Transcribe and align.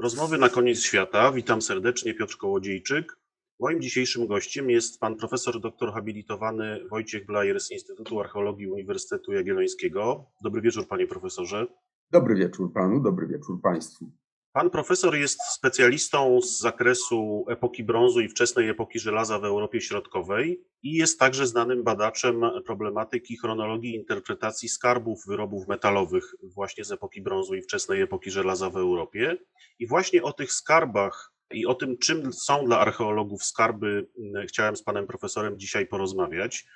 Rozmowy 0.00 0.38
na 0.38 0.48
koniec 0.48 0.82
świata. 0.82 1.32
Witam 1.32 1.62
serdecznie, 1.62 2.14
Piotr 2.14 2.36
Kołodziejczyk. 2.36 3.18
Moim 3.60 3.80
dzisiejszym 3.80 4.26
gościem 4.26 4.70
jest 4.70 5.00
pan 5.00 5.16
profesor 5.16 5.60
doktor 5.60 5.92
habilitowany 5.92 6.88
Wojciech 6.88 7.26
Blajer 7.26 7.60
z 7.60 7.70
Instytutu 7.70 8.20
Archeologii 8.20 8.66
Uniwersytetu 8.66 9.32
Jagiellońskiego. 9.32 10.24
Dobry 10.44 10.60
wieczór, 10.60 10.88
panie 10.88 11.06
profesorze. 11.06 11.66
Dobry 12.10 12.34
wieczór 12.34 12.72
panu, 12.72 13.00
dobry 13.00 13.26
wieczór 13.26 13.60
państwu. 13.62 14.10
Pan 14.52 14.70
profesor 14.70 15.16
jest 15.16 15.42
specjalistą 15.42 16.40
z 16.40 16.58
zakresu 16.58 17.44
epoki 17.48 17.84
brązu 17.84 18.20
i 18.20 18.28
wczesnej 18.28 18.68
epoki 18.68 18.98
żelaza 18.98 19.38
w 19.38 19.44
Europie 19.44 19.80
Środkowej 19.80 20.64
i 20.82 20.92
jest 20.92 21.18
także 21.18 21.46
znanym 21.46 21.84
badaczem 21.84 22.42
problematyki 22.66 23.36
chronologii 23.36 23.94
interpretacji 23.94 24.68
skarbów 24.68 25.26
wyrobów 25.26 25.68
metalowych 25.68 26.34
właśnie 26.42 26.84
z 26.84 26.92
epoki 26.92 27.22
brązu 27.22 27.54
i 27.54 27.62
wczesnej 27.62 28.02
epoki 28.02 28.30
żelaza 28.30 28.70
w 28.70 28.76
Europie. 28.76 29.36
I 29.78 29.86
właśnie 29.86 30.22
o 30.22 30.32
tych 30.32 30.52
skarbach 30.52 31.32
i 31.50 31.66
o 31.66 31.74
tym, 31.74 31.98
czym 31.98 32.32
są 32.32 32.64
dla 32.64 32.78
archeologów 32.78 33.44
skarby, 33.44 34.06
chciałem 34.48 34.76
z 34.76 34.82
panem 34.82 35.06
profesorem 35.06 35.58
dzisiaj 35.58 35.86
porozmawiać. 35.86 36.66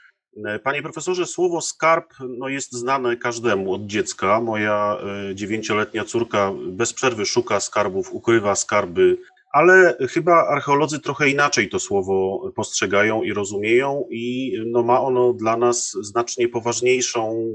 Panie 0.62 0.82
profesorze, 0.82 1.26
słowo 1.26 1.60
skarb 1.60 2.14
no, 2.28 2.48
jest 2.48 2.72
znane 2.72 3.16
każdemu 3.16 3.72
od 3.72 3.86
dziecka. 3.86 4.40
Moja 4.40 4.98
e, 5.30 5.34
dziewięcioletnia 5.34 6.04
córka 6.04 6.52
bez 6.66 6.92
przerwy 6.92 7.26
szuka 7.26 7.60
skarbów, 7.60 8.12
ukrywa 8.12 8.54
skarby, 8.54 9.18
ale 9.52 9.96
chyba 10.10 10.46
archeolodzy 10.46 11.00
trochę 11.00 11.28
inaczej 11.28 11.68
to 11.68 11.78
słowo 11.78 12.50
postrzegają 12.56 13.22
i 13.22 13.32
rozumieją, 13.32 14.04
i 14.10 14.52
no, 14.66 14.82
ma 14.82 15.00
ono 15.00 15.32
dla 15.32 15.56
nas 15.56 15.96
znacznie 16.00 16.48
poważniejszą 16.48 17.46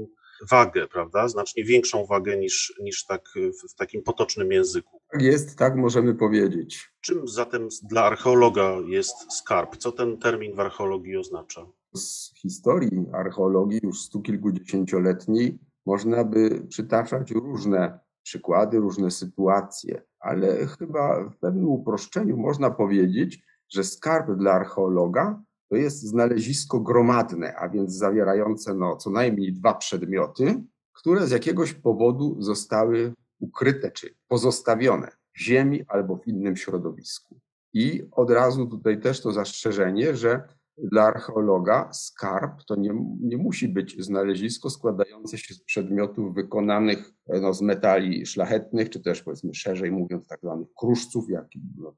wagę, 0.50 0.88
prawda? 0.88 1.28
Znacznie 1.28 1.64
większą 1.64 2.06
wagę 2.06 2.36
niż, 2.36 2.74
niż 2.82 3.04
tak 3.04 3.28
w, 3.34 3.72
w 3.72 3.74
takim 3.74 4.02
potocznym 4.02 4.52
języku. 4.52 5.00
Tak 5.12 5.22
jest, 5.22 5.58
tak 5.58 5.76
możemy 5.76 6.14
powiedzieć. 6.14 6.90
Czym 7.00 7.28
zatem 7.28 7.68
dla 7.82 8.04
archeologa 8.04 8.76
jest 8.86 9.32
skarb? 9.32 9.76
Co 9.76 9.92
ten 9.92 10.18
termin 10.18 10.54
w 10.54 10.60
archeologii 10.60 11.16
oznacza? 11.16 11.66
Z 11.94 12.34
historii 12.34 13.06
archeologii 13.12 13.80
już 13.82 14.02
stu 14.02 14.22
kilkudziesięcioletniej 14.22 15.58
można 15.86 16.24
by 16.24 16.66
przytaczać 16.68 17.30
różne 17.30 17.98
przykłady, 18.22 18.78
różne 18.78 19.10
sytuacje, 19.10 20.02
ale 20.20 20.66
chyba 20.66 21.24
w 21.30 21.36
pewnym 21.36 21.68
uproszczeniu 21.68 22.36
można 22.36 22.70
powiedzieć, 22.70 23.42
że 23.68 23.84
skarb 23.84 24.30
dla 24.30 24.52
archeologa 24.52 25.42
to 25.68 25.76
jest 25.76 26.02
znalezisko 26.02 26.80
gromadne, 26.80 27.56
a 27.56 27.68
więc 27.68 27.92
zawierające 27.92 28.74
no, 28.74 28.96
co 28.96 29.10
najmniej 29.10 29.52
dwa 29.52 29.74
przedmioty, 29.74 30.62
które 30.92 31.26
z 31.26 31.30
jakiegoś 31.30 31.72
powodu 31.72 32.36
zostały 32.38 33.14
ukryte 33.40 33.90
czy 33.90 34.14
pozostawione 34.28 35.10
w 35.34 35.40
ziemi 35.40 35.84
albo 35.88 36.16
w 36.16 36.28
innym 36.28 36.56
środowisku. 36.56 37.40
I 37.72 38.08
od 38.10 38.30
razu 38.30 38.66
tutaj 38.66 39.00
też 39.00 39.20
to 39.20 39.32
zastrzeżenie, 39.32 40.16
że 40.16 40.48
dla 40.82 41.02
archeologa 41.02 41.92
skarb 41.92 42.64
to 42.64 42.76
nie, 42.76 42.90
nie 43.20 43.36
musi 43.36 43.68
być 43.68 44.04
znalezisko 44.04 44.70
składające 44.70 45.38
się 45.38 45.54
z 45.54 45.62
przedmiotów 45.62 46.34
wykonanych 46.34 47.12
no, 47.28 47.54
z 47.54 47.62
metali 47.62 48.26
szlachetnych, 48.26 48.90
czy 48.90 49.00
też 49.00 49.22
powiedzmy 49.22 49.54
szerzej 49.54 49.90
mówiąc 49.90 50.26
tak 50.28 50.40
zwanych 50.42 50.68
kruszców, 50.78 51.30
jakich 51.30 51.62
no, 51.76 51.94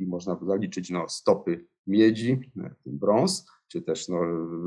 można 0.00 0.38
zaliczyć 0.42 0.90
no, 0.90 1.08
stopy 1.08 1.66
miedzi, 1.86 2.52
brąz, 2.86 3.46
czy 3.68 3.82
też 3.82 4.08
no, 4.08 4.20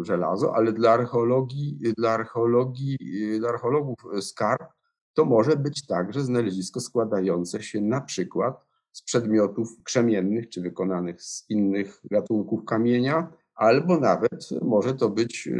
żelazo, 0.04 0.56
ale 0.56 0.74
dla 0.74 0.92
archeologii, 0.92 1.80
dla 1.98 2.12
archeologii, 2.12 2.98
dla 3.40 3.50
archeologów 3.50 3.96
skarb 4.22 4.78
to 5.14 5.26
może 5.26 5.56
być 5.56 5.86
także 5.86 6.22
znalezisko 6.22 6.80
składające 6.80 7.64
się 7.64 7.82
na 7.82 8.02
przykład 8.02 8.68
z 8.92 9.02
przedmiotów 9.04 9.84
krzemiennych, 9.84 10.50
czy 10.50 10.62
wykonanych 10.62 11.22
z 11.24 11.50
innych 11.50 12.02
gatunków 12.12 12.66
kamienia, 12.66 13.34
albo 13.58 14.00
nawet 14.00 14.50
może 14.62 14.94
to 14.94 15.10
być 15.10 15.48
y, 15.48 15.52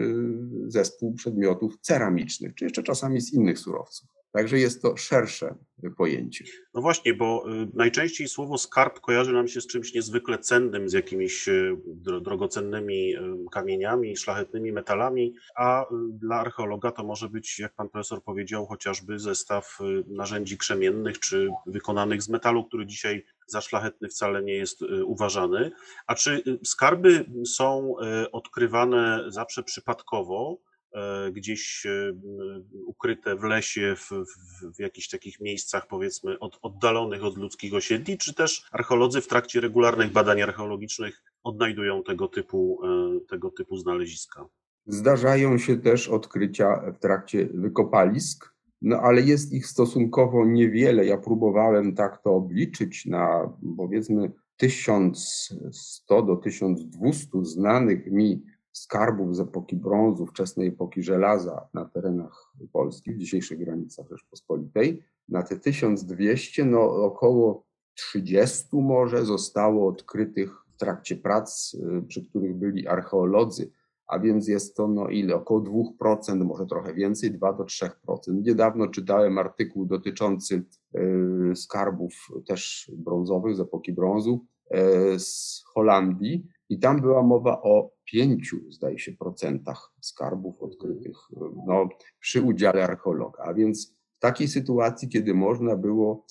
zespół 0.68 1.14
przedmiotów 1.14 1.78
ceramicznych, 1.82 2.56
czy 2.56 2.66
jeszcze 2.66 2.84
czasami 2.84 3.22
z 3.22 3.34
innych 3.34 3.60
surowców. 3.60 4.10
Także 4.32 4.60
jest 4.60 4.82
to 4.82 4.98
szersze 4.98 5.56
pojęcie. 5.98 6.46
No 6.74 6.82
właśnie, 6.82 7.14
bo 7.14 7.46
y, 7.64 7.68
najczęściej 7.74 8.28
słowo 8.28 8.58
skarb 8.58 9.00
kojarzy 9.00 9.34
nam 9.34 9.48
się 9.48 9.62
z 9.62 9.68
czymś 9.68 9.94
niezwykle 9.94 10.38
cennym, 10.38 10.90
z 10.90 10.94
jakimiś 10.94 11.48
y, 11.48 11.78
drogocennymi 12.22 13.14
kamieniami, 13.52 14.18
szlachetnymi 14.18 14.72
metalami, 14.72 15.34
a 15.56 15.86
dla 16.10 16.36
archeologa 16.36 16.92
to 16.92 17.04
może 17.04 17.30
być, 17.30 17.60
jak 17.60 17.74
pan 17.74 17.90
profesor 17.90 18.24
powiedział, 18.24 18.66
chociażby 18.66 19.20
zestaw 19.20 19.78
narzędzi 20.08 20.58
krzemiennych 20.58 21.20
czy 21.20 21.50
wykonanych 21.66 22.22
z 22.22 22.30
metalu, 22.30 22.66
który 22.66 22.86
dzisiaj 22.86 23.26
za 23.48 23.62
szlachetny 23.62 24.10
wcale 24.10 24.44
nie 24.44 24.54
jest 24.54 24.82
y, 24.82 25.06
uważany. 25.06 25.72
A 26.08 26.16
czy 26.16 26.44
y, 26.48 26.60
skarby 26.66 27.26
są 27.46 27.96
y, 28.24 28.32
odkrywane 28.32 29.24
zawsze 29.28 29.64
przypadkowo, 29.64 30.58
gdzieś 31.32 31.88
ukryte 32.86 33.36
w 33.36 33.44
lesie, 33.44 33.96
w, 33.96 34.10
w, 34.10 34.76
w 34.76 34.80
jakichś 34.80 35.08
takich 35.08 35.40
miejscach, 35.40 35.88
powiedzmy, 35.88 36.40
od, 36.40 36.60
oddalonych 36.62 37.24
od 37.24 37.38
ludzkich 37.38 37.74
osiedli, 37.74 38.18
czy 38.18 38.34
też 38.34 38.68
archeolodzy 38.72 39.22
w 39.22 39.28
trakcie 39.28 39.62
regularnych 39.62 40.12
badań 40.12 40.42
archeologicznych 40.42 41.24
odnajdują 41.44 42.04
tego 42.04 42.28
typu, 42.28 42.82
tego 43.30 43.52
typu 43.52 43.78
znaleziska? 43.78 44.46
Zdarzają 44.86 45.58
się 45.58 45.78
też 45.78 46.08
odkrycia 46.08 46.92
w 46.92 47.00
trakcie 47.00 47.50
wykopalisk, 47.54 48.57
no 48.82 49.00
ale 49.00 49.22
jest 49.22 49.54
ich 49.54 49.68
stosunkowo 49.68 50.46
niewiele. 50.46 51.06
Ja 51.06 51.18
próbowałem 51.18 51.96
tak 51.96 52.22
to 52.22 52.36
obliczyć 52.36 53.06
na 53.06 53.54
powiedzmy 53.78 54.32
1100 54.58 56.22
do 56.22 56.36
1200 56.36 57.46
znanych 57.46 58.12
mi 58.12 58.44
skarbów 58.72 59.36
z 59.36 59.40
epoki 59.40 59.76
brązu, 59.76 60.26
wczesnej 60.26 60.68
epoki 60.68 61.04
żelaza 61.04 61.68
na 61.74 61.86
terenach 61.86 62.54
Polski, 62.72 63.14
w 63.14 63.18
dzisiejszych 63.18 63.60
granicach 63.60 64.06
Rzeczpospolitej. 64.10 65.04
Na 65.30 65.44
te 65.44 65.60
1200, 65.60 66.66
no 66.66 66.82
około 66.84 67.64
30 67.94 68.68
może 68.72 69.26
zostało 69.26 69.88
odkrytych 69.88 70.52
w 70.74 70.78
trakcie 70.78 71.16
prac, 71.16 71.74
y, 71.74 72.04
przy 72.08 72.30
których 72.30 72.56
byli 72.56 72.88
archeolodzy 72.88 73.72
a 74.08 74.20
więc 74.20 74.48
jest 74.48 74.76
to 74.76 74.88
no 74.88 75.10
ile? 75.10 75.36
Około 75.36 75.62
2%, 76.02 76.46
może 76.46 76.66
trochę 76.66 76.94
więcej, 76.94 77.32
2 77.32 77.54
do 77.54 77.64
3%. 77.64 77.90
Niedawno 78.28 78.88
czytałem 78.88 79.38
artykuł 79.38 79.86
dotyczący 79.86 80.64
e, 80.94 81.56
skarbów 81.56 82.14
też 82.48 82.92
brązowych 82.98 83.56
z 83.56 83.60
epoki 83.60 83.94
brązu 83.94 84.46
e, 84.72 85.20
z 85.20 85.64
Holandii 85.74 86.48
i 86.70 86.80
tam 86.80 87.02
była 87.02 87.24
mowa 87.24 87.62
o 87.62 87.92
5, 88.06 88.56
zdaje 88.70 89.00
się, 89.00 89.12
procentach 89.12 89.94
skarbów 90.02 90.62
odkrytych 90.62 91.18
no, 91.68 91.90
przy 92.20 92.42
udziale 92.42 92.84
archeologa. 92.84 93.44
A 93.44 93.54
więc 93.54 93.98
w 94.18 94.20
takiej 94.20 94.48
sytuacji, 94.48 95.10
kiedy 95.10 95.34
można 95.34 95.76
było, 95.76 96.26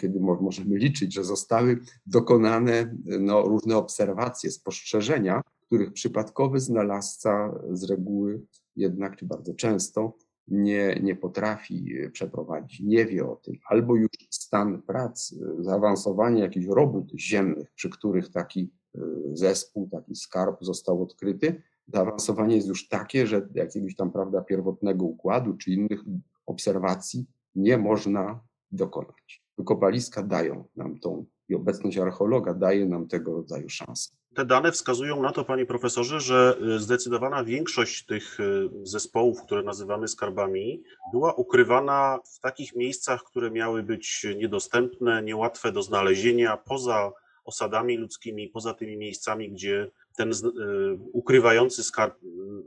kiedy 0.00 0.20
możemy 0.20 0.76
liczyć, 0.76 1.14
że 1.14 1.24
zostały 1.24 1.78
dokonane 2.06 2.94
no, 3.20 3.42
różne 3.42 3.76
obserwacje, 3.76 4.50
spostrzeżenia, 4.50 5.42
których 5.70 5.92
przypadkowy 5.92 6.60
znalazca 6.60 7.60
z 7.72 7.90
reguły 7.90 8.42
jednak, 8.76 9.16
czy 9.16 9.26
bardzo 9.26 9.54
często, 9.54 10.16
nie, 10.48 11.00
nie 11.02 11.16
potrafi 11.16 11.94
przeprowadzić, 12.12 12.80
nie 12.80 13.06
wie 13.06 13.26
o 13.26 13.36
tym, 13.36 13.54
albo 13.68 13.96
już 13.96 14.10
stan 14.30 14.82
prac, 14.82 15.34
zaawansowanie 15.58 16.42
jakichś 16.42 16.66
robót 16.66 17.12
ziemnych, 17.18 17.72
przy 17.74 17.90
których 17.90 18.30
taki 18.30 18.72
e, 18.94 19.00
zespół, 19.32 19.88
taki 19.88 20.16
skarb 20.16 20.56
został 20.60 21.02
odkryty, 21.02 21.62
zaawansowanie 21.88 22.56
jest 22.56 22.68
już 22.68 22.88
takie, 22.88 23.26
że 23.26 23.48
jakiegoś 23.54 23.96
tam, 23.96 24.12
prawda, 24.12 24.42
pierwotnego 24.42 25.04
układu 25.04 25.56
czy 25.56 25.70
innych 25.70 26.00
obserwacji 26.46 27.26
nie 27.54 27.78
można 27.78 28.40
dokonać. 28.72 29.44
Wykopaliska 29.58 30.22
dają 30.22 30.64
nam 30.76 30.98
tą 30.98 31.26
i 31.48 31.54
obecność 31.54 31.98
archeologa 31.98 32.54
daje 32.54 32.86
nam 32.86 33.08
tego 33.08 33.32
rodzaju 33.32 33.68
szanse. 33.68 34.19
Te 34.34 34.44
dane 34.44 34.72
wskazują 34.72 35.22
na 35.22 35.32
to, 35.32 35.44
panie 35.44 35.66
profesorze, 35.66 36.20
że 36.20 36.56
y, 36.76 36.78
zdecydowana 36.78 37.44
większość 37.44 38.06
tych 38.06 38.40
y, 38.40 38.68
zespołów, 38.82 39.42
które 39.42 39.62
nazywamy 39.62 40.08
skarbami, 40.08 40.82
była 41.12 41.32
ukrywana 41.34 42.18
w 42.24 42.40
takich 42.40 42.76
miejscach, 42.76 43.22
które 43.22 43.50
miały 43.50 43.82
być 43.82 44.26
niedostępne, 44.36 45.22
niełatwe 45.22 45.72
do 45.72 45.82
znalezienia, 45.82 46.56
poza 46.56 47.12
osadami 47.44 47.96
ludzkimi, 47.96 48.48
poza 48.48 48.74
tymi 48.74 48.96
miejscami, 48.96 49.50
gdzie 49.50 49.90
ten 50.16 50.32
y, 50.32 50.34
ukrywający 51.12 51.84
skarb 51.84 52.14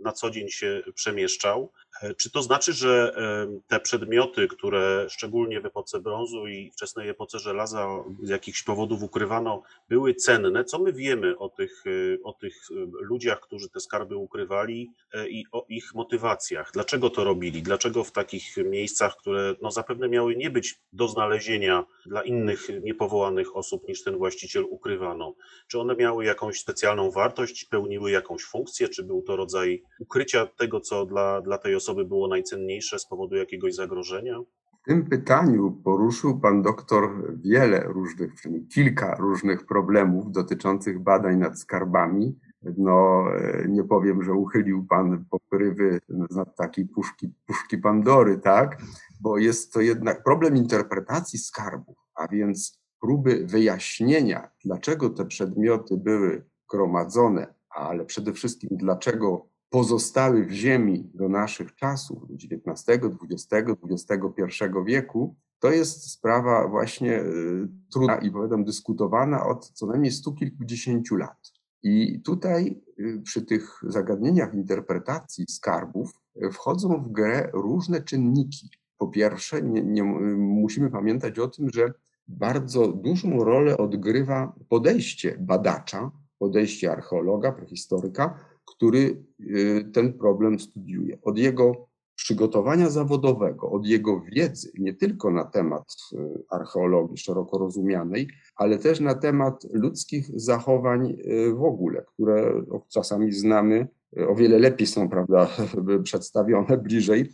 na 0.01 0.11
co 0.11 0.29
dzień 0.29 0.49
się 0.49 0.83
przemieszczał. 0.93 1.71
E, 2.03 2.15
czy 2.15 2.31
to 2.31 2.41
znaczy, 2.41 2.73
że 2.73 3.13
e, 3.17 3.59
te 3.67 3.79
przedmioty, 3.79 4.47
które 4.47 5.05
szczególnie 5.09 5.61
w 5.61 5.65
epoce 5.65 5.99
brązu 5.99 6.47
i 6.47 6.71
wczesnej 6.71 7.09
epoce 7.09 7.39
żelaza 7.39 7.87
z 8.23 8.29
jakichś 8.29 8.63
powodów 8.63 9.03
ukrywano, 9.03 9.63
były 9.89 10.13
cenne? 10.13 10.63
Co 10.63 10.79
my 10.79 10.93
wiemy 10.93 11.37
o 11.37 11.49
tych, 11.49 11.83
e, 11.87 12.23
o 12.23 12.33
tych 12.33 12.67
ludziach, 13.01 13.39
którzy 13.39 13.69
te 13.69 13.79
skarby 13.79 14.15
ukrywali 14.15 14.91
i 15.29 15.43
o 15.51 15.65
ich 15.69 15.93
motywacjach? 15.95 16.71
Dlaczego 16.73 17.09
to 17.09 17.23
robili? 17.23 17.61
Dlaczego 17.61 18.03
w 18.03 18.11
takich 18.11 18.57
miejscach, 18.57 19.17
które 19.17 19.55
no 19.61 19.71
zapewne 19.71 20.09
miały 20.09 20.35
nie 20.35 20.49
być 20.49 20.79
do 20.93 21.07
znalezienia 21.07 21.85
dla 22.05 22.21
innych 22.21 22.67
niepowołanych 22.83 23.55
osób 23.55 23.87
niż 23.87 24.03
ten 24.03 24.17
właściciel 24.17 24.65
ukrywano? 24.69 25.35
Czy 25.67 25.79
one 25.79 25.95
miały 25.95 26.25
jakąś 26.25 26.59
specjalną 26.59 27.11
wartość, 27.11 27.65
pełniły 27.65 28.11
jakąś 28.11 28.43
funkcję, 28.43 28.89
czy 28.89 29.03
był 29.03 29.21
to 29.21 29.35
rodzaj 29.35 29.83
ukrycia 29.99 30.45
tego, 30.45 30.79
co 30.79 31.05
dla, 31.05 31.41
dla 31.41 31.57
tej 31.57 31.75
osoby 31.75 31.92
było 32.05 32.27
najcenniejsze 32.27 32.99
z 32.99 33.05
powodu 33.05 33.35
jakiegoś 33.35 33.75
zagrożenia? 33.75 34.39
W 34.83 34.85
tym 34.85 35.05
pytaniu 35.05 35.71
poruszył 35.83 36.39
pan 36.39 36.61
doktor 36.61 37.09
wiele 37.41 37.83
różnych, 37.83 38.33
przynajmniej 38.33 38.67
kilka 38.67 39.15
różnych 39.15 39.65
problemów 39.65 40.31
dotyczących 40.31 40.99
badań 40.99 41.37
nad 41.37 41.59
skarbami. 41.59 42.39
No, 42.77 43.25
nie 43.67 43.83
powiem, 43.83 44.23
że 44.23 44.33
uchylił 44.33 44.85
pan 44.89 45.25
pokrywy 45.29 45.99
z 46.29 46.55
takiej 46.57 46.85
puszki, 46.85 47.33
puszki 47.45 47.77
Pandory, 47.77 48.37
tak? 48.37 48.77
Bo 49.21 49.37
jest 49.37 49.73
to 49.73 49.81
jednak 49.81 50.23
problem 50.23 50.57
interpretacji 50.57 51.39
skarbów, 51.39 51.97
a 52.15 52.27
więc 52.27 52.79
próby 53.01 53.45
wyjaśnienia, 53.47 54.49
dlaczego 54.65 55.09
te 55.09 55.25
przedmioty 55.25 55.97
były 55.97 56.45
gromadzone, 56.71 57.53
ale 57.69 58.05
przede 58.05 58.33
wszystkim 58.33 58.69
dlaczego 58.71 59.52
pozostały 59.73 60.45
w 60.45 60.51
ziemi 60.51 61.11
do 61.13 61.29
naszych 61.29 61.75
czasów, 61.75 62.27
do 62.27 62.33
XIX, 62.33 62.99
XX, 63.31 63.71
XXI 63.89 64.63
wieku, 64.85 65.35
to 65.59 65.71
jest 65.71 66.11
sprawa 66.11 66.67
właśnie 66.67 67.21
y, 67.21 67.67
trudna 67.91 68.15
i 68.15 68.31
powiadam 68.31 68.63
dyskutowana 68.63 69.45
od 69.45 69.69
co 69.69 69.85
najmniej 69.85 70.11
stu 70.11 70.33
kilkudziesięciu 70.33 71.15
lat. 71.15 71.51
I 71.83 72.21
tutaj 72.21 72.81
y, 72.99 73.21
przy 73.23 73.41
tych 73.41 73.81
zagadnieniach 73.87 74.53
interpretacji 74.53 75.45
skarbów 75.49 76.11
y, 76.43 76.51
wchodzą 76.51 77.03
w 77.03 77.11
grę 77.11 77.49
różne 77.53 78.01
czynniki. 78.01 78.69
Po 78.97 79.07
pierwsze, 79.07 79.61
nie, 79.61 79.81
nie, 79.81 80.03
musimy 80.37 80.89
pamiętać 80.89 81.39
o 81.39 81.47
tym, 81.47 81.69
że 81.69 81.93
bardzo 82.27 82.87
dużą 82.87 83.43
rolę 83.43 83.77
odgrywa 83.77 84.55
podejście 84.69 85.37
badacza, 85.39 86.11
podejście 86.39 86.91
archeologa, 86.91 87.51
prehistoryka, 87.51 88.52
który 88.65 89.23
y, 89.39 89.89
ten 89.93 90.13
problem 90.13 90.59
studiuje. 90.59 91.17
Od 91.21 91.37
jego 91.37 91.87
przygotowania 92.15 92.89
zawodowego, 92.89 93.71
od 93.71 93.87
jego 93.87 94.21
wiedzy 94.21 94.71
nie 94.79 94.93
tylko 94.93 95.31
na 95.31 95.45
temat 95.45 95.95
y, 96.13 96.17
archeologii 96.49 97.17
szeroko 97.17 97.57
rozumianej, 97.57 98.27
ale 98.55 98.77
też 98.77 98.99
na 98.99 99.15
temat 99.15 99.67
ludzkich 99.71 100.29
zachowań 100.35 101.11
y, 101.11 101.53
w 101.53 101.63
ogóle, 101.63 102.05
które 102.13 102.63
czasami 102.89 103.31
znamy 103.31 103.87
o 104.27 104.35
wiele 104.35 104.59
lepiej 104.59 104.87
są 104.87 105.09
prawda, 105.09 105.49
przedstawione 106.03 106.77
bliżej 106.77 107.29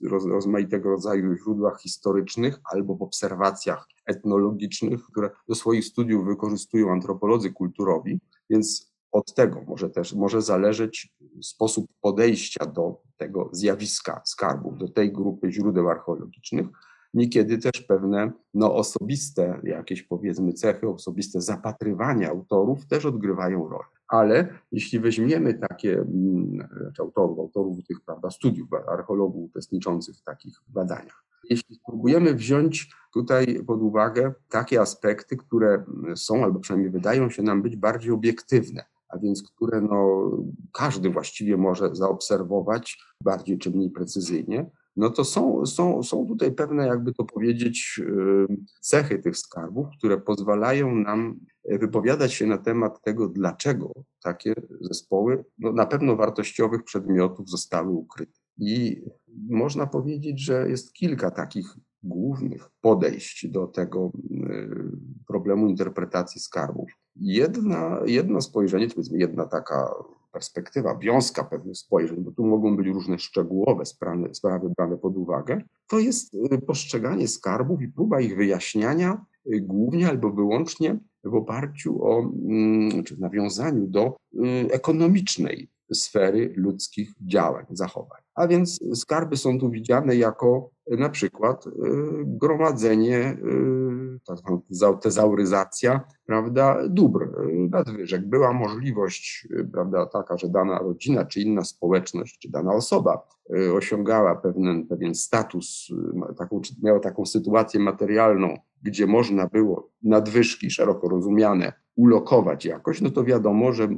w 0.00 0.26
rozmaitego 0.28 0.90
rodzaju 0.90 1.36
źródłach 1.36 1.80
historycznych 1.80 2.60
albo 2.72 2.96
w 2.96 3.02
obserwacjach 3.02 3.86
etnologicznych, 4.06 5.00
które 5.02 5.30
do 5.48 5.54
swoich 5.54 5.84
studiów 5.84 6.26
wykorzystują 6.26 6.92
antropolodzy 6.92 7.52
kulturowi. 7.52 8.20
Więc 8.50 8.87
od 9.12 9.34
tego 9.34 9.62
może 9.66 9.90
też 9.90 10.14
może 10.14 10.42
zależeć 10.42 11.14
sposób 11.42 11.86
podejścia 12.00 12.66
do 12.66 13.00
tego 13.16 13.48
zjawiska 13.52 14.22
skarbów, 14.24 14.78
do 14.78 14.88
tej 14.88 15.12
grupy 15.12 15.52
źródeł 15.52 15.88
archeologicznych. 15.88 16.66
Niekiedy 17.14 17.58
też 17.58 17.82
pewne 17.88 18.32
no, 18.54 18.74
osobiste 18.74 19.60
jakieś 19.64 20.02
powiedzmy 20.02 20.52
cechy, 20.52 20.88
osobiste 20.88 21.40
zapatrywania 21.40 22.30
autorów 22.30 22.86
też 22.86 23.06
odgrywają 23.06 23.68
rolę. 23.68 23.84
Ale 24.08 24.48
jeśli 24.72 25.00
weźmiemy 25.00 25.54
takie, 25.54 25.98
mm, 25.98 26.68
znaczy 26.82 27.02
autorów, 27.02 27.38
autorów 27.38 27.86
tych 27.86 28.00
prawda, 28.00 28.30
studiów, 28.30 28.68
archeologów 28.88 29.50
uczestniczących 29.50 30.16
w 30.16 30.22
takich 30.22 30.60
badaniach, 30.68 31.24
jeśli 31.50 31.76
spróbujemy 31.76 32.34
wziąć 32.34 32.90
tutaj 33.12 33.64
pod 33.66 33.82
uwagę 33.82 34.32
takie 34.48 34.80
aspekty, 34.80 35.36
które 35.36 35.84
są, 36.16 36.44
albo 36.44 36.60
przynajmniej 36.60 36.90
wydają 36.92 37.30
się 37.30 37.42
nam 37.42 37.62
być 37.62 37.76
bardziej 37.76 38.10
obiektywne, 38.10 38.84
a 39.08 39.18
więc 39.18 39.42
które 39.42 39.80
no, 39.80 40.30
każdy 40.72 41.10
właściwie 41.10 41.56
może 41.56 41.94
zaobserwować 41.96 42.98
bardziej 43.24 43.58
czy 43.58 43.70
mniej 43.70 43.90
precyzyjnie, 43.90 44.70
no 44.96 45.10
to 45.10 45.24
są, 45.24 45.66
są, 45.66 46.02
są 46.02 46.26
tutaj 46.26 46.52
pewne, 46.52 46.86
jakby 46.86 47.14
to 47.14 47.24
powiedzieć, 47.24 48.00
cechy 48.80 49.18
tych 49.18 49.38
skarbów, 49.38 49.86
które 49.98 50.20
pozwalają 50.20 50.94
nam 50.94 51.40
wypowiadać 51.64 52.32
się 52.32 52.46
na 52.46 52.58
temat 52.58 53.02
tego, 53.02 53.28
dlaczego 53.28 53.92
takie 54.22 54.54
zespoły 54.80 55.44
no, 55.58 55.72
na 55.72 55.86
pewno 55.86 56.16
wartościowych 56.16 56.84
przedmiotów 56.84 57.50
zostały 57.50 57.90
ukryte. 57.90 58.40
I 58.58 59.02
można 59.48 59.86
powiedzieć, 59.86 60.40
że 60.40 60.68
jest 60.68 60.92
kilka 60.92 61.30
takich 61.30 61.76
głównych 62.02 62.70
podejść 62.80 63.48
do 63.48 63.66
tego 63.66 64.12
problemu 65.26 65.68
interpretacji 65.68 66.40
skarbów. 66.40 66.90
Jedna, 67.16 68.00
jedno 68.06 68.40
spojrzenie, 68.40 68.88
powiedzmy 68.88 69.18
jedna 69.18 69.46
taka 69.46 69.94
perspektywa, 70.32 70.98
wiązka 70.98 71.44
pewnych 71.44 71.76
spojrzeń, 71.76 72.16
bo 72.24 72.32
tu 72.32 72.46
mogą 72.46 72.76
być 72.76 72.86
różne 72.86 73.18
szczegółowe 73.18 73.86
sprawy, 73.86 74.34
sprawy 74.34 74.70
brane 74.76 74.96
pod 74.96 75.16
uwagę, 75.16 75.62
to 75.88 75.98
jest 75.98 76.34
y, 76.34 76.58
postrzeganie 76.66 77.28
skarbów 77.28 77.82
i 77.82 77.88
próba 77.88 78.20
ich 78.20 78.36
wyjaśniania 78.36 79.24
y, 79.46 79.60
głównie 79.60 80.08
albo 80.08 80.30
wyłącznie 80.30 80.98
w 81.24 81.34
oparciu 81.34 82.04
o, 82.04 82.20
mm, 82.20 83.04
czy 83.04 83.16
w 83.16 83.20
nawiązaniu 83.20 83.86
do 83.86 84.16
y, 84.34 84.72
ekonomicznej 84.72 85.68
sfery 85.92 86.52
ludzkich 86.56 87.12
działań, 87.20 87.64
zachowań. 87.70 88.20
A 88.34 88.48
więc 88.48 88.80
skarby 88.94 89.36
są 89.36 89.58
tu 89.58 89.70
widziane 89.70 90.16
jako 90.16 90.70
na 90.86 91.08
przykład 91.08 91.64
gromadzenie 92.24 93.36
tak 94.26 94.38
zwana 94.70 94.96
tezauryzacja, 94.96 96.00
prawda, 96.26 96.88
dóbr, 96.88 97.22
y, 97.22 97.68
nadwyżek. 97.70 98.28
Była 98.28 98.52
możliwość, 98.52 99.48
y, 99.50 99.68
prawda, 99.72 100.06
taka, 100.06 100.38
że 100.38 100.48
dana 100.48 100.78
rodzina, 100.78 101.24
czy 101.24 101.40
inna 101.40 101.64
społeczność, 101.64 102.38
czy 102.38 102.50
dana 102.50 102.72
osoba 102.72 103.28
y, 103.56 103.72
osiągała 103.72 104.36
pewien, 104.36 104.86
pewien 104.86 105.14
status, 105.14 105.88
taką, 106.36 106.60
miała 106.82 107.00
taką 107.00 107.26
sytuację 107.26 107.80
materialną, 107.80 108.54
gdzie 108.82 109.06
można 109.06 109.46
było 109.46 109.90
nadwyżki 110.02 110.70
szeroko 110.70 111.08
rozumiane 111.08 111.72
ulokować 111.96 112.64
jakoś, 112.64 113.00
no 113.00 113.10
to 113.10 113.24
wiadomo, 113.24 113.72
że 113.72 113.88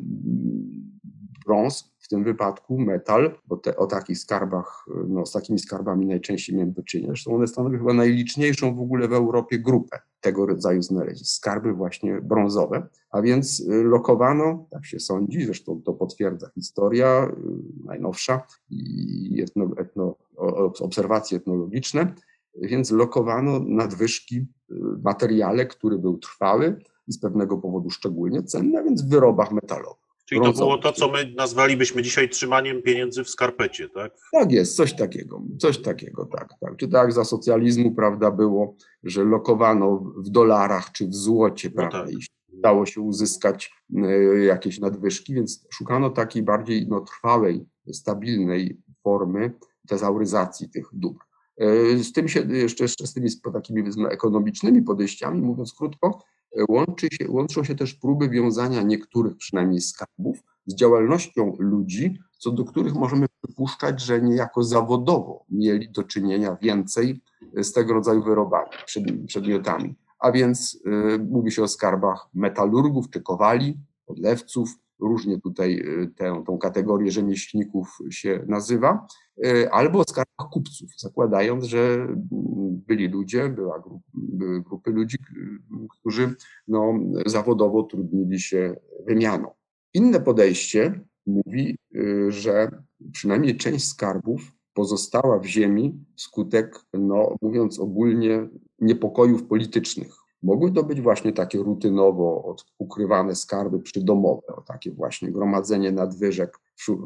brąz, 1.51 1.93
w 1.99 2.09
tym 2.09 2.25
wypadku 2.25 2.79
metal, 2.79 3.39
bo 3.47 3.57
te, 3.57 3.77
o 3.77 3.87
takich 3.87 4.19
skarbach, 4.19 4.87
no, 5.09 5.27
z 5.27 5.33
takimi 5.33 5.59
skarbami 5.59 6.07
najczęściej 6.07 6.57
miałem 6.57 6.73
do 6.73 6.83
czynienia. 6.83 7.09
Zresztą 7.09 7.35
one 7.35 7.47
stanowią 7.47 7.79
chyba 7.79 7.93
najliczniejszą 7.93 8.75
w 8.75 8.81
ogóle 8.81 9.09
w 9.09 9.13
Europie 9.13 9.59
grupę 9.59 9.99
tego 10.21 10.47
rodzaju 10.47 10.83
znalezisk. 10.83 11.37
Skarby 11.37 11.73
właśnie 11.73 12.21
brązowe, 12.21 12.87
a 13.11 13.23
więc 13.23 13.61
y, 13.61 13.83
lokowano, 13.83 14.67
tak 14.71 14.87
się 14.87 15.01
sądzi, 15.01 15.45
zresztą 15.45 15.83
to 15.85 15.93
potwierdza 15.93 16.51
historia 16.55 17.29
y, 17.29 17.85
najnowsza 17.85 18.43
i 18.71 19.43
etno, 19.43 19.71
etno, 19.77 20.17
obserwacje 20.81 21.39
etnologiczne, 21.39 22.15
więc 22.55 22.91
lokowano 22.91 23.61
nadwyżki 23.67 24.37
y, 24.37 24.47
materiale, 25.05 25.67
który 25.67 25.99
był 25.99 26.19
trwały 26.19 26.79
i 27.09 27.13
z 27.13 27.21
pewnego 27.21 27.59
powodu 27.59 27.91
szczególnie 27.91 28.43
cenny, 28.43 28.79
a 28.79 28.83
więc 28.83 29.03
w 29.03 29.09
wyrobach 29.09 29.53
metalowych. 29.53 30.10
Czyli 30.31 30.43
to 30.43 30.53
było 30.53 30.79
to, 30.79 30.93
co 30.93 31.09
my 31.09 31.33
nazwalibyśmy 31.37 32.03
dzisiaj 32.03 32.29
trzymaniem 32.29 32.83
pieniędzy 32.83 33.25
w 33.25 33.31
skarpecie, 33.31 33.89
tak? 33.89 34.13
Tak 34.33 34.53
jest, 34.53 34.77
coś 34.77 34.95
takiego, 34.95 35.43
coś 35.59 35.79
takiego, 35.79 36.27
tak, 36.27 36.49
tak. 36.61 36.77
Czy 36.77 36.89
tak 36.89 37.13
za 37.13 37.25
socjalizmu, 37.25 37.95
prawda, 37.95 38.31
było, 38.31 38.75
że 39.03 39.25
lokowano 39.25 40.13
w 40.17 40.29
dolarach 40.29 40.93
czy 40.93 41.07
w 41.07 41.15
złocie, 41.15 41.69
no 41.69 41.75
prawda, 41.75 42.05
tak. 42.05 42.13
i 42.13 42.17
dało 42.53 42.87
się 42.87 43.01
uzyskać 43.01 43.73
y, 43.99 44.45
jakieś 44.45 44.81
nadwyżki, 44.81 45.35
więc 45.35 45.67
szukano 45.73 46.11
takiej 46.11 46.43
bardziej 46.43 46.89
no, 46.89 47.01
trwałej, 47.01 47.67
stabilnej 47.93 48.81
formy 49.05 49.53
tezauryzacji 49.89 50.71
tych 50.71 50.87
dóbr. 50.93 51.25
Y, 51.63 52.05
z 52.05 52.13
tym 52.13 52.29
się 52.29 52.41
jeszcze, 52.41 52.85
jeszcze 52.85 53.07
z 53.07 53.15
tymi 53.15 53.29
takimi 53.53 53.83
ekonomicznymi 54.11 54.83
podejściami, 54.83 55.41
mówiąc 55.41 55.75
krótko, 55.75 56.23
Łączy 56.69 57.09
się, 57.13 57.31
łączą 57.31 57.65
się 57.65 57.75
też 57.75 57.95
próby 57.95 58.29
wiązania 58.29 58.83
niektórych 58.83 59.37
przynajmniej 59.37 59.81
skarbów 59.81 60.39
z 60.67 60.75
działalnością 60.75 61.57
ludzi, 61.59 62.19
co 62.39 62.51
do 62.51 62.65
których 62.65 62.95
możemy 62.95 63.27
przypuszczać, 63.43 64.01
że 64.01 64.23
niejako 64.23 64.63
zawodowo 64.63 65.45
mieli 65.49 65.91
do 65.91 66.03
czynienia 66.03 66.57
więcej 66.63 67.21
z 67.63 67.73
tego 67.73 67.95
rodzaju 67.95 68.23
wyrobami, 68.23 68.71
przedmiotami. 69.27 69.95
A 70.19 70.33
więc 70.33 70.75
y, 71.15 71.19
mówi 71.19 71.51
się 71.51 71.63
o 71.63 71.69
skarbach 71.69 72.29
metalurgów 72.35 73.11
czy 73.11 73.21
kowali, 73.21 73.79
podlewców, 74.07 74.79
różnie 75.01 75.41
tutaj 75.41 75.85
tę, 76.17 76.43
tą 76.47 76.59
kategorię 76.59 77.11
rzemieślników 77.11 77.99
się 78.11 78.45
nazywa, 78.49 79.07
albo 79.71 79.99
o 79.99 80.05
skarbach 80.05 80.49
kupców, 80.53 80.91
zakładając, 80.99 81.65
że 81.65 82.09
byli 82.87 83.09
ludzie, 83.09 83.49
była 83.49 83.79
grup, 83.79 84.03
były 84.15 84.63
grupy 84.63 84.91
ludzi, 84.91 85.19
którzy 85.91 86.35
no, 86.69 86.95
zawodowo 87.27 87.83
trudnili 87.83 88.41
się 88.41 88.77
wymianą. 89.07 89.51
Inne 89.95 90.21
podejście 90.21 91.01
mówi, 91.27 91.79
że 92.29 92.83
przynajmniej 93.13 93.57
część 93.57 93.89
skarbów 93.89 94.53
pozostała 94.75 95.39
w 95.39 95.47
ziemi 95.47 96.05
wskutek, 96.17 96.79
no, 96.93 97.37
mówiąc 97.43 97.79
ogólnie, 97.79 98.49
niepokojów 98.79 99.43
politycznych. 99.47 100.20
Mogły 100.43 100.73
to 100.73 100.83
być 100.83 101.01
właśnie 101.01 101.33
takie 101.33 101.59
rutynowo 101.59 102.57
ukrywane 102.79 103.35
skarby 103.35 103.81
przydomowe, 103.81 104.47
o 104.47 104.61
takie 104.61 104.91
właśnie 104.91 105.33
gromadzenie 105.33 105.93
nadwyżek 105.93 106.59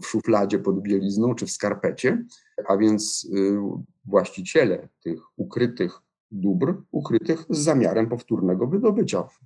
w 0.02 0.06
szufladzie 0.06 0.58
pod 0.58 0.82
bielizną 0.82 1.34
czy 1.34 1.46
w 1.46 1.50
skarpecie, 1.50 2.24
a 2.68 2.76
więc 2.76 3.28
y, 3.36 3.58
właściciele 4.04 4.88
tych 5.02 5.20
ukrytych 5.36 6.00
dóbr, 6.30 6.82
ukrytych 6.90 7.44
z 7.50 7.58
zamiarem 7.58 8.08
powtórnego 8.08 8.66
wydobycia 8.66 9.22
w 9.22 9.38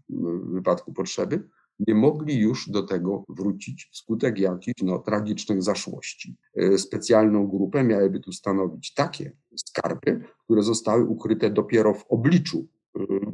wypadku 0.52 0.92
potrzeby, 0.92 1.48
nie 1.78 1.94
mogli 1.94 2.38
już 2.38 2.70
do 2.70 2.82
tego 2.82 3.24
wrócić 3.28 3.88
wskutek 3.92 4.38
jakichś 4.38 4.82
no, 4.82 4.98
tragicznych 4.98 5.62
zaszłości. 5.62 6.36
E, 6.56 6.78
specjalną 6.78 7.46
grupę 7.46 7.84
miałyby 7.84 8.20
tu 8.20 8.32
stanowić 8.32 8.94
takie 8.94 9.32
skarby, 9.56 10.20
które 10.44 10.62
zostały 10.62 11.04
ukryte 11.04 11.50
dopiero 11.50 11.94
w 11.94 12.04
obliczu 12.08 12.66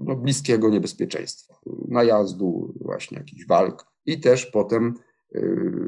no, 0.04 0.16
bliskiego 0.16 0.71
niebezpieczeństwa, 0.71 1.54
najazdu, 1.88 2.75
właśnie 2.80 3.18
jakichś 3.18 3.47
walk 3.47 3.87
i 4.06 4.21
też 4.21 4.47
potem 4.47 4.94
e, 5.35 5.40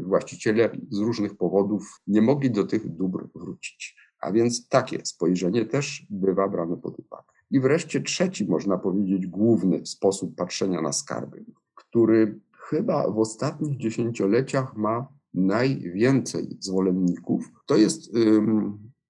właściciele 0.02 0.70
z 0.90 0.98
różnych 0.98 1.36
powodów 1.36 2.00
nie 2.06 2.22
mogli 2.22 2.50
do 2.50 2.64
tych 2.64 2.88
dóbr 2.88 3.28
wrócić. 3.34 3.96
A 4.20 4.32
więc 4.32 4.68
takie 4.68 5.06
spojrzenie 5.06 5.66
też 5.66 6.06
bywa 6.10 6.48
brane 6.48 6.76
pod 6.76 6.98
uwagę. 6.98 7.32
I 7.50 7.60
wreszcie 7.60 8.00
trzeci, 8.00 8.46
można 8.46 8.78
powiedzieć, 8.78 9.26
główny 9.26 9.86
sposób 9.86 10.34
patrzenia 10.34 10.80
na 10.80 10.92
skarby, 10.92 11.44
który 11.74 12.40
chyba 12.68 13.10
w 13.10 13.18
ostatnich 13.18 13.78
dziesięcioleciach 13.78 14.76
ma 14.76 15.08
najwięcej 15.34 16.56
zwolenników, 16.60 17.44
to 17.66 17.76
jest 17.76 18.10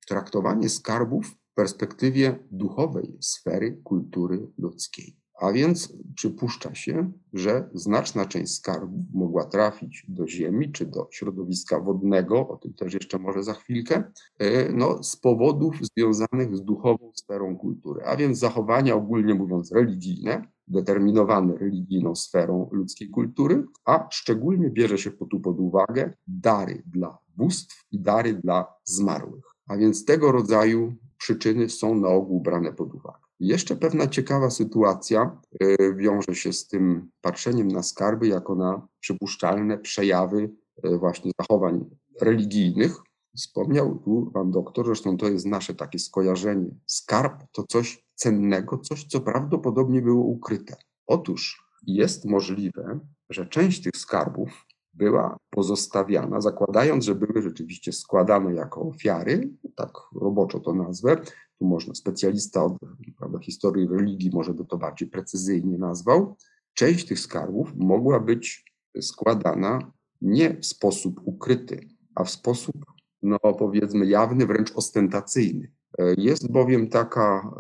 traktowanie 0.09 0.69
skarbów 0.69 1.37
perspektywie 1.57 2.39
duchowej 2.51 3.17
sfery 3.21 3.81
kultury 3.85 4.47
ludzkiej. 4.59 5.17
A 5.41 5.53
więc 5.53 5.97
przypuszcza 6.15 6.75
się, 6.75 7.13
że 7.33 7.71
znaczna 7.75 8.27
część 8.27 8.55
skarbów 8.55 9.05
mogła 9.15 9.45
trafić 9.45 10.05
do 10.09 10.29
ziemi 10.29 10.73
czy 10.73 10.87
do 10.87 11.09
środowiska 11.11 11.81
wodnego, 11.81 12.49
o 12.49 12.57
tym 12.57 12.75
też 12.75 12.95
jeszcze 12.95 13.19
może 13.19 13.43
za 13.43 13.55
chwilkę, 13.55 14.03
e, 14.39 14.73
no, 14.73 15.03
z 15.03 15.17
powodów 15.17 15.77
związanych 15.83 16.57
z 16.57 16.63
duchową 16.63 17.13
sferą 17.15 17.57
kultury, 17.57 18.03
a 18.05 18.17
więc 18.17 18.39
zachowania 18.39 18.95
ogólnie 18.95 19.35
mówiąc 19.35 19.73
religijne, 19.73 20.49
determinowane 20.69 21.59
religijną 21.59 22.15
sferą 22.15 22.69
ludzkiej 22.73 23.11
kultury, 23.11 23.65
a 23.85 24.09
szczególnie 24.11 24.71
bierze 24.71 24.99
się 24.99 25.11
tu 25.11 25.41
pod 25.41 25.61
uwagę 25.61 26.15
dary 26.27 26.83
dla 26.87 27.19
bóstw 27.37 27.85
i 27.91 28.01
dary 28.01 28.35
dla 28.35 28.67
zmarłych. 28.85 29.45
A 29.69 29.77
więc 29.77 30.05
tego 30.05 30.33
rodzaju 30.33 30.97
przyczyny 31.19 31.69
są 31.69 31.95
na 31.95 32.09
ogół 32.09 32.41
brane 32.41 32.73
pod 32.73 32.95
uwagę. 32.95 33.27
Jeszcze 33.41 33.77
pewna 33.77 34.07
ciekawa 34.07 34.51
sytuacja 34.51 35.41
e, 35.61 35.95
wiąże 35.95 36.35
się 36.35 36.53
z 36.53 36.69
tym 36.69 37.11
patrzeniem 37.21 37.69
na 37.69 37.83
skarby 37.83 38.29
jako 38.29 38.55
na 38.55 38.89
przypuszczalne 39.01 39.79
przejawy 39.79 40.51
e, 40.83 40.99
właśnie 40.99 41.31
zachowań 41.41 41.85
religijnych. 42.21 42.97
Wspomniał 43.37 43.99
tu 43.99 44.31
pan 44.35 44.51
doktor, 44.51 44.87
zresztą 44.87 45.17
to 45.17 45.29
jest 45.29 45.47
nasze 45.47 45.75
takie 45.75 45.99
skojarzenie. 45.99 46.71
Skarb 46.87 47.43
to 47.53 47.63
coś 47.63 48.05
cennego, 48.15 48.79
coś, 48.79 49.05
co 49.05 49.21
prawdopodobnie 49.21 50.03
było 50.03 50.25
ukryte. 50.25 50.77
Otóż 51.07 51.67
jest 51.87 52.25
możliwe, 52.25 53.01
że 53.31 53.47
część 53.47 53.83
tych 53.83 53.97
skarbów 53.97 54.67
była 54.97 55.37
pozostawiana, 55.51 56.41
zakładając, 56.41 57.05
że 57.05 57.15
były 57.15 57.43
rzeczywiście 57.43 57.93
składane 57.93 58.55
jako 58.55 58.83
ofiary, 58.83 59.51
tak 59.75 59.91
roboczo 60.15 60.61
to 60.61 60.75
nazwę. 60.75 61.17
Tu 61.59 61.67
można, 61.67 61.95
specjalista 61.95 62.65
od 62.65 62.73
prawda, 63.19 63.39
historii 63.39 63.89
religii 63.89 64.31
może 64.35 64.55
by 64.55 64.65
to 64.65 64.79
bardziej 64.79 65.09
precyzyjnie 65.09 65.79
nazwał. 65.79 66.37
Część 66.75 67.07
tych 67.07 67.21
skarbów 67.21 67.73
mogła 67.77 68.21
być 68.21 68.75
składana 69.01 69.93
nie 70.21 70.61
w 70.61 70.67
sposób 70.67 71.21
ukryty, 71.25 71.89
a 72.15 72.25
w 72.25 72.31
sposób, 72.31 72.77
no 73.23 73.39
powiedzmy, 73.39 74.07
jawny, 74.07 74.47
wręcz 74.47 74.73
ostentacyjny. 74.73 75.73
Jest 76.19 76.53
bowiem 76.53 76.89
taka, 76.89 77.55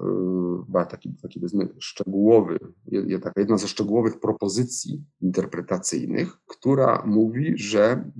e, 0.75 0.87
taki, 0.87 1.15
taki 1.23 1.41
powiedzmy 1.41 1.69
szczegółowy, 1.79 2.59
taka 3.23 3.41
jedna 3.41 3.59
ze 3.59 3.69
szczegółowych 3.69 4.21
propozycji 4.21 5.05
interpretacyjnych, 5.21 6.39
która 6.47 7.03
mówi, 7.07 7.53
że 7.59 8.11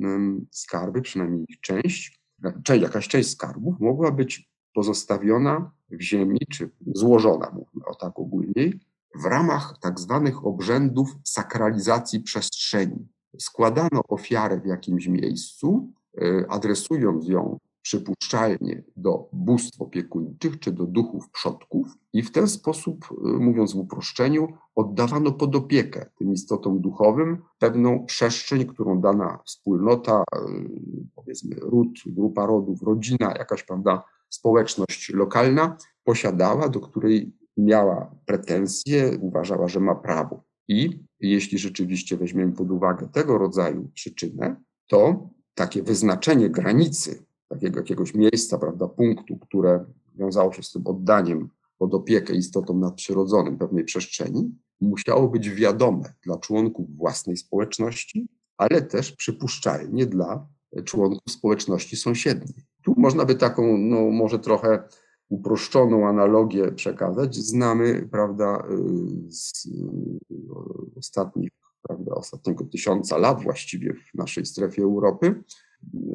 skarby, 0.51 1.03
przynajmniej 1.03 1.45
ich 1.49 1.61
część, 1.61 2.21
część, 2.65 2.83
jakaś 2.83 3.09
część 3.09 3.31
skarbów 3.31 3.81
mogła 3.81 4.11
być 4.11 4.51
pozostawiona 4.75 5.71
w 5.91 6.01
ziemi, 6.01 6.39
czy 6.51 6.71
złożona, 6.95 7.51
mówimy 7.51 7.85
o 7.87 7.95
tak 7.95 8.19
ogólniej, 8.19 8.81
w 9.15 9.25
ramach 9.25 9.79
tak 9.81 10.01
zwanych 10.01 10.47
obrzędów 10.47 11.17
sakralizacji 11.25 12.21
przestrzeni. 12.21 13.09
Składano 13.39 14.01
ofiarę 14.09 14.61
w 14.61 14.67
jakimś 14.67 15.07
miejscu, 15.07 15.93
e, 16.23 16.45
adresując 16.49 17.29
ją 17.29 17.59
przypuszczalnie 17.87 18.83
do 18.97 19.29
bóstw 19.33 19.81
opiekuńczych 19.81 20.59
czy 20.59 20.73
do 20.73 20.87
duchów 20.87 21.31
przodków 21.31 21.87
i 22.13 22.23
w 22.23 22.33
ten 22.33 22.49
sposób, 22.49 23.05
y, 23.11 23.15
mówiąc 23.41 23.75
w 23.75 23.79
uproszczeniu, 23.79 24.49
oddawano 24.75 25.33
pod 25.33 25.57
opiekę 25.57 26.11
tym 26.19 26.33
istotom 26.33 26.81
duchowym 26.81 27.43
pewną 27.59 28.07
przestrzeń, 28.07 28.67
którą 28.67 29.01
dana 29.01 29.39
wspólnota, 29.45 30.25
y, 30.35 30.43
powiedzmy 31.15 31.57
ród, 31.57 31.89
grupa 32.07 32.47
rodów, 32.47 32.83
rodzina, 32.83 33.35
jakaś 33.39 33.63
prawda, 33.63 34.05
społeczność 34.29 35.13
lokalna 35.15 35.77
posiadała, 36.05 36.69
do 36.69 36.81
której 36.81 37.33
miała 37.57 38.17
pretensje, 38.27 39.19
uważała, 39.21 39.69
że 39.69 39.81
ma 39.81 39.95
prawo. 39.95 40.45
I 40.69 41.05
jeśli 41.21 41.59
rzeczywiście 41.59 42.17
weźmiemy 42.17 42.53
pod 42.53 42.71
uwagę 42.71 43.09
tego 43.09 43.39
rodzaju 43.39 43.91
przyczynę, 43.95 44.57
to 44.87 45.29
takie 45.55 45.83
wyznaczenie 45.83 46.51
granicy 46.51 47.27
takiego 47.49 47.79
jakiegoś 47.79 48.15
miejsca, 48.15 48.59
prawda, 48.59 48.89
punktu, 48.89 49.37
które 49.37 49.85
wiązało 50.15 50.53
się 50.53 50.63
z 50.63 50.73
tym 50.73 50.87
oddaniem 50.87 51.49
pod 51.79 51.95
opiekę 51.95 52.35
istotom 52.35 52.81
nadprzyrodzonym 52.81 53.59
pewnej 53.59 53.85
przestrzeni, 53.85 54.55
musiało 54.81 55.29
być 55.29 55.51
wiadome 55.51 56.15
dla 56.25 56.39
członków 56.39 56.97
własnej 56.97 57.37
społeczności, 57.37 58.29
ale 58.57 58.83
też 58.83 59.13
przypuszczalnie 59.13 60.07
dla 60.07 60.47
członków 60.85 61.33
społeczności 61.33 61.97
sąsiedniej. 61.97 62.55
Tu 62.83 62.95
można 62.97 63.25
by 63.25 63.35
taką, 63.35 63.79
no 63.79 64.11
może 64.11 64.39
trochę 64.39 64.89
uproszczoną 65.29 66.09
analogię 66.09 66.73
przekazać. 66.73 67.37
Znamy, 67.37 68.09
prawda, 68.11 68.67
z 69.29 69.69
ostatnich, 70.97 71.51
prawda, 71.83 72.15
ostatniego 72.15 72.65
tysiąca 72.65 73.19
lat 73.19 73.43
właściwie 73.43 73.95
w 73.95 74.15
naszej 74.15 74.47
strefie 74.47 74.83
Europy, 74.83 75.43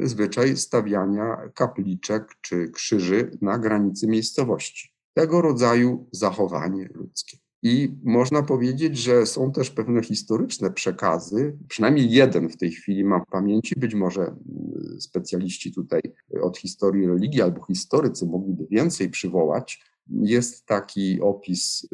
zwyczaj 0.02 0.58
stawiania 0.58 1.38
kapliczek 1.56 2.36
czy 2.42 2.70
krzyży 2.70 3.38
na 3.42 3.60
granicy 3.60 4.08
miejscowości. 4.08 4.94
Tego 5.14 5.42
rodzaju 5.42 6.08
zachowanie 6.12 6.90
ludzkie. 6.94 7.38
I 7.64 7.96
można 8.04 8.44
powiedzieć, 8.44 8.98
że 8.98 9.26
są 9.26 9.52
też 9.52 9.70
pewne 9.70 10.04
historyczne 10.04 10.72
przekazy, 10.72 11.58
przynajmniej 11.68 12.12
jeden 12.12 12.50
w 12.50 12.58
tej 12.58 12.72
chwili 12.72 13.04
mam 13.04 13.22
w 13.24 13.32
pamięci, 13.32 13.76
być 13.78 13.96
może 13.96 14.22
mm, 14.22 15.02
specjaliści 15.02 15.74
tutaj 15.74 16.02
od 16.42 16.58
historii 16.58 17.08
religii 17.08 17.42
albo 17.42 17.66
historycy 17.66 18.26
mogliby 18.26 18.68
więcej 18.72 19.10
przywołać. 19.10 19.84
Jest 20.10 20.66
taki 20.66 21.22
opis 21.22 21.84
y, 21.84 21.88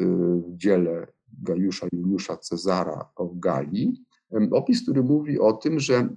w 0.48 0.58
dziele 0.58 1.08
Gajusza 1.42 1.88
Juliusza 1.92 2.38
Cezara 2.38 3.10
o 3.16 3.30
Galii, 3.36 4.04
opis, 4.52 4.84
który 4.84 5.04
mówi 5.04 5.40
o 5.40 5.54
tym, 5.54 5.80
że 5.80 6.10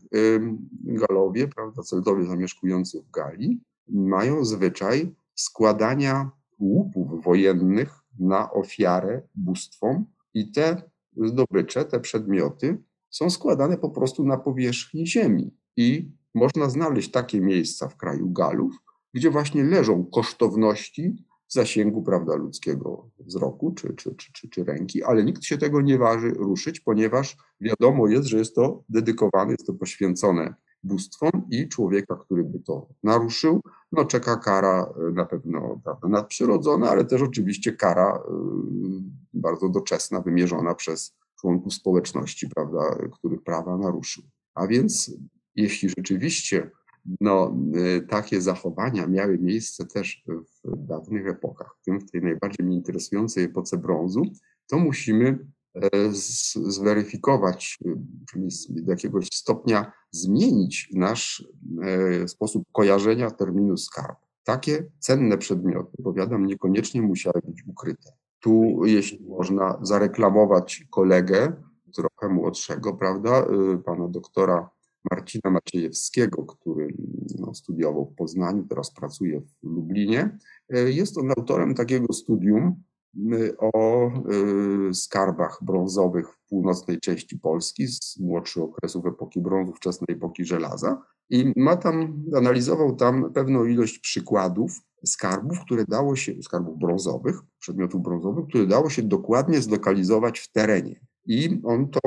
Galowie, 0.82 1.48
prawda, 1.48 1.82
Celtowie 1.82 2.24
zamieszkujący 2.24 3.02
w 3.02 3.10
Galii, 3.10 3.60
mają 3.88 4.44
zwyczaj 4.44 5.14
składania 5.34 6.30
łupów 6.58 7.24
wojennych 7.24 8.00
na 8.18 8.50
ofiarę 8.50 9.22
bóstwom 9.34 10.04
i 10.34 10.52
te 10.52 10.82
zdobycze, 11.16 11.84
te 11.84 12.00
przedmioty 12.00 12.82
są 13.10 13.30
składane 13.30 13.78
po 13.78 13.90
prostu 13.90 14.24
na 14.24 14.36
powierzchni 14.36 15.06
ziemi. 15.06 15.50
I 15.76 16.10
można 16.34 16.70
znaleźć 16.70 17.10
takie 17.10 17.40
miejsca 17.40 17.88
w 17.88 17.96
kraju 17.96 18.30
Galów, 18.30 18.76
gdzie 19.14 19.30
właśnie 19.30 19.64
leżą 19.64 20.04
kosztowności 20.04 21.24
zasięgu 21.52 22.02
prawda, 22.02 22.34
ludzkiego 22.34 23.10
wzroku 23.18 23.72
czy, 23.74 23.94
czy, 23.94 24.14
czy, 24.14 24.32
czy, 24.32 24.48
czy 24.48 24.64
ręki, 24.64 25.02
ale 25.02 25.24
nikt 25.24 25.44
się 25.44 25.58
tego 25.58 25.80
nie 25.80 25.98
waży 25.98 26.30
ruszyć, 26.30 26.80
ponieważ 26.80 27.36
wiadomo 27.60 28.08
jest, 28.08 28.26
że 28.26 28.38
jest 28.38 28.54
to 28.54 28.82
dedykowane, 28.88 29.50
jest 29.50 29.66
to 29.66 29.74
poświęcone 29.74 30.54
bóstwom 30.82 31.30
i 31.50 31.68
człowieka, 31.68 32.16
który 32.16 32.44
by 32.44 32.60
to 32.60 32.88
naruszył, 33.02 33.60
no 33.92 34.04
czeka 34.04 34.36
kara 34.36 34.92
e, 35.08 35.12
na 35.12 35.26
pewno 35.26 35.80
prawda, 35.84 36.08
nadprzyrodzona, 36.08 36.90
ale 36.90 37.04
też 37.04 37.22
oczywiście 37.22 37.72
kara 37.72 38.16
y, 38.16 38.20
bardzo 39.34 39.68
doczesna, 39.68 40.20
wymierzona 40.20 40.74
przez 40.74 41.14
członków 41.40 41.74
społeczności, 41.74 42.48
prawda, 42.48 42.98
których 43.12 43.42
prawa 43.42 43.78
naruszył. 43.78 44.24
A 44.54 44.66
więc 44.66 45.12
jeśli 45.56 45.88
rzeczywiście 45.88 46.70
no, 47.20 47.56
y, 47.76 48.06
takie 48.06 48.40
zachowania 48.40 49.06
miały 49.06 49.38
miejsce 49.38 49.86
też 49.86 50.24
w 50.64 50.86
dawnych 50.86 51.26
epokach, 51.26 51.76
w 51.80 51.84
tym 51.84 52.00
w 52.00 52.10
tej 52.10 52.22
najbardziej 52.22 52.66
mnie 52.66 52.76
interesującej 52.76 53.44
epoce 53.44 53.78
brązu, 53.78 54.22
to 54.66 54.78
musimy 54.78 55.38
e, 55.74 55.88
zweryfikować, 56.54 57.78
y, 57.86 57.96
do 58.68 58.90
jakiegoś 58.90 59.28
stopnia 59.32 59.92
zmienić 60.10 60.88
nasz 60.94 61.48
e, 61.82 62.28
sposób 62.28 62.64
kojarzenia 62.72 63.30
terminu 63.30 63.76
skarb. 63.76 64.18
Takie 64.44 64.90
cenne 64.98 65.38
przedmioty, 65.38 66.02
powiadam, 66.02 66.46
niekoniecznie 66.46 67.02
musiały 67.02 67.40
być 67.44 67.64
ukryte. 67.66 68.12
Tu, 68.40 68.80
jeśli 68.84 69.26
można 69.26 69.78
zareklamować 69.82 70.84
kolegę, 70.90 71.52
trochę 71.94 72.34
młodszego, 72.34 72.94
prawda, 72.94 73.46
y, 73.74 73.78
pana 73.78 74.08
doktora 74.08 74.70
Marcina 75.10 75.50
Maciejewskiego, 75.50 76.44
który 76.44 76.79
studiował 77.54 78.06
w 78.06 78.14
Poznaniu, 78.14 78.66
teraz 78.68 78.94
pracuje 78.94 79.40
w 79.40 79.52
Lublinie. 79.62 80.38
E, 80.68 80.90
jest 80.90 81.18
on 81.18 81.30
autorem 81.30 81.74
takiego 81.74 82.12
studium 82.12 82.82
o 83.58 84.06
e, 84.06 84.94
skarbach 84.94 85.58
brązowych 85.62 86.28
w 86.28 86.48
północnej 86.48 87.00
części 87.00 87.38
Polski 87.38 87.88
z 87.88 88.18
młodszych 88.20 88.62
okresów 88.62 89.06
epoki 89.06 89.40
brązu, 89.40 89.72
wczesnej 89.72 90.16
epoki 90.16 90.44
żelaza. 90.44 91.02
I 91.30 91.52
ma 91.56 91.76
tam, 91.76 92.24
analizował 92.36 92.96
tam 92.96 93.32
pewną 93.32 93.64
ilość 93.64 93.98
przykładów 93.98 94.80
skarbów, 95.04 95.60
które 95.60 95.84
dało 95.84 96.16
się, 96.16 96.42
skarbów 96.42 96.78
brązowych, 96.78 97.40
przedmiotów 97.58 98.02
brązowych, 98.02 98.46
które 98.46 98.66
dało 98.66 98.90
się 98.90 99.02
dokładnie 99.02 99.60
zlokalizować 99.60 100.38
w 100.38 100.52
terenie. 100.52 101.00
I 101.26 101.60
on 101.64 101.88
to 101.88 102.00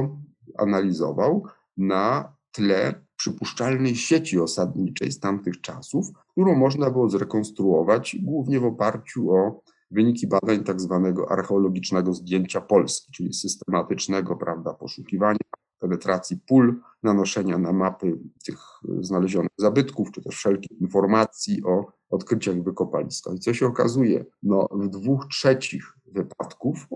analizował 0.57 1.43
na 1.77 2.35
tle 2.53 3.05
przypuszczalnej 3.15 3.95
sieci 3.95 4.39
osadniczej 4.39 5.11
z 5.11 5.19
tamtych 5.19 5.61
czasów, 5.61 6.07
którą 6.31 6.55
można 6.55 6.91
było 6.91 7.09
zrekonstruować 7.09 8.17
głównie 8.21 8.59
w 8.59 8.65
oparciu 8.65 9.31
o 9.31 9.61
wyniki 9.91 10.27
badań 10.27 10.63
tak 10.63 10.81
zwanego 10.81 11.31
archeologicznego 11.31 12.13
zdjęcia 12.13 12.61
Polski, 12.61 13.11
czyli 13.11 13.33
systematycznego 13.33 14.35
prawda, 14.35 14.73
poszukiwania 14.73 15.39
penetracji 15.83 16.37
pól, 16.47 16.79
nanoszenia 17.03 17.57
na 17.57 17.73
mapy 17.73 18.19
tych 18.45 18.59
znalezionych 18.99 19.51
zabytków, 19.57 20.11
czy 20.11 20.21
też 20.21 20.35
wszelkich 20.35 20.81
informacji 20.81 21.63
o 21.63 21.85
odkryciach 22.09 22.63
wykopaliska. 22.63 23.33
I 23.33 23.39
co 23.39 23.53
się 23.53 23.65
okazuje? 23.65 24.25
No, 24.43 24.67
w 24.71 24.87
dwóch 24.87 25.27
trzecich 25.27 25.83
wypadków, 26.05 26.87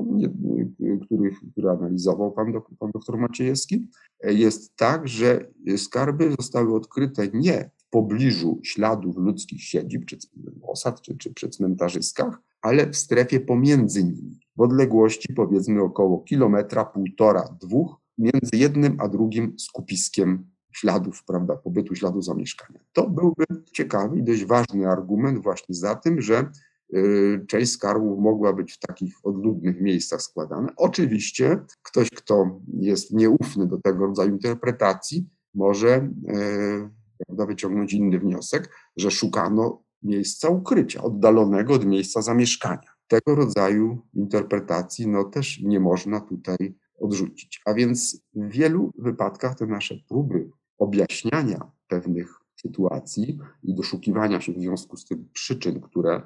których, 1.06 1.39
które 1.51 1.72
analizował 1.72 2.32
pan, 2.32 2.53
pan 2.79 2.91
doktor 2.91 3.17
Maciejewski, 3.17 3.88
jest 4.24 4.75
tak, 4.75 5.08
że 5.08 5.51
skarby 5.77 6.36
zostały 6.39 6.75
odkryte 6.75 7.27
nie 7.27 7.72
w 7.77 7.89
pobliżu 7.89 8.60
śladów 8.63 9.17
ludzkich 9.17 9.63
siedzib, 9.63 10.06
czy 10.06 10.17
osad, 10.62 11.01
czy, 11.01 11.17
czy 11.17 11.34
przy 11.34 11.50
cmentarzyskach, 11.50 12.41
ale 12.62 12.89
w 12.89 12.96
strefie 12.96 13.39
pomiędzy 13.39 14.03
nimi, 14.03 14.39
w 14.56 14.62
odległości 14.62 15.34
powiedzmy 15.34 15.82
około 15.82 16.20
kilometra, 16.20 16.86
półtora, 16.86 17.58
dwóch, 17.62 18.07
między 18.18 18.58
jednym 18.58 18.98
a 19.00 19.08
drugim 19.08 19.60
skupiskiem 19.60 20.50
śladów, 20.72 21.24
prawda, 21.24 21.56
pobytu, 21.56 21.96
śladu 21.96 22.22
zamieszkania. 22.22 22.80
To 22.94 23.10
byłby 23.10 23.46
ciekawy 23.74 24.18
i 24.18 24.24
dość 24.24 24.46
ważny 24.46 24.88
argument 24.88 25.44
właśnie 25.44 25.76
za 25.76 25.96
tym, 25.96 26.22
że 26.22 26.52
y, 26.96 27.46
część 27.48 27.72
skarbów 27.72 28.20
mogła 28.20 28.54
być 28.54 28.74
w 28.74 28.80
takich 28.80 29.13
odludnych 29.24 29.82
miejscach 29.82 30.22
składana. 30.22 30.74
Oczywiście 30.76 31.60
ktoś, 31.84 32.10
kto 32.10 32.60
jest 32.78 33.13
nieufny 33.13 33.68
do 33.68 33.78
tego 33.78 34.06
rodzaju 34.06 34.32
interpretacji, 34.32 35.30
może 35.54 35.96
y, 35.98 36.89
prawda, 37.26 37.46
wyciągnąć 37.46 37.94
inny 37.94 38.20
wniosek, 38.20 38.70
że 38.98 39.12
szukano 39.12 39.84
miejsca 40.04 40.50
ukrycia, 40.50 41.04
oddalonego 41.04 41.74
od 41.74 41.86
miejsca 41.86 42.22
zamieszkania. 42.22 42.98
Tego 43.08 43.36
rodzaju 43.36 44.02
interpretacji 44.13 45.08
no, 45.08 45.24
też 45.24 45.62
nie 45.63 45.80
można 45.80 46.22
tutaj 46.22 46.58
odrzucić. 46.98 47.62
A 47.66 47.74
więc 47.74 48.22
w 48.34 48.50
wielu 48.50 48.92
wypadkach 48.98 49.56
te 49.56 49.66
nasze 49.66 49.96
próby 50.08 50.50
objaśniania 50.78 51.72
pewnych 51.88 52.40
sytuacji 52.56 53.40
i 53.64 53.76
doszukiwania 53.76 54.42
się 54.42 54.54
w 54.54 54.60
związku 54.60 54.98
z 54.98 55.06
tym 55.06 55.30
przyczyn, 55.34 55.82
które 55.82 56.22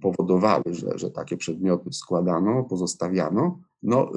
powodowały, 0.00 0.64
że, 0.66 0.98
że 0.98 1.10
takie 1.10 1.36
przedmioty 1.36 1.92
składano, 1.92 2.64
pozostawiano, 2.64 3.60
no, 3.82 4.10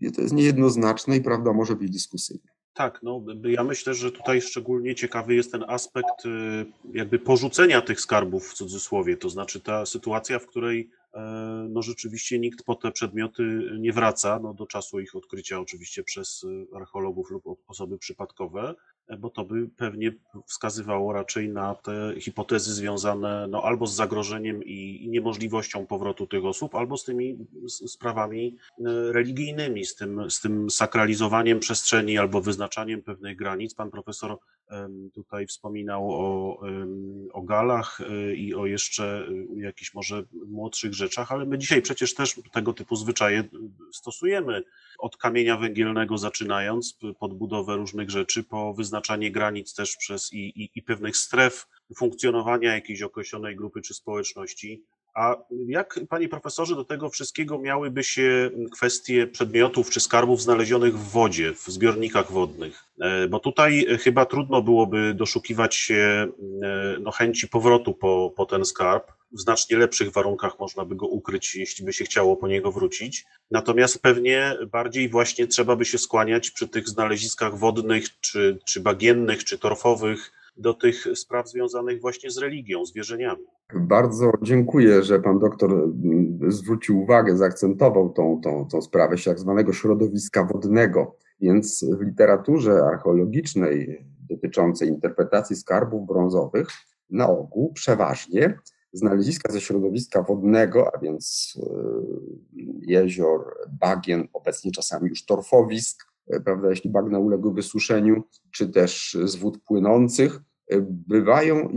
yy, 0.00 0.12
to 0.12 0.22
jest 0.22 0.34
niejednoznaczne 0.34 1.16
i 1.16 1.20
prawda 1.20 1.52
może 1.52 1.76
być 1.76 1.90
dyskusyjna. 1.90 2.50
Tak, 2.74 3.02
no 3.02 3.24
ja 3.44 3.64
myślę, 3.64 3.94
że 3.94 4.12
tutaj 4.12 4.40
szczególnie 4.40 4.94
ciekawy 4.94 5.34
jest 5.34 5.52
ten 5.52 5.64
aspekt 5.68 6.26
y, 6.26 6.66
jakby 6.92 7.18
porzucenia 7.18 7.80
tych 7.80 8.00
skarbów 8.00 8.48
w 8.48 8.54
cudzysłowie, 8.54 9.16
to 9.16 9.30
znaczy 9.30 9.60
ta 9.60 9.86
sytuacja, 9.86 10.38
w 10.38 10.46
której 10.46 10.90
E, 11.14 11.20
no 11.70 11.82
rzeczywiście 11.82 12.38
nikt 12.38 12.64
po 12.64 12.74
te 12.74 12.92
przedmioty 12.92 13.42
nie 13.78 13.92
wraca, 13.92 14.38
no 14.42 14.54
do 14.54 14.66
czasu 14.66 15.00
ich 15.00 15.16
odkrycia 15.16 15.60
oczywiście 15.60 16.02
przez 16.02 16.44
e, 16.72 16.76
archeologów 16.76 17.30
lub 17.30 17.44
osoby 17.66 17.98
przypadkowe, 17.98 18.74
bo 19.18 19.30
to 19.30 19.44
by 19.44 19.68
pewnie 19.76 20.12
wskazywało 20.46 21.12
raczej 21.12 21.48
na 21.48 21.74
te 21.74 22.14
hipotezy 22.20 22.74
związane 22.74 23.46
no, 23.50 23.62
albo 23.62 23.86
z 23.86 23.94
zagrożeniem 23.94 24.64
i, 24.64 25.08
niemożliwością 25.08 25.86
powrotu 25.86 26.26
tych 26.26 26.44
osób, 26.44 26.74
albo 26.74 26.96
z 26.96 27.04
tymi 27.04 27.38
sprawami 27.68 28.56
religijnymi, 29.10 29.84
z 29.84 29.94
tym, 29.94 30.30
z 30.30 30.40
tym 30.40 30.70
sakralizowaniem 30.70 31.60
przestrzeni 31.60 32.18
albo 32.18 32.40
wyznaczaniem 32.40 33.02
pewnych 33.02 33.36
granic. 33.36 33.74
Pan 33.74 33.90
profesor 33.90 34.38
tutaj 35.14 35.46
wspominał 35.46 36.10
o, 36.10 36.60
o 37.32 37.42
galach 37.42 37.98
i 38.36 38.54
o 38.54 38.66
jeszcze 38.66 39.26
jakichś 39.56 39.94
może 39.94 40.22
młodszych 40.46 40.94
rzeczach, 40.94 41.32
ale 41.32 41.46
my 41.46 41.58
dzisiaj 41.58 41.82
przecież 41.82 42.14
też 42.14 42.40
tego 42.52 42.72
typu 42.72 42.96
zwyczaje 42.96 43.44
stosujemy. 43.92 44.62
Od 45.00 45.16
kamienia 45.16 45.56
węgielnego 45.56 46.18
zaczynając, 46.18 46.98
pod 47.18 47.34
budowę 47.34 47.76
różnych 47.76 48.10
rzeczy, 48.10 48.44
po 48.44 48.74
wyznaczanie 48.74 49.32
granic 49.32 49.74
też 49.74 49.96
przez 49.96 50.32
i, 50.32 50.38
i, 50.38 50.70
i 50.74 50.82
pewnych 50.82 51.16
stref 51.16 51.66
funkcjonowania 51.96 52.74
jakiejś 52.74 53.02
określonej 53.02 53.56
grupy 53.56 53.82
czy 53.82 53.94
społeczności. 53.94 54.84
A 55.14 55.36
jak, 55.66 56.00
panie 56.08 56.28
profesorze, 56.28 56.74
do 56.74 56.84
tego 56.84 57.08
wszystkiego 57.08 57.58
miałyby 57.58 58.04
się 58.04 58.50
kwestie 58.72 59.26
przedmiotów 59.26 59.90
czy 59.90 60.00
skarbów 60.00 60.42
znalezionych 60.42 60.98
w 60.98 61.10
wodzie, 61.10 61.54
w 61.54 61.64
zbiornikach 61.66 62.32
wodnych? 62.32 62.84
E, 63.00 63.28
bo 63.28 63.40
tutaj 63.40 63.86
chyba 64.00 64.26
trudno 64.26 64.62
byłoby 64.62 65.14
doszukiwać 65.14 65.74
się 65.74 66.26
e, 66.62 66.96
no, 67.00 67.10
chęci 67.10 67.48
powrotu 67.48 67.94
po, 67.94 68.32
po 68.36 68.46
ten 68.46 68.64
skarb 68.64 69.12
w 69.32 69.40
znacznie 69.40 69.76
lepszych 69.76 70.12
warunkach 70.12 70.58
można 70.58 70.84
by 70.84 70.96
go 70.96 71.06
ukryć, 71.06 71.54
jeśli 71.54 71.84
by 71.84 71.92
się 71.92 72.04
chciało 72.04 72.36
po 72.36 72.48
niego 72.48 72.72
wrócić. 72.72 73.24
Natomiast 73.50 74.02
pewnie 74.02 74.56
bardziej 74.72 75.08
właśnie 75.08 75.46
trzeba 75.46 75.76
by 75.76 75.84
się 75.84 75.98
skłaniać 75.98 76.50
przy 76.50 76.68
tych 76.68 76.88
znaleziskach 76.88 77.58
wodnych, 77.58 78.20
czy, 78.20 78.58
czy 78.64 78.80
bagiennych, 78.80 79.44
czy 79.44 79.58
torfowych, 79.58 80.32
do 80.56 80.74
tych 80.74 81.06
spraw 81.14 81.48
związanych 81.48 82.00
właśnie 82.00 82.30
z 82.30 82.38
religią, 82.38 82.84
z 82.84 82.92
wierzeniami. 82.92 83.44
Bardzo 83.74 84.32
dziękuję, 84.42 85.02
że 85.02 85.20
pan 85.20 85.38
doktor 85.38 85.72
mm, 85.72 86.38
zwrócił 86.48 87.02
uwagę, 87.02 87.36
zaakcentował 87.36 88.10
tą, 88.10 88.40
tą, 88.44 88.68
tą 88.70 88.82
sprawę 88.82 89.16
tak 89.24 89.38
zwanego 89.38 89.72
środowiska 89.72 90.44
wodnego. 90.44 91.16
Więc 91.40 91.84
w 91.98 92.02
literaturze 92.02 92.82
archeologicznej 92.84 94.06
dotyczącej 94.30 94.88
interpretacji 94.88 95.56
skarbów 95.56 96.06
brązowych 96.06 96.68
na 97.10 97.28
ogół 97.28 97.72
przeważnie 97.72 98.58
znaleziska 98.92 99.52
ze 99.52 99.60
środowiska 99.60 100.22
wodnego, 100.22 100.94
a 100.94 100.98
więc 100.98 101.54
e, 101.62 101.70
jezior, 102.82 103.54
bagien, 103.80 104.28
obecnie 104.32 104.72
czasami 104.72 105.08
już 105.08 105.24
torfowisk, 105.24 106.06
e, 106.30 106.40
prawda, 106.40 106.70
jeśli 106.70 106.90
bagna 106.90 107.18
uległy 107.18 107.54
wysuszeniu, 107.54 108.22
czy 108.50 108.68
też 108.68 109.18
z 109.24 109.36
wód 109.36 109.58
płynących, 109.62 110.40
e, 110.70 110.80
bywają, 111.08 111.68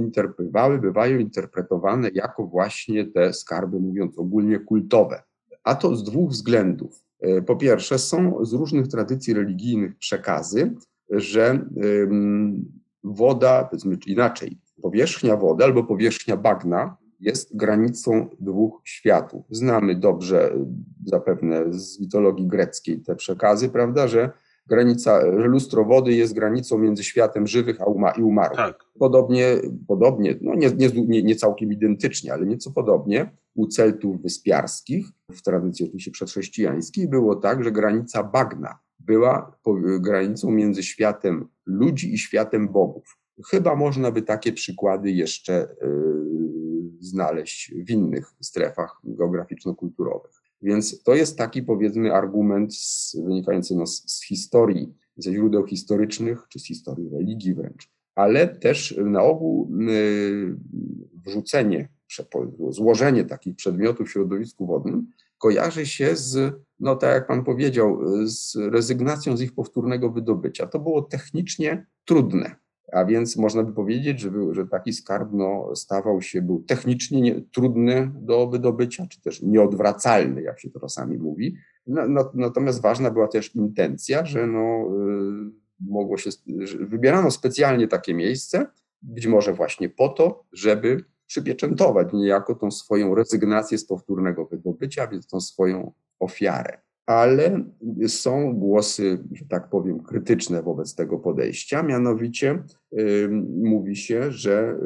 bywają 0.81 1.19
interpretowane 1.19 2.09
jako 2.13 2.47
właśnie 2.47 3.05
te 3.05 3.33
skarby, 3.33 3.79
mówiąc 3.79 4.19
ogólnie, 4.19 4.59
kultowe. 4.59 5.23
A 5.63 5.75
to 5.75 5.95
z 5.95 6.03
dwóch 6.03 6.29
względów. 6.29 7.03
Po 7.45 7.55
pierwsze, 7.55 7.99
są 7.99 8.45
z 8.45 8.53
różnych 8.53 8.87
tradycji 8.87 9.33
religijnych 9.33 9.97
przekazy, 9.97 10.75
że 11.09 11.65
woda, 13.03 13.63
powiedzmy 13.63 13.97
inaczej, 14.07 14.57
powierzchnia 14.81 15.37
wody 15.37 15.63
albo 15.63 15.83
powierzchnia 15.83 16.37
bagna 16.37 16.97
jest 17.19 17.55
granicą 17.55 18.29
dwóch 18.39 18.81
światów. 18.83 19.45
Znamy 19.49 19.95
dobrze 19.95 20.53
zapewne 21.05 21.73
z 21.73 21.99
mitologii 21.99 22.47
greckiej 22.47 23.01
te 23.01 23.15
przekazy, 23.15 23.69
prawda, 23.69 24.07
że 24.07 24.31
granica, 24.67 25.21
że 25.21 25.47
lustro 25.47 25.85
wody 25.85 26.13
jest 26.13 26.33
granicą 26.33 26.77
między 26.77 27.03
światem 27.03 27.47
żywych 27.47 27.81
a 27.81 27.85
uma, 27.85 28.11
i 28.11 28.21
umarłych. 28.21 28.57
Tak. 28.57 28.85
Podobnie, 28.99 29.47
podobnie 29.87 30.35
no 30.41 30.55
nie, 30.55 30.69
nie, 31.07 31.23
nie 31.23 31.35
całkiem 31.35 31.71
identycznie, 31.71 32.33
ale 32.33 32.45
nieco 32.45 32.71
podobnie 32.71 33.31
u 33.55 33.67
Celtów 33.67 34.21
wyspiarskich, 34.21 35.07
w 35.31 35.41
tradycji 35.41 35.85
oczywiście 35.85 36.11
przedchrześcijańskiej, 36.11 37.07
było 37.07 37.35
tak, 37.35 37.63
że 37.63 37.71
granica 37.71 38.23
bagna 38.23 38.79
była 38.99 39.57
granicą 39.99 40.51
między 40.51 40.83
światem 40.83 41.47
ludzi 41.65 42.13
i 42.13 42.17
światem 42.17 42.69
bogów. 42.69 43.17
Chyba 43.49 43.75
można 43.75 44.11
by 44.11 44.21
takie 44.21 44.53
przykłady 44.53 45.11
jeszcze 45.11 45.75
yy, 45.81 46.23
znaleźć 46.99 47.73
w 47.87 47.89
innych 47.89 48.33
strefach 48.41 49.01
geograficzno-kulturowych. 49.03 50.42
Więc 50.63 51.03
to 51.03 51.15
jest 51.15 51.37
taki, 51.37 51.63
powiedzmy, 51.63 52.13
argument 52.13 52.75
z, 52.75 53.15
wynikający 53.25 53.75
no, 53.75 53.87
z, 53.87 54.03
z 54.05 54.25
historii, 54.25 54.93
ze 55.17 55.33
źródeł 55.33 55.67
historycznych, 55.67 56.45
czy 56.49 56.59
z 56.59 56.65
historii 56.65 57.09
religii 57.09 57.53
wręcz. 57.53 57.89
Ale 58.15 58.47
też 58.47 58.99
na 59.05 59.23
ogół 59.23 59.71
yy, 59.79 60.57
wrzucenie, 61.25 61.89
złożenie 62.69 63.25
takich 63.25 63.55
przedmiotów 63.55 64.07
w 64.07 64.11
środowisku 64.11 64.67
wodnym 64.67 65.07
kojarzy 65.43 65.85
się 65.85 66.15
z, 66.15 66.53
no 66.79 66.95
tak 66.95 67.13
jak 67.13 67.27
pan 67.27 67.43
powiedział, 67.43 67.99
z 68.25 68.55
rezygnacją 68.55 69.37
z 69.37 69.41
ich 69.41 69.55
powtórnego 69.55 70.09
wydobycia. 70.09 70.67
To 70.67 70.79
było 70.79 71.01
technicznie 71.01 71.85
trudne. 72.05 72.55
A 72.93 73.05
więc 73.05 73.37
można 73.37 73.63
by 73.63 73.73
powiedzieć, 73.73 74.19
że, 74.19 74.31
był, 74.31 74.53
że 74.53 74.67
taki 74.67 74.93
skarb 74.93 75.29
no, 75.31 75.75
stawał 75.75 76.21
się, 76.21 76.41
był 76.41 76.63
technicznie 76.63 77.21
nie, 77.21 77.41
trudny 77.41 78.11
do 78.15 78.47
wydobycia, 78.47 79.07
czy 79.09 79.21
też 79.21 79.41
nieodwracalny, 79.41 80.41
jak 80.41 80.59
się 80.59 80.69
to 80.69 80.79
czasami 80.79 81.17
mówi. 81.17 81.55
No, 81.87 82.07
no, 82.07 82.31
natomiast 82.33 82.81
ważna 82.81 83.11
była 83.11 83.27
też 83.27 83.55
intencja, 83.55 84.25
że 84.25 84.47
no, 84.47 84.87
y, 85.49 85.63
mogło 85.79 86.17
się, 86.17 86.29
wybierano 86.79 87.31
specjalnie 87.31 87.87
takie 87.87 88.13
miejsce, 88.13 88.65
być 89.01 89.27
może 89.27 89.53
właśnie 89.53 89.89
po 89.89 90.09
to, 90.09 90.43
żeby 90.53 91.03
przypieczętować 91.25 92.07
niejako 92.13 92.55
tą 92.55 92.71
swoją 92.71 93.15
rezygnację 93.15 93.77
z 93.77 93.85
powtórnego 93.85 94.45
wydobycia, 94.45 95.07
więc 95.07 95.27
tą 95.27 95.41
swoją 95.41 95.91
ofiarę 96.19 96.82
ale 97.05 97.63
są 98.07 98.53
głosy, 98.53 99.23
że 99.31 99.45
tak 99.45 99.69
powiem, 99.69 100.03
krytyczne 100.03 100.63
wobec 100.63 100.95
tego 100.95 101.19
podejścia. 101.19 101.83
Mianowicie 101.83 102.63
mówi 103.63 103.95
się, 103.95 104.31
że 104.31 104.79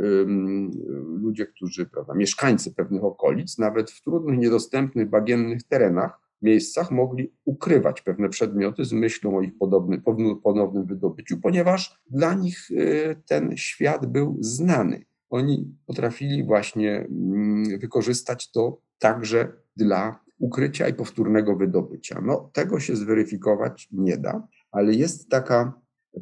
ludzie, 1.22 1.46
którzy, 1.46 1.86
prawda, 1.86 2.14
mieszkańcy 2.14 2.74
pewnych 2.74 3.04
okolic, 3.04 3.58
nawet 3.58 3.92
w 3.92 4.04
trudnych, 4.04 4.40
niedostępnych, 4.40 5.10
bagiennych 5.10 5.64
terenach, 5.64 6.28
miejscach 6.42 6.92
mogli 6.92 7.34
ukrywać 7.46 8.02
pewne 8.02 8.30
przedmioty 8.30 8.86
z 8.86 8.94
myślą 8.94 9.38
o 9.38 9.42
ich 9.42 9.58
podobnym, 9.58 10.02
ponownym 10.44 10.86
wydobyciu, 10.86 11.38
ponieważ 11.42 12.02
dla 12.10 12.34
nich 12.34 12.72
y, 12.72 13.16
ten 13.28 13.58
świat 13.58 14.06
był 14.06 14.38
znany. 14.40 15.06
Oni 15.30 15.76
potrafili 15.86 16.44
właśnie 16.44 17.08
wykorzystać 17.80 18.52
to 18.52 18.82
także 19.00 19.54
dla 19.76 20.27
ukrycia 20.40 20.88
i 20.88 20.94
powtórnego 20.94 21.56
wydobycia. 21.56 22.22
No, 22.26 22.50
tego 22.54 22.80
się 22.80 22.96
zweryfikować 22.96 23.88
nie 23.92 24.18
da, 24.18 24.48
ale 24.72 24.94
jest 24.94 25.30
taka 25.30 25.74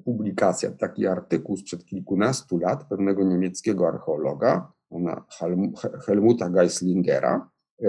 publikacja, 0.06 0.72
taki 0.72 1.08
artykuł 1.08 1.58
sprzed 1.58 1.86
kilkunastu 1.86 2.58
lat 2.58 2.90
pewnego 2.90 3.24
niemieckiego 3.24 3.88
archeologa, 3.88 4.72
ona 4.90 5.26
Helmuta 6.06 6.50
Geislingera. 6.50 7.50
E, 7.82 7.88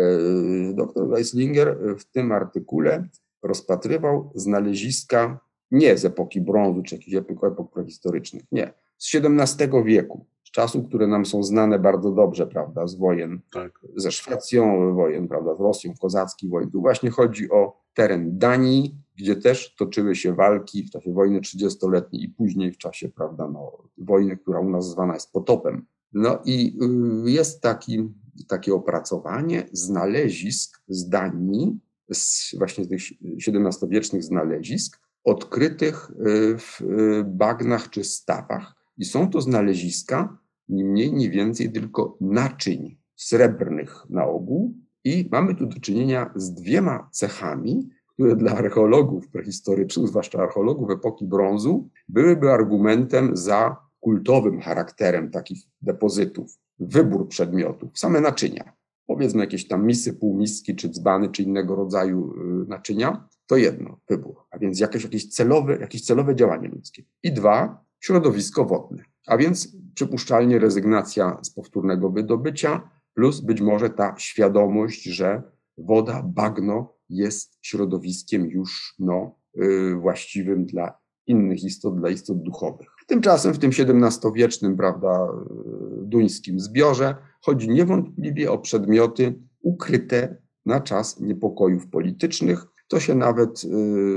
doktor 0.75 1.11
Geislinger 1.11 1.79
w 1.99 2.05
tym 2.05 2.33
artykule 2.33 3.09
rozpatrywał 3.43 4.33
znaleziska 4.35 5.41
nie 5.71 5.99
z 5.99 6.05
epoki 6.05 6.41
brązu 6.41 6.83
czy 6.83 6.95
jakichś 6.95 7.15
epok 7.15 7.73
prehistorycznych, 7.73 8.43
nie, 8.53 8.73
z 8.99 9.15
XVII 9.15 9.85
wieku 9.85 10.27
czasów, 10.57 10.89
które 10.89 11.07
nam 11.07 11.27
są 11.27 11.43
znane 11.43 11.79
bardzo 11.79 12.11
dobrze, 12.11 12.47
prawda, 12.47 12.87
z 12.87 12.95
wojen 12.95 13.41
tak. 13.53 13.81
ze 13.97 14.13
Szwecją, 14.13 14.95
wojen, 14.95 15.29
prawda, 15.29 15.57
z 15.57 15.61
Rosją, 15.61 15.95
kozackich 16.01 16.51
wojen. 16.51 16.71
Tu 16.71 16.81
właśnie 16.81 17.11
chodzi 17.11 17.51
o 17.51 17.83
teren 17.95 18.39
Danii, 18.39 18.95
gdzie 19.17 19.37
też 19.37 19.75
toczyły 19.75 20.15
się 20.15 20.35
walki 20.35 20.85
w 20.85 20.91
czasie 20.91 21.13
wojny 21.13 21.41
30-letniej 21.41 22.25
i 22.25 22.29
później 22.29 22.73
w 22.73 22.79
czasie, 22.79 23.09
prawda, 23.09 23.49
no, 23.49 23.73
wojny, 23.99 24.37
która 24.37 24.61
u 24.61 24.71
nas 24.71 24.91
zwana 24.91 25.15
jest 25.15 25.33
potopem. 25.33 25.87
No 26.13 26.39
i 26.45 26.79
y, 27.27 27.31
jest 27.31 27.63
taki, 27.63 28.09
takie 28.49 28.75
opracowanie 28.75 29.69
znalezisk 29.73 30.83
z 30.89 31.09
Danii, 31.09 31.79
z 32.13 32.55
właśnie 32.59 32.87
tych 32.87 33.03
XVII-wiecznych 33.47 34.25
znalezisk, 34.25 35.01
odkrytych 35.25 36.11
y, 36.11 36.59
w 36.59 36.81
y, 36.81 37.25
bagnach 37.25 37.91
czy 37.91 38.05
stawach. 38.05 38.75
I 38.99 39.05
są 39.05 39.31
to 39.31 39.41
znaleziska, 39.41 40.46
ni 40.69 40.85
mniej, 40.85 41.13
ni 41.13 41.31
więcej, 41.31 41.73
tylko 41.73 42.17
naczyń 42.21 42.97
srebrnych 43.17 44.07
na 44.11 44.27
ogół. 44.27 44.75
I 45.05 45.29
mamy 45.33 45.55
tu 45.55 45.67
do 45.67 45.81
czynienia 45.81 46.33
z 46.37 46.55
dwiema 46.55 47.09
cechami, 47.13 47.89
które 48.13 48.37
dla 48.37 48.53
archeologów 48.53 49.29
prehistorycznych, 49.29 50.09
zwłaszcza 50.09 50.39
archeologów 50.39 50.91
epoki 50.91 51.25
brązu, 51.25 51.89
byłyby 52.09 52.51
argumentem 52.51 53.37
za 53.37 53.77
kultowym 54.01 54.61
charakterem 54.61 55.31
takich 55.31 55.59
depozytów. 55.83 56.59
Wybór 56.79 57.29
przedmiotów, 57.29 57.99
same 57.99 58.21
naczynia, 58.21 58.73
powiedzmy 59.07 59.41
jakieś 59.41 59.69
tam 59.69 59.87
misy, 59.87 60.13
półmiski, 60.13 60.77
czy 60.77 60.89
dzbany, 60.89 61.29
czy 61.29 61.43
innego 61.43 61.75
rodzaju 61.75 62.35
y, 62.65 62.69
naczynia, 62.69 63.29
to 63.47 63.57
jedno, 63.57 64.01
wybór, 64.09 64.35
a 64.51 64.59
więc 64.59 64.81
jakieś, 64.81 65.05
jakieś, 65.05 65.29
celowe, 65.29 65.79
jakieś 65.81 66.05
celowe 66.05 66.37
działanie 66.37 66.69
ludzkie. 66.69 67.03
I 67.23 67.33
dwa, 67.33 67.85
środowisko 68.01 68.65
wodne. 68.65 69.05
A 69.27 69.37
więc 69.37 69.77
przypuszczalnie 69.97 70.59
rezygnacja 70.59 71.39
z 71.43 71.51
powtórnego 71.51 72.11
wydobycia, 72.11 72.91
plus 73.15 73.41
być 73.41 73.61
może 73.61 73.91
ta 73.91 74.15
świadomość, 74.19 75.03
że 75.03 75.43
woda, 75.79 76.23
bagno 76.23 76.97
jest 77.09 77.59
środowiskiem 77.63 78.47
już 78.47 78.95
no, 78.99 79.39
yy, 79.55 79.97
właściwym 79.97 80.67
dla 80.67 80.99
innych 81.27 81.65
istot, 81.65 82.01
dla 82.01 82.11
istot 82.11 82.43
duchowych. 82.43 82.89
Tymczasem 83.07 83.55
w 83.55 83.59
tym 83.59 83.71
XVII-wiecznym, 83.71 84.77
prawda, 84.77 85.29
y, 85.29 86.07
duńskim 86.07 86.61
zbiorze 86.61 87.15
chodzi 87.43 87.69
niewątpliwie 87.69 88.53
o 88.53 88.59
przedmioty 88.59 89.35
ukryte 89.63 90.37
na 90.67 90.81
czas 90.81 91.21
niepokojów 91.21 91.89
politycznych, 91.89 92.67
to 92.89 93.01
się 93.01 93.15
nawet 93.15 93.65
y, 93.65 93.69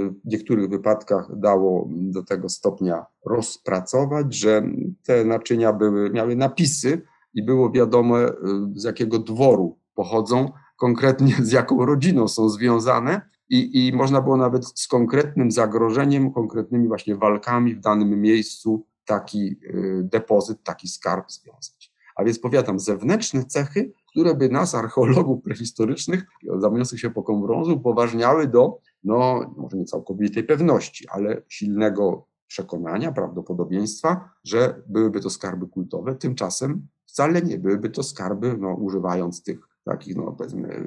w 0.10 0.26
niektórych 0.26 0.70
wypadkach 0.70 1.40
dało 1.40 1.90
do 1.92 2.24
tego 2.24 2.50
stopnia 2.50 3.06
rozpracować, 3.26 4.36
że 4.36 4.64
te 5.04 5.26
naczynia 5.26 5.74
były, 5.74 6.10
miały 6.10 6.36
napisy 6.36 7.02
i 7.34 7.44
było 7.44 7.72
wiadomo, 7.72 8.22
y, 8.22 8.32
z 8.76 8.84
jakiego 8.84 9.20
dworu 9.20 9.80
pochodzą, 9.96 10.52
konkretnie 10.78 11.36
z 11.42 11.52
jaką 11.52 11.86
rodziną 11.86 12.28
są 12.28 12.50
związane. 12.50 13.22
I, 13.50 13.88
I 13.88 13.94
można 13.94 14.22
było 14.22 14.38
nawet 14.38 14.66
z 14.80 14.88
konkretnym 14.88 15.52
zagrożeniem, 15.52 16.34
konkretnymi 16.34 16.88
właśnie 16.88 17.16
walkami 17.16 17.76
w 17.76 17.80
danym 17.80 18.22
miejscu 18.22 18.86
taki 19.06 19.60
y, 19.64 20.02
depozyt, 20.04 20.64
taki 20.64 20.88
skarb 20.88 21.32
związać. 21.32 21.94
A 22.16 22.24
więc 22.24 22.40
powiadam, 22.40 22.80
zewnętrzne 22.80 23.46
cechy 23.46 23.92
które 24.12 24.36
by 24.36 24.50
nas, 24.50 24.76
archeologów 24.76 25.44
prehistorycznych, 25.44 26.26
zajmujących 26.58 27.00
się 27.00 27.08
epoką 27.08 27.42
brązu, 27.42 27.76
upoważniały 27.76 28.48
do, 28.48 28.80
no 29.04 29.50
może 29.58 29.78
nie 29.78 29.86
całkowitej 29.86 30.44
pewności, 30.44 31.08
ale 31.10 31.42
silnego 31.48 32.26
przekonania, 32.48 33.12
prawdopodobieństwa, 33.12 34.30
że 34.44 34.82
byłyby 34.88 35.20
to 35.20 35.30
skarby 35.30 35.68
kultowe. 35.68 36.16
Tymczasem 36.16 36.88
wcale 37.06 37.42
nie 37.42 37.58
byłyby 37.58 37.90
to 37.90 38.04
skarby, 38.04 38.58
no, 38.58 38.74
używając 38.74 39.44
tych 39.44 39.60
takich, 39.84 40.16
no, 40.16 40.32
powiedzmy, 40.32 40.84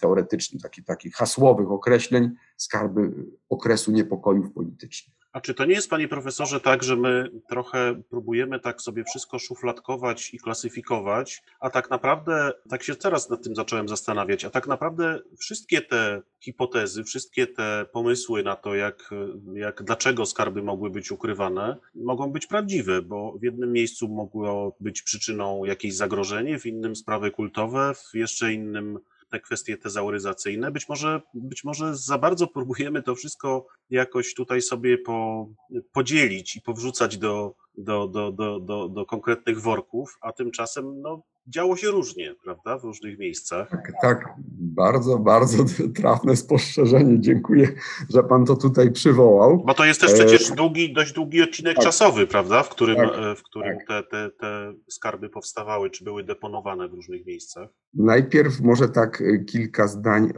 teoretycznych, 0.00 0.62
takich, 0.62 0.84
takich 0.84 1.14
hasłowych 1.14 1.70
określeń, 1.70 2.30
skarby 2.56 3.26
okresu 3.48 3.92
niepokojów 3.92 4.52
politycznych. 4.52 5.21
A 5.32 5.40
czy 5.40 5.54
to 5.54 5.64
nie 5.64 5.74
jest, 5.74 5.90
panie 5.90 6.08
profesorze, 6.08 6.60
tak, 6.60 6.82
że 6.82 6.96
my 6.96 7.30
trochę 7.48 8.02
próbujemy 8.10 8.60
tak 8.60 8.82
sobie 8.82 9.04
wszystko 9.04 9.38
szufladkować 9.38 10.34
i 10.34 10.38
klasyfikować, 10.38 11.42
a 11.60 11.70
tak 11.70 11.90
naprawdę, 11.90 12.52
tak 12.68 12.82
się 12.82 12.94
teraz 12.94 13.30
nad 13.30 13.44
tym 13.44 13.56
zacząłem 13.56 13.88
zastanawiać, 13.88 14.44
a 14.44 14.50
tak 14.50 14.66
naprawdę 14.66 15.20
wszystkie 15.38 15.82
te 15.82 16.22
hipotezy, 16.40 17.04
wszystkie 17.04 17.46
te 17.46 17.86
pomysły 17.92 18.42
na 18.42 18.56
to, 18.56 18.74
jak, 18.74 19.10
jak 19.54 19.82
dlaczego 19.82 20.26
skarby 20.26 20.62
mogły 20.62 20.90
być 20.90 21.10
ukrywane, 21.10 21.76
mogą 21.94 22.32
być 22.32 22.46
prawdziwe, 22.46 23.02
bo 23.02 23.38
w 23.38 23.42
jednym 23.42 23.72
miejscu 23.72 24.08
mogło 24.08 24.76
być 24.80 25.02
przyczyną 25.02 25.64
jakieś 25.64 25.94
zagrożenie, 25.94 26.58
w 26.58 26.66
innym 26.66 26.96
sprawy 26.96 27.30
kultowe, 27.30 27.92
w 27.94 28.14
jeszcze 28.14 28.52
innym 28.52 28.98
te 29.32 29.40
kwestie 29.40 29.76
tezauryzacyjne. 29.76 30.70
Być 30.70 30.88
może, 30.88 31.22
być 31.34 31.64
może 31.64 31.96
za 31.96 32.18
bardzo 32.18 32.46
próbujemy 32.46 33.02
to 33.02 33.14
wszystko 33.14 33.66
jakoś 33.90 34.34
tutaj 34.34 34.62
sobie 34.62 34.98
po, 34.98 35.48
podzielić 35.92 36.56
i 36.56 36.62
powrzucać 36.62 37.18
do, 37.18 37.54
do, 37.78 38.08
do, 38.08 38.32
do, 38.32 38.60
do, 38.60 38.88
do 38.88 39.06
konkretnych 39.06 39.60
worków, 39.60 40.18
a 40.20 40.32
tymczasem 40.32 41.00
no, 41.02 41.22
działo 41.46 41.76
się 41.76 41.88
różnie, 41.88 42.34
prawda, 42.44 42.78
w 42.78 42.84
różnych 42.84 43.18
miejscach. 43.18 43.70
Tak, 43.70 43.92
tak, 44.02 44.34
bardzo, 44.58 45.18
bardzo 45.18 45.64
trafne 46.00 46.36
spostrzeżenie. 46.36 47.20
Dziękuję, 47.20 47.68
że 48.10 48.22
pan 48.22 48.44
to 48.44 48.56
tutaj 48.56 48.92
przywołał. 48.92 49.64
Bo 49.66 49.74
to 49.74 49.84
jest 49.84 50.00
też 50.00 50.12
przecież 50.12 50.50
długi, 50.50 50.92
dość 50.92 51.12
długi 51.12 51.42
odcinek 51.42 51.76
tak. 51.76 51.84
czasowy, 51.84 52.26
prawda, 52.26 52.62
w 52.62 52.68
którym, 52.68 52.96
Tak, 52.96 53.10
e, 53.18 53.34
w 53.36 53.42
którym 53.42 53.78
tak. 53.78 53.86
te, 53.88 54.02
te, 54.10 54.30
te 54.30 54.74
skarby 54.88 55.28
powstawały, 55.28 55.90
czy 55.90 56.04
były 56.04 56.24
deponowane 56.24 56.88
w 56.88 56.94
różnych 56.94 57.26
miejscach. 57.26 57.68
Najpierw 57.94 58.60
może 58.60 58.88
tak 58.88 59.20
y, 59.20 59.44
kilka 59.48 59.88
zdań 59.88 60.24
e, 60.24 60.32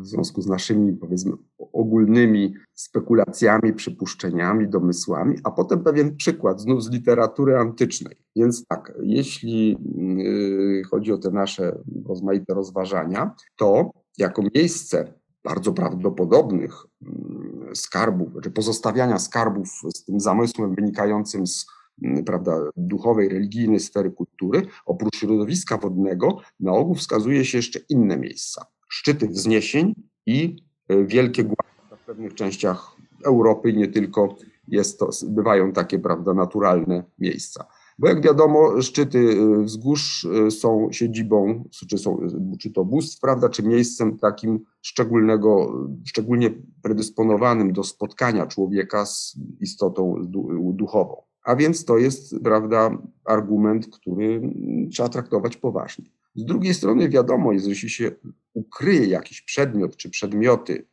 w 0.00 0.06
związku 0.06 0.42
z 0.42 0.46
naszymi, 0.46 0.92
powiedzmy, 0.92 1.32
ogólnymi 1.72 2.54
spekulacjami, 2.76 3.72
przypuszczeniami, 3.72 4.68
domysłami, 4.68 5.36
a 5.44 5.50
potem 5.50 5.84
pewien 5.84 6.16
przykład 6.16 6.60
znów 6.60 6.84
z 6.84 6.90
literatury 6.90 7.56
antycznej. 7.56 8.16
Więc 8.36 8.66
tak, 8.66 8.92
jeśli 9.02 9.76
y, 10.20 10.82
chodzi 10.90 11.12
o 11.12 11.18
te 11.18 11.30
nasze 11.30 11.78
rozmaite 12.08 12.54
rozważania, 12.54 13.34
to 13.56 13.90
jako 14.18 14.42
miejsce 14.54 15.14
bardzo 15.44 15.72
prawdopodobnych 15.72 16.72
mm, 17.02 17.76
skarbów, 17.76 18.28
czy 18.42 18.50
pozostawiania 18.50 19.18
skarbów 19.18 19.68
z 19.94 20.04
tym 20.04 20.20
zamysłem 20.20 20.74
wynikającym 20.74 21.46
z 21.46 21.66
mm, 22.04 22.24
prawda, 22.24 22.60
duchowej, 22.76 23.28
religijnej 23.28 23.80
sfery 23.80 24.10
kultury, 24.10 24.62
oprócz 24.86 25.16
środowiska 25.16 25.78
wodnego, 25.78 26.40
na 26.60 26.72
ogół 26.72 26.94
wskazuje 26.94 27.44
się 27.44 27.58
jeszcze 27.58 27.80
inne 27.88 28.16
miejsca. 28.16 28.66
Szczyty 28.88 29.28
wzniesień 29.28 29.94
i 30.26 30.56
y, 30.92 31.06
wielkie 31.06 31.42
głębie 31.42 31.75
w 32.06 32.08
pewnych 32.08 32.34
częściach 32.34 32.96
Europy, 33.24 33.72
nie 33.72 33.88
tylko, 33.88 34.36
jest 34.68 34.98
to, 34.98 35.10
bywają 35.28 35.72
takie 35.72 35.98
prawda, 35.98 36.34
naturalne 36.34 37.04
miejsca. 37.18 37.66
Bo 37.98 38.08
jak 38.08 38.22
wiadomo, 38.22 38.82
szczyty 38.82 39.18
y, 39.18 39.62
wzgórz 39.62 40.24
y, 40.24 40.50
są 40.50 40.88
siedzibą, 40.92 41.64
czy, 41.88 41.98
są, 41.98 42.18
czy 42.60 42.70
to 42.70 42.84
bóstw, 42.84 43.20
prawda, 43.20 43.48
czy 43.48 43.62
miejscem 43.62 44.18
takim 44.18 44.64
szczególnego, 44.82 45.72
szczególnie 46.04 46.50
predysponowanym 46.82 47.72
do 47.72 47.84
spotkania 47.84 48.46
człowieka 48.46 49.06
z 49.06 49.36
istotą 49.60 50.16
du- 50.24 50.72
duchową. 50.72 51.22
A 51.42 51.56
więc 51.56 51.84
to 51.84 51.98
jest, 51.98 52.34
prawda, 52.44 52.98
argument, 53.24 53.86
który 53.86 54.34
mm, 54.34 54.90
trzeba 54.90 55.08
traktować 55.08 55.56
poważnie. 55.56 56.04
Z 56.34 56.44
drugiej 56.44 56.74
strony 56.74 57.08
wiadomo, 57.08 57.52
jeśli 57.52 57.90
się 57.90 58.10
ukryje 58.54 59.06
jakiś 59.06 59.42
przedmiot 59.42 59.96
czy 59.96 60.10
przedmioty 60.10 60.86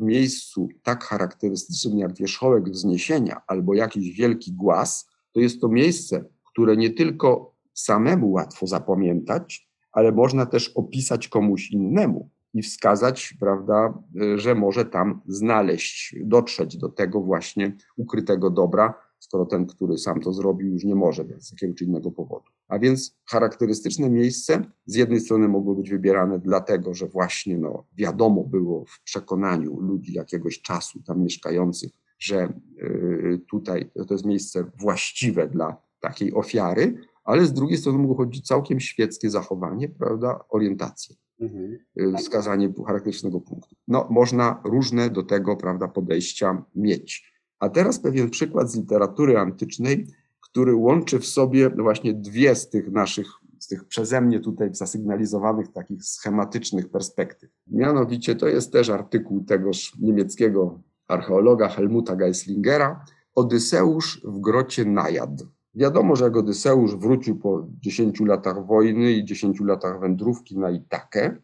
miejscu 0.00 0.68
tak 0.82 1.04
charakterystycznym 1.04 1.98
jak 1.98 2.16
wierzchołek 2.16 2.70
wzniesienia 2.70 3.42
albo 3.46 3.74
jakiś 3.74 4.16
wielki 4.16 4.52
głaz, 4.52 5.10
to 5.32 5.40
jest 5.40 5.60
to 5.60 5.68
miejsce, 5.68 6.24
które 6.52 6.76
nie 6.76 6.90
tylko 6.90 7.54
samemu 7.74 8.30
łatwo 8.30 8.66
zapamiętać, 8.66 9.68
ale 9.92 10.12
można 10.12 10.46
też 10.46 10.68
opisać 10.68 11.28
komuś 11.28 11.70
innemu 11.70 12.30
i 12.54 12.62
wskazać, 12.62 13.34
prawda, 13.40 13.94
e, 14.20 14.38
że 14.38 14.54
może 14.54 14.84
tam 14.84 15.20
znaleźć, 15.26 16.16
dotrzeć 16.24 16.76
do 16.76 16.88
tego 16.88 17.20
właśnie 17.20 17.76
ukrytego 17.96 18.50
dobra, 18.50 18.94
skoro 19.18 19.46
ten, 19.46 19.66
który 19.66 19.98
sam 19.98 20.20
to 20.20 20.32
zrobił, 20.32 20.68
już 20.72 20.84
nie 20.84 20.94
może 20.94 21.24
z 21.38 21.50
jakiego 21.50 21.74
czy 21.74 21.84
innego 21.84 22.10
powodu. 22.10 22.46
A 22.68 22.78
więc 22.78 23.16
charakterystyczne 23.24 24.10
miejsce 24.10 24.62
z 24.86 24.94
jednej 24.94 25.20
strony 25.20 25.48
mogło 25.48 25.74
być 25.74 25.90
wybierane 25.90 26.38
dlatego, 26.38 26.94
że 26.94 27.06
właśnie 27.06 27.58
no, 27.58 27.84
wiadomo 27.96 28.44
było 28.44 28.84
w 28.84 29.02
przekonaniu 29.04 29.80
ludzi 29.80 30.12
jakiegoś 30.12 30.60
czasu 30.62 31.02
tam 31.02 31.22
mieszkających, 31.22 31.90
że 32.18 32.52
y, 32.82 33.40
tutaj 33.50 33.90
to 34.08 34.14
jest 34.14 34.26
miejsce 34.26 34.64
właściwe 34.80 35.48
dla 35.48 35.76
takiej 36.00 36.34
ofiary, 36.34 36.94
ale 37.24 37.46
z 37.46 37.52
drugiej 37.52 37.78
strony 37.78 37.98
mogło 37.98 38.16
chodzić 38.16 38.46
całkiem 38.46 38.80
świeckie 38.80 39.30
zachowanie, 39.30 39.88
prawda, 39.88 40.44
orientację, 40.48 41.16
Mhm. 41.40 41.78
y, 42.00 42.12
wskazanie 42.18 42.72
charakterystycznego 42.86 43.40
punktu. 43.40 43.76
No, 43.88 44.08
można 44.10 44.60
różne 44.64 45.10
do 45.10 45.22
tego, 45.22 45.56
prawda, 45.56 45.88
podejścia 45.88 46.64
mieć. 46.74 47.32
A 47.60 47.68
teraz 47.68 48.00
pewien 48.00 48.30
przykład 48.30 48.70
z 48.70 48.76
literatury 48.76 49.38
antycznej, 49.38 50.06
który 50.40 50.74
łączy 50.74 51.18
w 51.18 51.26
sobie 51.26 51.70
właśnie 51.70 52.14
dwie 52.14 52.54
z 52.54 52.68
tych 52.68 52.90
naszych, 52.92 53.26
z 53.58 53.68
tych 53.68 53.84
przeze 53.84 54.20
mnie 54.20 54.40
tutaj 54.40 54.74
zasygnalizowanych 54.74 55.72
takich 55.72 56.04
schematycznych 56.04 56.90
perspektyw. 56.90 57.50
Mianowicie 57.66 58.36
to 58.36 58.48
jest 58.48 58.72
też 58.72 58.90
artykuł 58.90 59.44
tegoż 59.44 59.92
niemieckiego 60.00 60.80
archeologa 61.08 61.68
Helmuta 61.68 62.16
Geislingera, 62.16 63.04
Odyseusz 63.34 64.20
w 64.24 64.40
grocie 64.40 64.84
Najad. 64.84 65.30
Wiadomo, 65.74 66.16
że 66.16 66.24
jak 66.24 66.36
Odyseusz 66.36 66.96
wrócił 66.96 67.38
po 67.38 67.66
10 67.80 68.20
latach 68.20 68.66
wojny 68.66 69.12
i 69.12 69.24
10 69.24 69.60
latach 69.60 70.00
wędrówki 70.00 70.58
na 70.58 70.70
Itakę, 70.70 71.36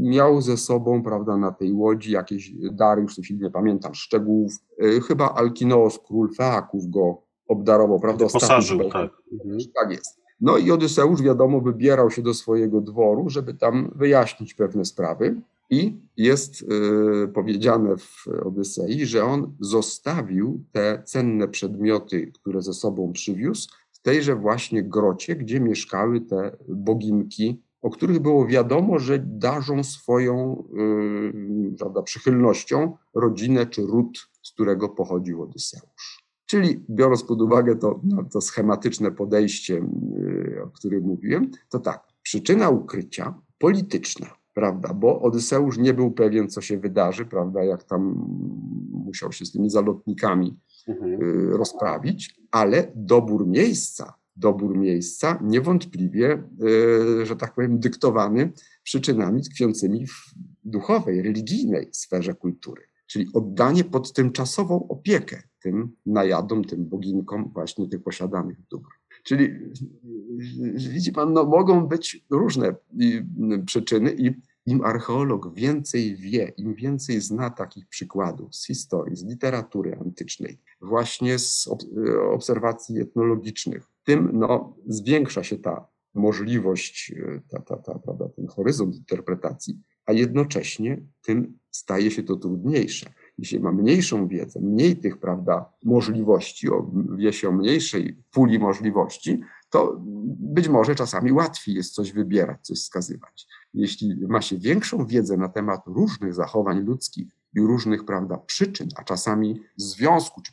miał 0.00 0.40
ze 0.40 0.56
sobą, 0.56 1.02
prawda, 1.02 1.36
na 1.36 1.52
tej 1.52 1.72
łodzi 1.72 2.12
jakieś 2.12 2.52
dary, 2.72 3.02
już 3.02 3.30
nie 3.30 3.50
pamiętam 3.50 3.94
szczegółów, 3.94 4.52
e, 4.78 5.00
chyba 5.00 5.34
Alkinoos, 5.34 5.98
król 5.98 6.34
Feaków 6.34 6.90
go 6.90 7.22
obdarował, 7.48 8.00
prawda? 8.00 8.26
Posażył, 8.32 8.90
tak. 8.90 9.10
Mhm. 9.32 9.58
tak 9.74 9.90
jest. 9.90 10.22
No 10.40 10.56
i 10.56 10.70
Odyseusz, 10.70 11.22
wiadomo, 11.22 11.60
wybierał 11.60 12.10
się 12.10 12.22
do 12.22 12.34
swojego 12.34 12.80
dworu, 12.80 13.28
żeby 13.28 13.54
tam 13.54 13.92
wyjaśnić 13.96 14.54
pewne 14.54 14.84
sprawy. 14.84 15.40
I 15.70 15.96
jest 16.16 16.62
y, 16.62 17.28
powiedziane 17.34 17.96
w 17.96 18.26
Odysei, 18.44 19.06
że 19.06 19.24
on 19.24 19.52
zostawił 19.60 20.64
te 20.72 21.02
cenne 21.04 21.48
przedmioty, 21.48 22.32
które 22.32 22.62
ze 22.62 22.72
sobą 22.72 23.12
przywiózł, 23.12 23.68
w 23.90 23.98
tejże 23.98 24.36
właśnie 24.36 24.82
grocie, 24.82 25.36
gdzie 25.36 25.60
mieszkały 25.60 26.20
te 26.20 26.56
boginki, 26.68 27.62
o 27.82 27.90
których 27.90 28.18
było 28.20 28.46
wiadomo, 28.46 28.98
że 28.98 29.18
darzą 29.18 29.84
swoją 29.84 30.64
y, 31.72 31.76
prawda, 31.78 32.02
przychylnością 32.02 32.96
rodzinę 33.14 33.66
czy 33.66 33.82
ród, 33.82 34.28
z 34.42 34.52
którego 34.52 34.88
pochodził 34.88 35.42
Odyseusz. 35.42 36.22
Czyli 36.46 36.84
biorąc 36.90 37.22
pod 37.24 37.42
uwagę 37.42 37.76
to, 37.76 38.00
no, 38.04 38.24
to 38.32 38.40
schematyczne 38.40 39.10
podejście, 39.10 39.74
yy, 39.74 40.62
o 40.64 40.68
którym 40.68 41.02
mówiłem, 41.04 41.50
to 41.68 41.78
tak, 41.78 42.02
przyczyna 42.22 42.70
ukrycia 42.70 43.34
polityczna, 43.58 44.26
prawda, 44.54 44.94
bo 44.94 45.20
Odyseusz 45.20 45.78
nie 45.78 45.94
był 45.94 46.10
pewien, 46.10 46.48
co 46.48 46.60
się 46.60 46.78
wydarzy, 46.78 47.26
prawda, 47.26 47.64
jak 47.64 47.84
tam 47.84 48.14
musiał 48.92 49.32
się 49.32 49.44
z 49.46 49.52
tymi 49.52 49.70
zalotnikami 49.70 50.56
Mhm. 50.88 51.20
yy, 51.20 51.56
rozprawić, 51.56 52.40
ale 52.50 52.92
dobór 52.94 53.46
miejsca, 53.46 54.14
dobór 54.36 54.76
miejsca 54.76 55.38
niewątpliwie, 55.42 56.42
yy, 56.58 57.26
że 57.26 57.36
tak 57.36 57.54
powiem, 57.54 57.80
dyktowany 57.80 58.52
przyczynami 58.82 59.42
tkwiącymi 59.42 60.06
w 60.06 60.34
duchowej, 60.64 61.22
religijnej 61.22 61.88
sferze 61.92 62.34
kultury 62.34 62.82
czyli 63.12 63.28
oddanie 63.34 63.84
pod 63.84 64.12
tymczasową 64.12 64.88
opiekę 64.88 65.42
tym 65.62 65.96
najadom, 66.06 66.64
tym 66.64 66.88
boginkom 66.88 67.50
właśnie 67.54 67.88
tych 67.88 68.02
posiadanych 68.02 68.56
dóbr. 68.70 68.88
Czyli 69.24 69.48
widzi 70.76 71.12
pan, 71.12 71.32
no, 71.32 71.44
mogą 71.44 71.86
być 71.86 72.24
różne 72.30 72.74
przyczyny 73.66 74.14
i 74.18 74.30
im 74.66 74.84
archeolog 74.84 75.54
więcej 75.54 76.16
wie, 76.16 76.52
im 76.56 76.74
więcej 76.74 77.20
zna 77.20 77.50
takich 77.50 77.88
przykładów 77.88 78.56
z 78.56 78.66
historii, 78.66 79.16
z 79.16 79.24
literatury 79.24 79.98
antycznej, 80.00 80.58
właśnie 80.80 81.38
z 81.38 81.68
ob 81.68 81.80
obserwacji 82.32 83.00
etnologicznych, 83.00 83.91
tym 84.04 84.30
no, 84.32 84.76
zwiększa 84.86 85.44
się 85.44 85.58
ta 85.58 85.86
możliwość, 86.14 87.14
ta, 87.48 87.60
ta, 87.60 87.76
ta, 87.76 87.98
prawda, 87.98 88.28
ten 88.28 88.46
horyzont 88.46 88.96
interpretacji, 88.96 89.80
a 90.06 90.12
jednocześnie 90.12 91.02
tym 91.22 91.58
staje 91.70 92.10
się 92.10 92.22
to 92.22 92.36
trudniejsze. 92.36 93.12
Jeśli 93.38 93.60
ma 93.60 93.72
mniejszą 93.72 94.28
wiedzę, 94.28 94.60
mniej 94.60 94.96
tych 94.96 95.18
prawda, 95.18 95.72
możliwości, 95.84 96.70
o, 96.70 96.90
wie 97.16 97.32
się 97.32 97.48
o 97.48 97.52
mniejszej 97.52 98.22
puli 98.30 98.58
możliwości, 98.58 99.40
to 99.70 99.96
być 100.38 100.68
może 100.68 100.94
czasami 100.94 101.32
łatwiej 101.32 101.74
jest 101.74 101.94
coś 101.94 102.12
wybierać, 102.12 102.66
coś 102.66 102.78
wskazywać. 102.78 103.46
Jeśli 103.74 104.26
ma 104.28 104.42
się 104.42 104.58
większą 104.58 105.06
wiedzę 105.06 105.36
na 105.36 105.48
temat 105.48 105.82
różnych 105.86 106.34
zachowań 106.34 106.80
ludzkich 106.80 107.32
i 107.54 107.60
różnych 107.60 108.04
prawda, 108.04 108.38
przyczyn, 108.38 108.88
a 108.96 109.04
czasami 109.04 109.60
związku 109.76 110.42
czy 110.42 110.52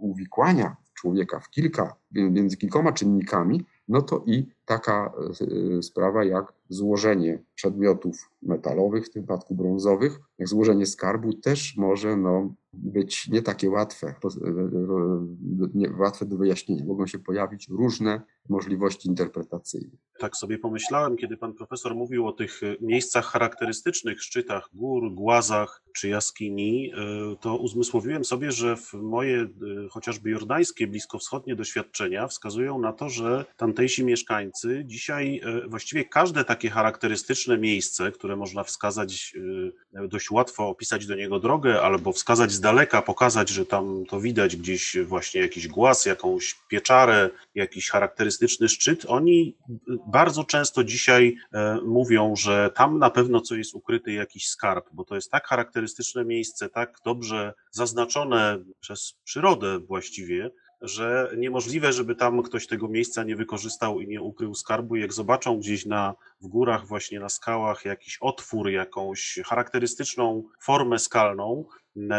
uwikłania 0.00 0.76
człowieka 1.00 1.40
w 1.40 1.50
kilka, 1.50 1.96
między 2.12 2.56
kilkoma 2.56 2.92
czynnikami, 2.92 3.64
no 3.88 4.02
to 4.02 4.24
i 4.26 4.48
taka 4.64 5.12
e, 5.78 5.82
sprawa 5.82 6.24
jak 6.24 6.52
złożenie 6.68 7.42
przedmiotów 7.54 8.30
metalowych, 8.42 9.06
w 9.06 9.10
tym 9.10 9.22
przypadku 9.22 9.54
brązowych, 9.54 10.20
jak 10.38 10.48
złożenie 10.48 10.86
skarbu 10.86 11.32
też 11.32 11.76
może 11.76 12.16
no, 12.16 12.54
być 12.72 13.28
nie 13.28 13.42
takie 13.42 13.70
łatwe, 13.70 14.14
nie, 15.74 15.90
łatwe 15.98 16.26
do 16.26 16.36
wyjaśnienia. 16.36 16.84
Mogą 16.84 17.06
się 17.06 17.18
pojawić 17.18 17.68
różne 17.68 18.20
możliwości 18.48 19.08
interpretacyjne. 19.08 19.96
Tak 20.18 20.36
sobie 20.36 20.58
pomyślałem, 20.58 21.16
kiedy 21.16 21.36
pan 21.36 21.54
profesor 21.54 21.94
mówił 21.94 22.26
o 22.26 22.32
tych 22.32 22.60
miejscach 22.80 23.24
charakterystycznych, 23.24 24.22
szczytach 24.22 24.68
gór, 24.72 25.14
głazach 25.14 25.82
czy 25.96 26.08
jaskini, 26.08 26.92
y, 27.32 27.36
to 27.40 27.56
uzmysłowiłem 27.56 28.24
sobie, 28.24 28.52
że 28.52 28.76
moje 28.94 29.42
y, 29.42 29.48
chociażby 29.90 30.30
jordańskie, 30.30 30.86
bliskowschodnie 30.86 31.56
doświadczenia 31.56 32.28
wskazują 32.28 32.78
na 32.78 32.92
to, 32.92 33.08
że 33.08 33.44
tamtejsi 33.56 34.04
mieszkańcy 34.04 34.59
dzisiaj 34.84 35.40
y, 35.64 35.68
właściwie 35.68 36.04
każde 36.04 36.44
takie 36.44 36.70
charakterystyczne 36.70 37.58
miejsce, 37.58 38.12
które 38.12 38.36
można 38.36 38.64
wskazać, 38.64 39.34
dość 39.92 40.30
łatwo 40.30 40.68
opisać 40.68 41.06
do 41.06 41.14
niego 41.14 41.40
drogę, 41.40 41.82
albo 41.82 42.12
wskazać 42.12 42.52
z 42.52 42.60
daleka, 42.60 43.02
pokazać, 43.02 43.48
że 43.48 43.66
tam 43.66 44.04
to 44.08 44.20
widać 44.20 44.56
gdzieś 44.56 44.96
właśnie 45.04 45.40
jakiś 45.40 45.68
głaz, 45.68 46.06
jakąś 46.06 46.54
pieczarę, 46.68 47.30
jakiś 47.54 47.90
charakterystyczny 47.90 48.68
szczyt, 48.68 49.04
oni 49.08 49.56
bardzo 50.06 50.44
często 50.44 50.84
dzisiaj 50.84 51.36
mówią, 51.84 52.36
że 52.36 52.70
tam 52.74 52.98
na 52.98 53.10
pewno 53.10 53.40
co 53.40 53.54
jest 53.54 53.74
ukryty 53.74 54.12
jakiś 54.12 54.48
skarb, 54.48 54.88
bo 54.92 55.04
to 55.04 55.14
jest 55.14 55.30
tak 55.30 55.46
charakterystyczne 55.46 56.24
miejsce, 56.24 56.68
tak 56.68 56.98
dobrze 57.04 57.54
zaznaczone 57.70 58.58
przez 58.80 59.14
przyrodę 59.24 59.78
właściwie, 59.78 60.50
że 60.82 61.32
niemożliwe, 61.36 61.92
żeby 61.92 62.14
tam 62.14 62.42
ktoś 62.42 62.66
tego 62.66 62.88
miejsca 62.88 63.24
nie 63.24 63.36
wykorzystał 63.36 64.00
i 64.00 64.08
nie 64.08 64.22
ukrył 64.22 64.54
skarbu. 64.54 64.96
Jak 64.96 65.12
zobaczą 65.12 65.58
gdzieś 65.58 65.86
na, 65.86 66.14
w 66.40 66.46
górach, 66.46 66.86
właśnie 66.86 67.20
na 67.20 67.28
skałach, 67.28 67.84
jakiś 67.84 68.18
otwór, 68.20 68.70
jakąś 68.70 69.38
charakterystyczną 69.44 70.42
formę 70.60 70.98
skalną, 70.98 71.64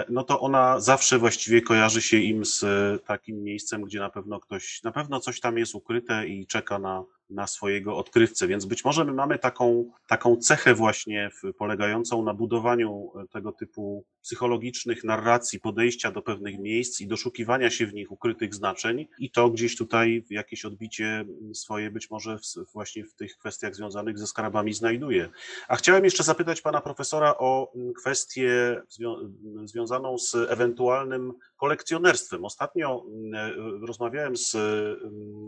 no 0.10 0.24
to 0.24 0.40
ona 0.40 0.80
zawsze 0.80 1.18
właściwie 1.18 1.62
kojarzy 1.62 2.02
się 2.02 2.18
im 2.18 2.46
z 2.46 2.66
takim 3.06 3.44
miejscem, 3.44 3.82
gdzie 3.82 4.00
na 4.00 4.10
pewno 4.10 4.40
ktoś, 4.40 4.84
na 4.84 4.92
pewno 4.92 5.20
coś 5.20 5.40
tam 5.40 5.58
jest 5.58 5.76
ukryte 5.76 6.28
i 6.28 6.48
czeka 6.48 6.80
na, 6.80 7.04
na 7.32 7.48
swojego 7.48 7.98
odkrywcę. 7.98 8.48
Więc 8.48 8.66
być 8.66 8.86
może 8.86 9.06
my 9.06 9.14
mamy 9.14 9.40
taką, 9.40 9.92
taką 10.08 10.38
cechę 10.38 10.76
właśnie 10.76 11.30
w, 11.30 11.54
polegającą 11.54 12.24
na 12.24 12.34
budowaniu 12.34 13.12
tego 13.32 13.52
typu 13.52 14.06
psychologicznych 14.22 15.04
narracji, 15.04 15.60
podejścia 15.60 16.12
do 16.12 16.22
pewnych 16.22 16.60
miejsc 16.60 17.02
i 17.02 17.08
doszukiwania 17.08 17.70
się 17.70 17.88
w 17.88 17.94
nich 17.94 18.12
ukrytych 18.12 18.56
znaczeń 18.56 19.08
i 19.20 19.32
to 19.32 19.50
gdzieś 19.50 19.78
tutaj 19.78 20.26
jakieś 20.30 20.66
odbicie 20.66 21.26
swoje 21.54 21.92
być 21.92 22.10
może 22.10 22.38
w, 22.38 22.74
właśnie 22.74 23.06
w 23.06 23.14
tych 23.14 23.38
kwestiach 23.38 23.76
związanych 23.76 24.20
ze 24.20 24.28
skarbami 24.28 24.74
znajduje. 24.74 25.30
A 25.68 25.76
chciałem 25.76 26.06
jeszcze 26.06 26.24
zapytać 26.24 26.62
pana 26.62 26.82
profesora 26.82 27.36
o 27.38 27.74
kwestię 27.98 28.82
zwią 28.90 29.16
związaną 29.64 30.18
z 30.18 30.36
ewentualnym 30.36 31.34
kolekcjonerstwem. 31.62 32.46
Ostatnio 32.46 33.06
rozmawiałem 33.82 34.38
z 34.38 34.58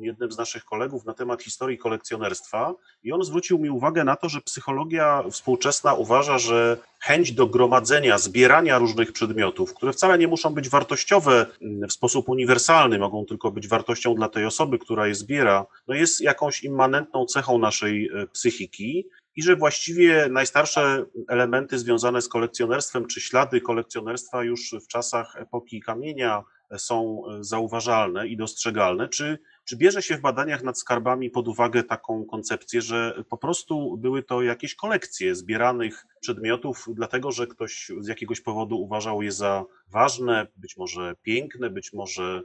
jednym 0.02 0.32
z 0.32 0.38
naszych 0.38 0.66
kolegów 0.66 1.06
na 1.06 1.14
temat 1.14 1.44
historii 1.44 1.78
kolekcjonerstwa 1.78 2.74
i 3.04 3.12
on 3.12 3.24
zwrócił 3.24 3.60
mi 3.60 3.70
uwagę 3.70 4.04
na 4.04 4.16
to, 4.16 4.30
że 4.30 4.42
psychologia 4.42 5.24
współczesna 5.32 5.94
uważa, 5.94 6.38
że 6.38 6.78
chęć 7.00 7.32
do 7.32 7.48
gromadzenia, 7.48 8.18
zbierania 8.18 8.78
różnych 8.78 9.12
przedmiotów, 9.12 9.74
które 9.74 9.94
wcale 9.94 10.18
nie 10.18 10.28
muszą 10.28 10.54
być 10.54 10.70
wartościowe 10.70 11.46
mm, 11.62 11.90
w 11.90 11.94
sposób 11.94 12.30
uniwersalny, 12.30 13.00
mogą 13.00 13.26
tylko 13.26 13.52
być 13.52 13.68
wartością 13.68 14.16
dla 14.16 14.30
tej 14.30 14.46
osoby, 14.46 14.80
która 14.80 15.08
je 15.08 15.16
zbiera, 15.16 15.66
no 15.88 15.96
jest 15.96 16.22
jakąś 16.22 16.64
immanentną 16.64 17.26
cechą 17.26 17.58
naszej 17.58 18.10
e, 18.10 18.28
psychiki 18.28 19.08
i 19.36 19.44
że 19.44 19.56
właściwie 19.56 20.28
najstarsze 20.30 21.06
elementy 21.28 21.80
związane 21.80 22.22
z 22.22 22.28
kolekcjonerstwem, 22.28 23.08
czy 23.08 23.22
ślady 23.22 23.62
kolekcjonerstwa 23.62 24.44
już 24.44 24.76
w 24.84 24.88
czasach 24.88 25.36
epoki 25.36 25.82
kamienia 25.82 26.44
są 26.78 27.24
zauważalne 27.42 28.28
i 28.28 28.38
dostrzegalne. 28.38 29.10
Czy 29.10 29.40
czy 29.66 29.78
bierze 29.78 30.02
się 30.02 30.18
w 30.18 30.22
badaniach 30.22 30.64
nad 30.64 30.80
skarbami 30.80 31.30
pod 31.30 31.48
uwagę 31.48 31.84
taką 31.84 32.26
koncepcję, 32.26 32.82
że 32.82 33.24
po 33.30 33.38
prostu 33.38 33.98
były 33.98 34.24
to 34.24 34.42
jakieś 34.42 34.76
kolekcje 34.76 35.36
zbieranych 35.36 36.06
przedmiotów, 36.20 36.86
dlatego 36.94 37.32
że 37.32 37.48
ktoś 37.48 37.92
z 38.00 38.08
jakiegoś 38.08 38.42
powodu 38.42 38.82
uważał 38.82 39.22
je 39.22 39.32
za 39.32 39.66
ważne, 39.88 40.48
być 40.56 40.78
może 40.78 41.16
piękne, 41.22 41.70
być 41.70 41.94
może 41.94 42.42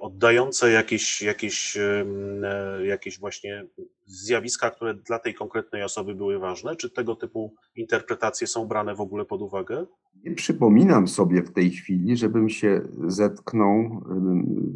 oddające 0.00 0.70
jakieś, 0.70 1.22
jakieś, 1.22 1.76
e, 1.76 2.86
jakieś 2.86 3.18
właśnie 3.18 3.66
zjawiska, 4.04 4.70
które 4.70 4.94
dla 4.94 5.18
tej 5.18 5.34
konkretnej 5.34 5.82
osoby 5.82 6.14
były 6.14 6.38
ważne? 6.38 6.76
Czy 6.76 6.90
tego 6.90 7.16
typu 7.16 7.54
interpretacje 7.76 8.46
są 8.46 8.66
brane 8.66 8.94
w 8.94 9.00
ogóle 9.00 9.24
pod 9.24 9.42
uwagę? 9.42 9.86
Nie 10.24 10.34
przypominam 10.34 11.08
sobie 11.08 11.42
w 11.42 11.52
tej 11.52 11.70
chwili, 11.70 12.16
żebym 12.16 12.48
się 12.48 12.80
zetknął, 13.06 14.02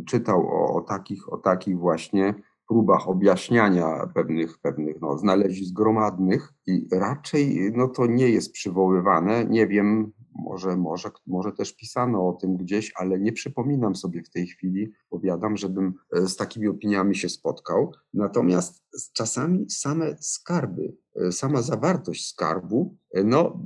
czytał 0.09 0.48
o, 0.48 0.74
o 0.74 0.80
takich, 0.80 1.33
o 1.33 1.37
takich 1.37 1.78
właśnie 1.78 2.35
próbach 2.70 3.09
objaśniania 3.09 4.06
pewnych, 4.14 4.59
pewnych 4.59 5.00
no, 5.00 5.18
znalezisk 5.18 5.74
gromadnych 5.74 6.52
i 6.66 6.88
raczej 6.92 7.72
no, 7.74 7.88
to 7.88 8.06
nie 8.06 8.28
jest 8.28 8.52
przywoływane. 8.52 9.44
Nie 9.44 9.66
wiem, 9.66 10.12
może, 10.34 10.76
może, 10.76 11.10
może 11.26 11.52
też 11.52 11.76
pisano 11.76 12.28
o 12.28 12.32
tym 12.32 12.56
gdzieś, 12.56 12.92
ale 12.96 13.20
nie 13.20 13.32
przypominam 13.32 13.96
sobie 13.96 14.22
w 14.22 14.30
tej 14.30 14.46
chwili, 14.46 14.92
powiadam, 15.10 15.56
żebym 15.56 15.94
e, 16.12 16.26
z 16.26 16.36
takimi 16.36 16.68
opiniami 16.68 17.16
się 17.16 17.28
spotkał. 17.28 17.92
Natomiast 18.14 18.84
czasami 19.12 19.70
same 19.70 20.16
skarby, 20.20 20.96
e, 21.16 21.32
sama 21.32 21.62
zawartość 21.62 22.28
skarbu, 22.28 22.96
e, 23.14 23.24
no, 23.24 23.64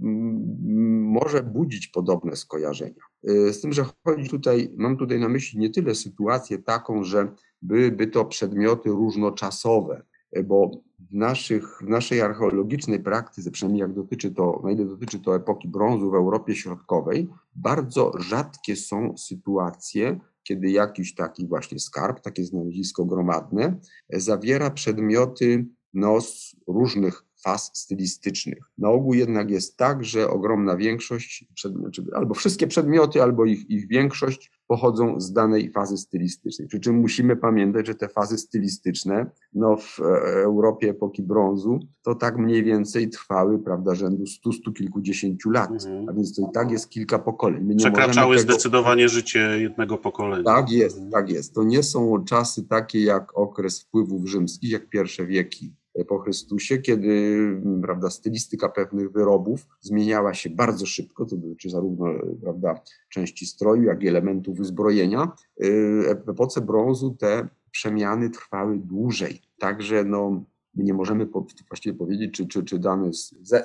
może 1.00 1.42
budzić 1.42 1.88
podobne 1.88 2.36
skojarzenia. 2.36 3.02
Z 3.52 3.60
tym, 3.60 3.72
że 3.72 3.84
chodzi 4.04 4.28
tutaj, 4.28 4.74
mam 4.76 4.96
tutaj 4.96 5.20
na 5.20 5.28
myśli 5.28 5.58
nie 5.58 5.70
tyle 5.70 5.94
sytuację 5.94 6.58
taką, 6.58 7.04
że 7.04 7.34
byłyby 7.62 8.06
to 8.06 8.24
przedmioty 8.24 8.88
różnoczasowe, 8.88 10.02
bo 10.42 10.70
w, 11.10 11.14
naszych, 11.14 11.78
w 11.82 11.88
naszej 11.88 12.20
archeologicznej 12.20 13.00
praktyce, 13.00 13.50
przynajmniej 13.50 13.80
jak 13.80 13.92
dotyczy 13.92 14.30
to, 14.30 14.60
na 14.64 14.70
ile 14.70 14.84
dotyczy 14.84 15.20
to 15.20 15.36
epoki 15.36 15.68
brązu 15.68 16.10
w 16.10 16.14
Europie 16.14 16.54
Środkowej, 16.54 17.28
bardzo 17.54 18.12
rzadkie 18.18 18.76
są 18.76 19.16
sytuacje, 19.16 20.20
kiedy 20.42 20.70
jakiś 20.70 21.14
taki 21.14 21.46
właśnie 21.46 21.78
skarb, 21.78 22.20
takie 22.20 22.44
znalezisko 22.44 23.04
gromadne, 23.04 23.78
zawiera 24.12 24.70
przedmioty 24.70 25.66
no, 25.94 26.20
z 26.20 26.56
różnych 26.66 27.24
faz 27.44 27.70
stylistycznych. 27.74 28.58
Na 28.78 28.90
ogół 28.90 29.14
jednak 29.14 29.50
jest 29.50 29.76
tak, 29.76 30.04
że 30.04 30.30
ogromna 30.30 30.76
większość, 30.76 31.44
albo 32.14 32.34
wszystkie 32.34 32.66
przedmioty, 32.66 33.22
albo 33.22 33.44
ich, 33.44 33.70
ich 33.70 33.88
większość 33.88 34.50
pochodzą 34.66 35.20
z 35.20 35.32
danej 35.32 35.70
fazy 35.70 35.96
stylistycznej. 35.96 36.68
Przy 36.68 36.80
czym 36.80 36.96
musimy 36.96 37.36
pamiętać, 37.36 37.86
że 37.86 37.94
te 37.94 38.08
fazy 38.08 38.38
stylistyczne 38.38 39.30
no, 39.52 39.76
w 39.76 40.00
e, 40.00 40.04
Europie 40.42 40.90
epoki 40.90 41.22
brązu 41.22 41.80
to 42.02 42.14
tak 42.14 42.38
mniej 42.38 42.64
więcej 42.64 43.08
trwały, 43.08 43.58
prawda, 43.58 43.94
rzędu 43.94 44.26
stu, 44.26 44.52
stu 44.52 44.72
kilkudziesięciu 44.72 45.50
lat. 45.50 45.70
Mhm. 45.70 46.08
A 46.08 46.12
więc 46.12 46.36
to 46.36 46.42
i 46.42 46.52
tak 46.54 46.70
jest 46.70 46.88
kilka 46.88 47.18
pokoleń. 47.18 47.64
My 47.64 47.76
Przekraczały 47.76 48.36
tego... 48.36 48.52
zdecydowanie 48.52 49.08
życie 49.08 49.40
jednego 49.60 49.98
pokolenia. 49.98 50.44
Tak 50.44 50.70
jest, 50.70 50.96
mhm. 50.96 51.12
tak 51.12 51.30
jest. 51.30 51.54
To 51.54 51.64
nie 51.64 51.82
są 51.82 52.24
czasy 52.24 52.68
takie 52.68 53.04
jak 53.04 53.38
okres 53.38 53.80
wpływów 53.80 54.26
rzymskich, 54.26 54.70
jak 54.70 54.88
pierwsze 54.88 55.26
wieki 55.26 55.74
po 56.08 56.18
Chrystusie, 56.18 56.78
kiedy 56.78 57.36
prawda, 57.82 58.10
stylistyka 58.10 58.68
pewnych 58.68 59.12
wyrobów 59.12 59.66
zmieniała 59.80 60.34
się 60.34 60.50
bardzo 60.50 60.86
szybko, 60.86 61.24
to 61.24 61.36
dotyczy 61.36 61.70
zarówno 61.70 62.06
prawda, 62.42 62.80
części 63.08 63.46
stroju, 63.46 63.82
jak 63.82 64.02
i 64.02 64.08
elementów 64.08 64.60
uzbrojenia. 64.60 65.32
Y, 65.64 66.22
w 66.26 66.28
epoce 66.28 66.60
brązu 66.60 67.16
te 67.18 67.48
przemiany 67.70 68.30
trwały 68.30 68.78
dłużej. 68.78 69.42
Także 69.58 70.04
no, 70.04 70.44
my 70.76 70.84
nie 70.84 70.94
możemy 70.94 71.26
właściwie 71.68 71.98
powiedzieć, 71.98 72.34
czy, 72.34 72.46
czy, 72.46 72.64
czy 72.64 72.78
dany 72.78 73.10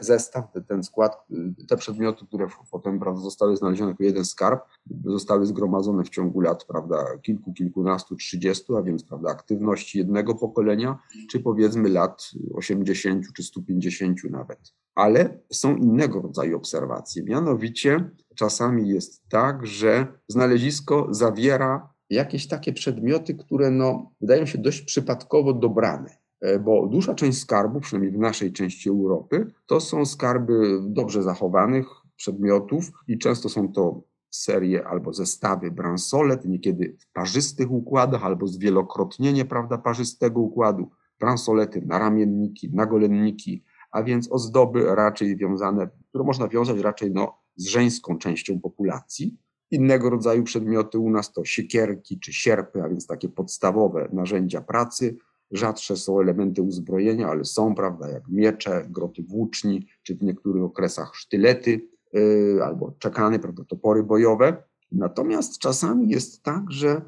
zestaw, 0.02 0.46
ten 0.68 0.84
skład, 0.84 1.28
te 1.68 1.78
przedmioty, 1.78 2.26
które 2.26 2.48
potem 2.72 3.00
prawda, 3.00 3.22
zostały 3.22 3.58
znalezione 3.58 3.92
jako 3.92 4.04
jeden 4.04 4.26
skarb, 4.26 4.62
zostały 5.06 5.46
zgromadzone 5.46 6.04
w 6.04 6.10
ciągu 6.10 6.42
lat, 6.42 6.66
prawda, 6.66 7.06
kilku, 7.22 7.54
kilkunastu, 7.54 8.16
trzydziestu, 8.16 8.78
a 8.78 8.84
więc, 8.84 9.04
prawda, 9.04 9.30
aktywności 9.30 9.98
jednego 9.98 10.36
pokolenia, 10.36 11.00
czy 11.30 11.40
powiedzmy 11.40 11.90
lat 11.90 12.32
80 12.54 13.26
czy 13.34 13.44
150 13.44 14.24
nawet. 14.24 14.60
Ale 14.96 15.40
są 15.52 15.76
innego 15.76 16.22
rodzaju 16.22 16.58
obserwacje, 16.58 17.24
mianowicie 17.24 18.10
czasami 18.36 18.90
jest 18.90 19.30
tak, 19.30 19.68
że 19.68 20.08
znalezisko 20.28 21.08
zawiera 21.12 21.94
jakieś 22.10 22.48
takie 22.48 22.74
przedmioty, 22.74 23.36
które 23.36 23.72
no, 23.72 24.12
wydają 24.22 24.46
się 24.46 24.58
dość 24.58 24.82
przypadkowo 24.82 25.54
dobrane. 25.54 26.19
E, 26.42 26.60
bo 26.60 26.88
duża 26.88 27.16
część 27.16 27.40
skarbów, 27.40 27.84
przynajmniej 27.84 28.12
w 28.12 28.20
naszej 28.20 28.54
części 28.54 28.90
Europy, 28.90 29.52
to 29.66 29.80
są 29.80 30.06
skarby 30.06 30.80
dobrze 30.82 31.24
zachowanych 31.24 31.88
przedmiotów 32.16 32.92
i 33.08 33.18
często 33.18 33.50
są 33.50 33.72
to 33.72 34.02
serie 34.30 34.88
albo 34.88 35.14
zestawy 35.14 35.72
bransolet, 35.72 36.46
niekiedy 36.46 36.98
w 37.00 37.12
parzystych 37.14 37.72
układach 37.72 38.26
albo 38.26 38.48
zwielokrotnienie 38.48 39.46
prawda, 39.46 39.78
parzystego 39.78 40.40
układu. 40.40 40.90
bransolety, 41.20 41.82
naramienniki, 41.86 42.70
nagolenniki, 42.74 43.64
a 43.92 44.04
więc 44.04 44.32
ozdoby 44.32 44.96
raczej 44.96 45.38
wiązane, 45.38 45.90
które 46.10 46.24
można 46.24 46.48
wiązać 46.48 46.80
raczej 46.80 47.12
no, 47.12 47.38
z 47.56 47.68
żeńską 47.68 48.18
częścią 48.18 48.60
populacji. 48.60 49.38
Innego 49.72 50.10
rodzaju 50.10 50.44
przedmioty 50.44 51.00
u 51.00 51.10
nas 51.10 51.34
to 51.34 51.46
siekierki 51.46 52.20
czy 52.20 52.34
sierpy, 52.34 52.84
a 52.84 52.90
więc 52.90 53.08
takie 53.08 53.30
podstawowe 53.30 54.10
narzędzia 54.14 54.62
pracy. 54.62 55.18
Rzadsze 55.52 55.98
są 55.98 56.20
elementy 56.20 56.62
uzbrojenia, 56.62 57.28
ale 57.28 57.46
są, 57.46 57.76
prawda, 57.76 58.10
jak 58.10 58.24
miecze, 58.30 58.86
groty 58.90 59.24
włóczni, 59.24 59.88
czy 60.04 60.16
w 60.16 60.24
niektórych 60.24 60.64
okresach 60.64 61.16
sztylety 61.16 61.82
yy, 62.14 62.60
albo 62.64 62.94
czekany, 63.00 63.40
prawda, 63.40 63.64
topory 63.64 64.04
bojowe. 64.04 64.64
Natomiast 64.92 65.60
czasami 65.60 66.10
jest 66.10 66.44
tak, 66.44 66.72
że 66.72 67.02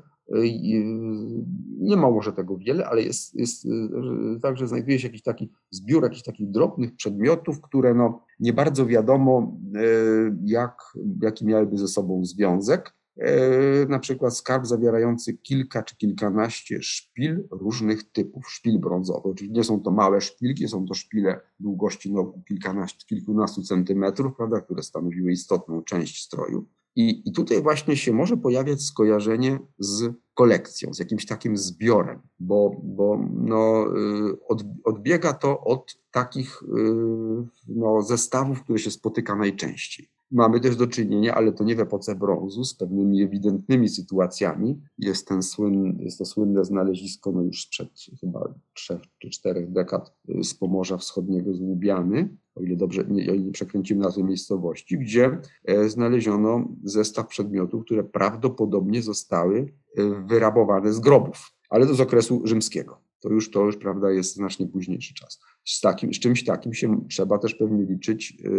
nie 1.79 1.97
ma 1.97 2.11
może 2.11 2.33
tego 2.33 2.57
wiele, 2.57 2.85
ale 2.85 3.01
jest, 3.01 3.35
jest 3.35 3.67
tak, 4.41 4.57
że 4.57 4.67
znajduje 4.67 4.99
się 4.99 5.07
jakiś 5.07 5.23
taki 5.23 5.51
zbiór 5.71 6.03
jakichś 6.03 6.23
takich 6.23 6.51
drobnych 6.51 6.95
przedmiotów, 6.95 7.61
które 7.61 7.93
no 7.93 8.25
nie 8.39 8.53
bardzo 8.53 8.85
wiadomo, 8.85 9.57
jak, 10.43 10.81
jaki 11.21 11.45
miałyby 11.45 11.77
ze 11.77 11.87
sobą 11.87 12.25
związek. 12.25 12.93
E, 13.17 13.85
na 13.85 13.99
przykład 13.99 14.37
skarb 14.37 14.65
zawierający 14.65 15.37
kilka 15.37 15.83
czy 15.83 15.97
kilkanaście 15.97 16.81
szpil 16.81 17.47
różnych 17.51 18.11
typów, 18.11 18.51
szpil 18.51 18.79
brązowych. 18.79 19.25
Oczywiście 19.25 19.57
nie 19.57 19.63
są 19.63 19.81
to 19.81 19.91
małe 19.91 20.21
szpilki, 20.21 20.67
są 20.67 20.85
to 20.85 20.93
szpile 20.93 21.39
długości 21.59 22.13
no, 22.13 22.33
kilkanaście, 22.47 23.05
kilkunastu 23.05 23.63
centymetrów, 23.63 24.35
prawda, 24.37 24.61
które 24.61 24.83
stanowiły 24.83 25.31
istotną 25.31 25.83
część 25.83 26.23
stroju. 26.23 26.65
I, 26.95 27.29
I 27.29 27.31
tutaj 27.31 27.61
właśnie 27.61 27.97
się 27.97 28.13
może 28.13 28.37
pojawiać 28.37 28.81
skojarzenie 28.81 29.59
z 29.79 30.13
kolekcją, 30.33 30.93
z 30.93 30.99
jakimś 30.99 31.25
takim 31.25 31.57
zbiorem, 31.57 32.21
bo, 32.39 32.81
bo 32.83 33.19
no, 33.33 33.85
y, 34.29 34.45
od, 34.47 34.63
odbiega 34.83 35.33
to 35.33 35.61
od 35.61 35.97
takich 36.11 36.63
y, 36.63 36.67
no, 37.67 38.01
zestawów, 38.01 38.63
które 38.63 38.79
się 38.79 38.91
spotyka 38.91 39.35
najczęściej. 39.35 40.09
Mamy 40.31 40.59
też 40.59 40.75
do 40.75 40.87
czynienia, 40.87 41.35
ale 41.35 41.51
to 41.51 41.63
nie 41.63 41.75
w 41.75 41.79
epoce 41.79 42.15
brązu, 42.15 42.63
z 42.63 42.75
pewnymi 42.75 43.23
ewidentnymi 43.23 43.89
sytuacjami. 43.89 44.81
Jest, 44.97 45.27
ten 45.27 45.43
słyn, 45.43 45.97
jest 45.99 46.17
to 46.17 46.25
słynne 46.25 46.65
znalezisko 46.65 47.31
no 47.31 47.41
już 47.41 47.63
sprzed 47.63 47.89
chyba 48.21 48.53
trzech 48.73 49.01
czy 49.19 49.29
czterech 49.29 49.71
dekad 49.71 50.13
y, 50.29 50.43
z 50.43 50.53
Pomorza 50.53 50.97
Wschodniego 50.97 51.53
z 51.53 51.61
Łubiany, 51.61 52.37
o 52.55 52.61
ile 52.61 52.75
dobrze, 52.75 53.05
nie, 53.09 53.37
nie 53.37 53.51
przekręcimy 53.51 54.01
nazwę 54.01 54.23
miejscowości, 54.23 54.97
gdzie 54.97 55.39
e, 55.65 55.89
znaleziono 55.89 56.67
zestaw 56.83 57.27
przedmiotów, 57.27 57.85
które 57.85 58.03
prawdopodobnie 58.03 59.01
zostały 59.01 59.73
e, 59.97 60.25
wyrabowane 60.27 60.93
z 60.93 60.99
grobów, 60.99 61.51
ale 61.69 61.87
to 61.87 61.95
z 61.95 62.01
okresu 62.01 62.41
rzymskiego. 62.43 63.10
To 63.21 63.29
już, 63.29 63.51
to 63.51 63.65
już 63.65 63.77
prawda, 63.77 64.11
jest 64.11 64.35
znacznie 64.35 64.67
późniejszy 64.67 65.13
czas. 65.13 65.39
Z, 65.65 65.81
takim, 65.81 66.13
z 66.13 66.19
czymś 66.19 66.45
takim 66.45 66.73
się 66.73 67.05
trzeba 67.09 67.37
też 67.37 67.55
pewnie 67.55 67.83
liczyć 67.83 68.37
e, 68.45 68.49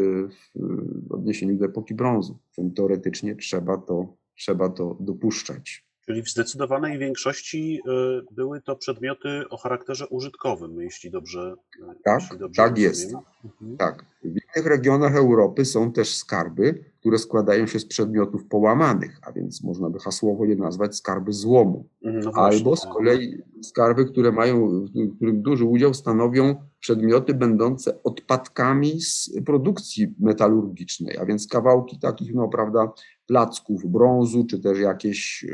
w 1.08 1.12
odniesieniu 1.12 1.56
do 1.56 1.64
epoki 1.64 1.94
brązu. 1.94 2.38
Teoretycznie 2.76 3.36
trzeba 3.36 3.78
to, 3.78 4.16
trzeba 4.34 4.68
to 4.68 4.96
dopuszczać. 5.00 5.91
Czyli 6.12 6.22
w 6.22 6.30
zdecydowanej 6.30 6.98
większości 6.98 7.80
y, 8.20 8.34
były 8.34 8.60
to 8.60 8.76
przedmioty 8.76 9.48
o 9.50 9.56
charakterze 9.56 10.06
użytkowym, 10.08 10.80
jeśli 10.80 11.10
dobrze. 11.10 11.54
Y, 11.76 11.94
tak, 12.04 12.22
jeśli 12.22 12.38
dobrze 12.38 12.62
tak 12.62 12.70
rozumiem. 12.70 12.90
jest. 12.90 13.14
Mhm. 13.44 13.76
Tak. 13.76 14.04
W 14.22 14.26
innych 14.26 14.66
regionach 14.66 15.16
Europy 15.16 15.64
są 15.64 15.92
też 15.92 16.14
skarby, 16.16 16.84
które 17.00 17.18
składają 17.18 17.66
się 17.66 17.78
z 17.78 17.86
przedmiotów 17.86 18.44
połamanych, 18.44 19.18
a 19.26 19.32
więc 19.32 19.62
można 19.62 19.90
by 19.90 19.98
hasłowo 19.98 20.44
je 20.44 20.56
nazwać 20.56 20.96
skarby 20.96 21.32
złomu. 21.32 21.84
Mhm, 22.04 22.24
no 22.24 22.32
Albo 22.42 22.76
z 22.76 22.86
kolei 22.86 23.38
skarby, 23.62 24.04
które 24.04 24.32
mają, 24.32 24.68
w 24.68 25.16
których 25.16 25.42
duży 25.42 25.64
udział 25.64 25.94
stanowią 25.94 26.54
przedmioty 26.80 27.34
będące 27.34 28.02
odpadkami 28.02 29.00
z 29.00 29.30
produkcji 29.46 30.14
metalurgicznej, 30.20 31.18
a 31.18 31.26
więc 31.26 31.48
kawałki 31.48 31.98
takich, 31.98 32.34
no 32.34 32.48
prawda, 32.48 32.92
placków 33.26 33.86
brązu, 33.86 34.44
czy 34.44 34.60
też 34.60 34.78
jakieś 34.78 35.46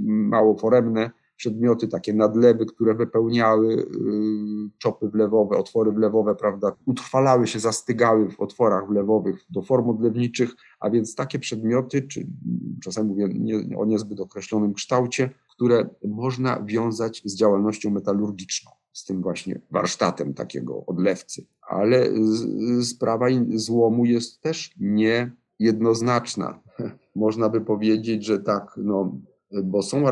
mało 0.00 0.58
foremne 0.58 1.10
przedmioty, 1.36 1.88
takie 1.88 2.14
nadlewy, 2.14 2.66
które 2.66 2.94
wypełniały 2.94 3.86
czopy 4.78 5.08
wlewowe, 5.08 5.56
otwory 5.56 5.92
wlewowe, 5.92 6.34
prawda, 6.34 6.72
utrwalały 6.86 7.46
się, 7.46 7.58
zastygały 7.58 8.30
w 8.30 8.40
otworach 8.40 8.88
wlewowych 8.88 9.44
do 9.50 9.62
form 9.62 9.88
odlewniczych, 9.88 10.50
a 10.80 10.90
więc 10.90 11.14
takie 11.14 11.38
przedmioty, 11.38 12.02
czy 12.02 12.26
czasem 12.82 13.06
mówię 13.06 13.28
nie, 13.34 13.78
o 13.78 13.84
niezbyt 13.84 14.20
określonym 14.20 14.74
kształcie, 14.74 15.30
które 15.48 15.88
można 16.04 16.62
wiązać 16.62 17.22
z 17.24 17.36
działalnością 17.36 17.90
metalurgiczną 17.90 18.70
z 18.92 19.04
tym 19.04 19.22
właśnie 19.22 19.60
warsztatem 19.70 20.34
takiego 20.34 20.86
odlewcy. 20.86 21.46
Ale 21.68 22.06
sprawa 22.82 23.26
złomu 23.54 24.04
jest 24.04 24.40
też 24.40 24.74
niejednoznaczna. 25.60 26.60
Można 27.16 27.48
by 27.48 27.60
powiedzieć, 27.60 28.24
że 28.24 28.38
tak, 28.38 28.74
no, 28.76 29.16
bo 29.64 29.82
są 29.82 30.04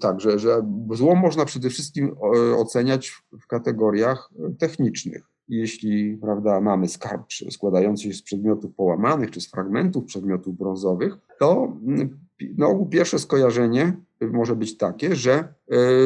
tak, 0.00 0.20
że, 0.20 0.38
że 0.38 0.62
złom 0.90 1.18
można 1.18 1.44
przede 1.44 1.70
wszystkim 1.70 2.16
oceniać 2.56 3.22
w 3.40 3.46
kategoriach 3.46 4.30
technicznych. 4.58 5.22
Jeśli 5.48 6.16
prawda, 6.16 6.60
mamy 6.60 6.88
skarb 6.88 7.26
składający 7.50 8.02
się 8.02 8.12
z 8.12 8.22
przedmiotów 8.22 8.74
połamanych 8.74 9.30
czy 9.30 9.40
z 9.40 9.50
fragmentów 9.50 10.04
przedmiotów 10.04 10.56
brązowych, 10.56 11.18
to 11.38 11.76
no, 12.58 12.86
pierwsze 12.90 13.18
skojarzenie 13.18 13.96
może 14.20 14.56
być 14.56 14.76
takie, 14.76 15.16
że 15.16 15.54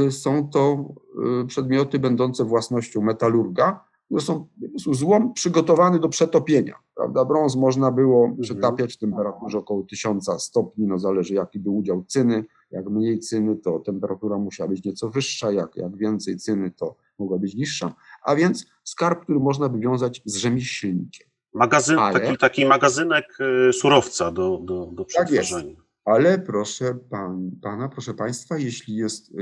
e, 0.07 0.11
są 0.11 0.49
to 0.49 0.95
e, 1.43 1.47
przedmioty 1.47 1.99
będące 1.99 2.45
własnością 2.45 3.01
metalurga, 3.01 3.85
które 4.05 4.21
są 4.21 4.47
złom 4.93 5.33
przygotowany 5.33 5.99
do 5.99 6.09
przetopienia. 6.09 6.75
Prawda? 7.01 7.25
Brąz 7.25 7.57
można 7.57 7.91
było 7.91 8.25
mhm. 8.25 8.43
przetapiać 8.43 8.95
w 8.95 8.99
temperaturze 8.99 9.59
około 9.59 9.83
1000 9.83 10.31
stopni, 10.39 10.87
no 10.87 10.99
zależy 10.99 11.35
jaki 11.35 11.59
był 11.59 11.77
udział 11.77 12.05
cyny. 12.09 12.45
Jak 12.71 12.87
mniej 12.91 13.19
cyny, 13.19 13.57
to 13.57 13.79
temperatura 13.79 14.39
musiała 14.39 14.69
być 14.69 14.85
nieco 14.85 15.11
wyższa, 15.11 15.53
jak, 15.53 15.77
jak 15.77 15.97
więcej 15.97 16.37
cyny, 16.37 16.71
to 16.71 16.97
mogła 17.19 17.39
być 17.39 17.55
niższa. 17.55 17.95
A 18.23 18.35
więc 18.35 18.67
skarb, 18.85 19.23
który 19.23 19.41
można 19.41 19.69
by 19.69 19.79
wiązać 19.79 20.23
z 20.25 20.37
rzemieślnikiem. 20.37 21.29
Magazyn, 21.55 21.99
Ale, 21.99 22.21
taki, 22.21 22.39
taki 22.39 22.67
magazynek 22.67 23.39
e, 23.69 23.73
surowca 23.73 24.31
do, 24.31 24.59
do, 24.65 24.87
do 24.87 25.05
przetwarzania. 25.05 25.75
Tak 25.75 25.85
ale 26.05 26.39
proszę 26.39 26.95
pan, 27.11 27.51
pana, 27.63 27.89
proszę 27.89 28.15
państwa, 28.15 28.59
jeśli 28.59 28.97
jest, 28.97 29.33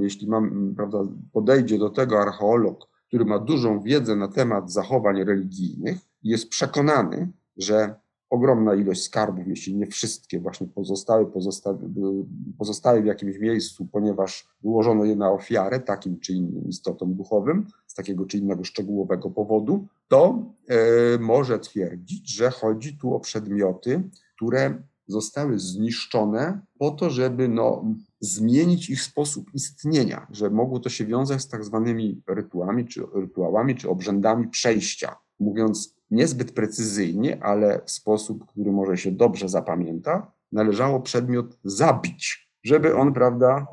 jeśli 0.00 0.28
mam, 0.28 0.74
prawda, 0.76 0.98
podejdzie 1.32 1.78
do 1.78 1.90
tego 1.90 2.20
archeolog, 2.20 2.88
który 3.08 3.24
ma 3.24 3.38
dużą 3.38 3.80
wiedzę 3.80 4.16
na 4.16 4.28
temat 4.28 4.72
zachowań 4.72 5.24
religijnych 5.24 6.11
jest 6.24 6.48
przekonany, 6.48 7.28
że 7.56 7.94
ogromna 8.30 8.74
ilość 8.74 9.02
skarbów, 9.02 9.48
jeśli 9.48 9.74
nie 9.76 9.86
wszystkie, 9.86 10.40
właśnie 10.40 10.66
pozostały, 10.66 11.26
pozostały, 12.58 13.02
w 13.02 13.06
jakimś 13.06 13.38
miejscu, 13.38 13.86
ponieważ 13.92 14.48
wyłożono 14.62 15.04
je 15.04 15.16
na 15.16 15.32
ofiarę 15.32 15.80
takim 15.80 16.20
czy 16.20 16.32
innym 16.32 16.68
istotom 16.68 17.14
duchowym, 17.14 17.66
z 17.86 17.94
takiego 17.94 18.26
czy 18.26 18.38
innego 18.38 18.64
szczegółowego 18.64 19.30
powodu, 19.30 19.86
to 20.08 20.44
e, 20.68 20.76
może 21.18 21.58
twierdzić, 21.58 22.34
że 22.34 22.50
chodzi 22.50 22.98
tu 22.98 23.14
o 23.14 23.20
przedmioty, 23.20 24.02
które 24.36 24.82
zostały 25.06 25.58
zniszczone 25.58 26.60
po 26.78 26.90
to, 26.90 27.10
żeby 27.10 27.48
no, 27.48 27.84
zmienić 28.20 28.90
ich 28.90 29.02
sposób 29.02 29.54
istnienia, 29.54 30.26
że 30.30 30.50
mogło 30.50 30.80
to 30.80 30.88
się 30.88 31.06
wiązać 31.06 31.42
z 31.42 31.48
tak 31.48 31.64
zwanymi 31.64 32.22
rytuałami, 32.26 32.86
czy 32.86 33.02
rytuałami, 33.14 33.76
czy 33.76 33.88
obrzędami 33.88 34.48
przejścia. 34.48 35.16
Mówiąc 35.40 35.96
niezbyt 36.10 36.52
precyzyjnie, 36.52 37.44
ale 37.44 37.80
w 37.84 37.90
sposób, 37.90 38.46
który 38.46 38.72
może 38.72 38.96
się 38.96 39.12
dobrze 39.12 39.48
zapamięta, 39.48 40.32
należało 40.52 41.00
przedmiot 41.00 41.58
zabić, 41.64 42.50
żeby 42.64 42.96
on, 42.96 43.12
prawda, 43.12 43.66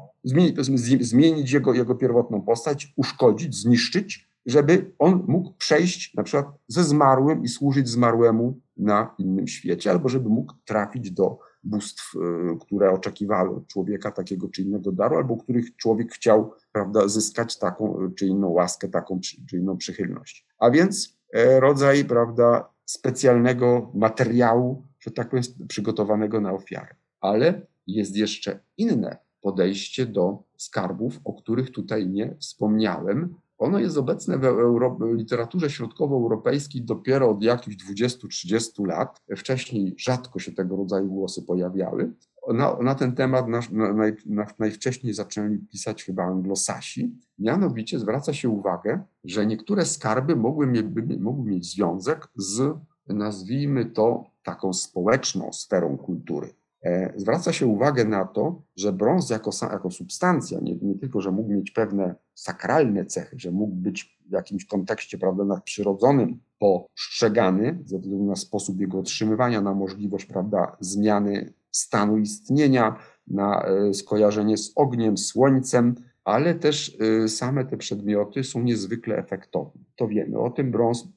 zmienić, 1.00 1.52
jego, 1.52 1.74
jego 1.74 1.96
pierwotną 1.96 2.42
postać, 2.42 2.94
uszkodzić, 2.96 3.56
zniszczyć, 3.56 4.30
żeby 4.46 4.92
on 5.00 5.26
mógł 5.28 5.54
przejść 5.54 6.14
na 6.16 6.24
przykład 6.24 6.48
ze 6.68 6.84
zmarłym 6.84 7.44
i 7.44 7.48
służyć 7.48 7.90
zmarłemu 7.90 8.60
na 8.78 9.16
innym 9.18 9.48
świecie, 9.48 9.92
albo 9.92 10.10
żeby 10.10 10.30
mógł 10.30 10.54
trafić 10.66 11.12
do 11.12 11.40
bóstw, 11.64 12.16
y, 12.16 12.58
które 12.60 12.92
oczekiwały 12.92 13.56
od 13.56 13.68
człowieka 13.68 14.12
takiego 14.12 14.48
czy 14.48 14.62
innego 14.62 14.92
daru, 14.92 15.16
albo 15.16 15.38
których 15.38 15.76
człowiek 15.76 16.12
chciał 16.12 16.54
prawda, 16.72 17.08
zyskać 17.08 17.58
taką 17.58 18.12
czy 18.16 18.26
inną 18.26 18.50
łaskę, 18.50 18.88
taką 18.88 19.20
czy, 19.20 19.58
inną 19.58 19.78
przychylność. 19.78 20.48
A 20.60 20.72
więc 20.72 21.06
e, 21.08 21.19
rodzaj 21.60 22.06
prawda, 22.06 22.74
specjalnego 22.86 23.92
materiału, 23.94 24.88
że 25.00 25.12
tak 25.12 25.30
powiem, 25.30 25.44
przygotowanego 25.68 26.42
na 26.42 26.54
ofiarę. 26.54 26.96
Ale 27.22 27.68
jest 27.88 28.16
jeszcze 28.16 28.60
inne 28.78 29.18
podejście 29.42 30.06
do 30.06 30.44
skarbów, 30.58 31.20
o 31.24 31.34
których 31.34 31.72
tutaj 31.72 32.08
nie 32.08 32.36
wspomniałem, 32.40 33.36
ono 33.60 33.80
jest 33.80 33.98
obecne 33.98 34.38
w 34.38 34.46
Euro 34.46 34.98
literaturze 35.14 35.70
środkowoeuropejskiej 35.70 36.82
dopiero 36.82 37.30
od 37.30 37.44
jakichś 37.44 37.78
20-30 37.92 38.88
lat. 38.88 39.22
Wcześniej 39.38 39.96
rzadko 39.98 40.40
się 40.40 40.52
tego 40.52 40.76
rodzaju 40.76 41.08
głosy 41.08 41.44
pojawiały. 41.44 42.14
Na, 42.54 42.78
na 42.82 42.96
ten 42.96 43.16
temat 43.16 43.48
nasz, 43.48 43.70
na, 43.70 43.94
na, 44.26 44.46
najwcześniej 44.60 45.14
zaczęli 45.14 45.58
pisać 45.58 46.04
chyba 46.04 46.24
anglosasi. 46.24 47.16
Mianowicie 47.40 48.00
zwraca 48.00 48.34
się 48.34 48.50
uwagę, 48.50 49.04
że 49.24 49.46
niektóre 49.46 49.86
skarby 49.86 50.36
mogły, 50.36 50.68
mie, 50.68 50.84
mogły 51.20 51.52
mieć 51.52 51.74
związek 51.74 52.28
z, 52.36 52.78
nazwijmy 53.08 53.86
to, 53.86 54.32
taką 54.44 54.74
społeczną 54.74 55.54
sferą 55.54 55.98
kultury. 55.98 56.54
E, 56.84 57.14
zwraca 57.16 57.54
się 57.54 57.68
uwagę 57.68 58.06
na 58.06 58.26
to, 58.26 58.62
że 58.76 58.94
brąz 58.94 59.30
jako, 59.30 59.52
jako 59.62 59.92
substancja, 59.92 60.60
nie, 60.60 60.76
nie, 60.76 60.96
tylko, 60.96 61.22
że 61.22 61.32
mógł 61.32 61.50
mieć 61.50 61.72
pewne 61.72 62.16
sakralne 62.36 63.06
cechy, 63.06 63.36
że 63.40 63.52
mógł 63.52 63.76
być 63.76 64.20
w 64.30 64.32
jakimś 64.32 64.66
kontekście 64.66 65.18
prawda, 65.18 65.44
nadprzyrodzonym 65.44 66.40
postrzegany 66.60 67.80
ze 67.86 68.00
względu 68.00 68.26
na 68.26 68.36
sposób 68.36 68.80
jego 68.80 69.00
otrzymywania, 69.00 69.62
na 69.62 69.74
możliwość 69.74 70.26
prawda, 70.26 70.78
zmiany 70.80 71.54
stanu 71.72 72.18
istnienia, 72.18 73.00
na 73.28 73.66
e, 73.66 73.94
skojarzenie 73.94 74.58
z 74.58 74.72
ogniem, 74.76 75.18
słońcem, 75.18 75.96
ale 76.24 76.56
też 76.56 76.98
e, 77.24 77.28
same 77.28 77.66
te 77.66 77.78
przedmioty 77.78 78.44
są 78.44 78.64
niezwykle 78.64 79.18
efektowne. 79.18 79.82
To 79.96 80.08
wiemy 80.08 80.40
o 80.40 80.50
tym. 80.50 80.72
Brąz, 80.72 81.08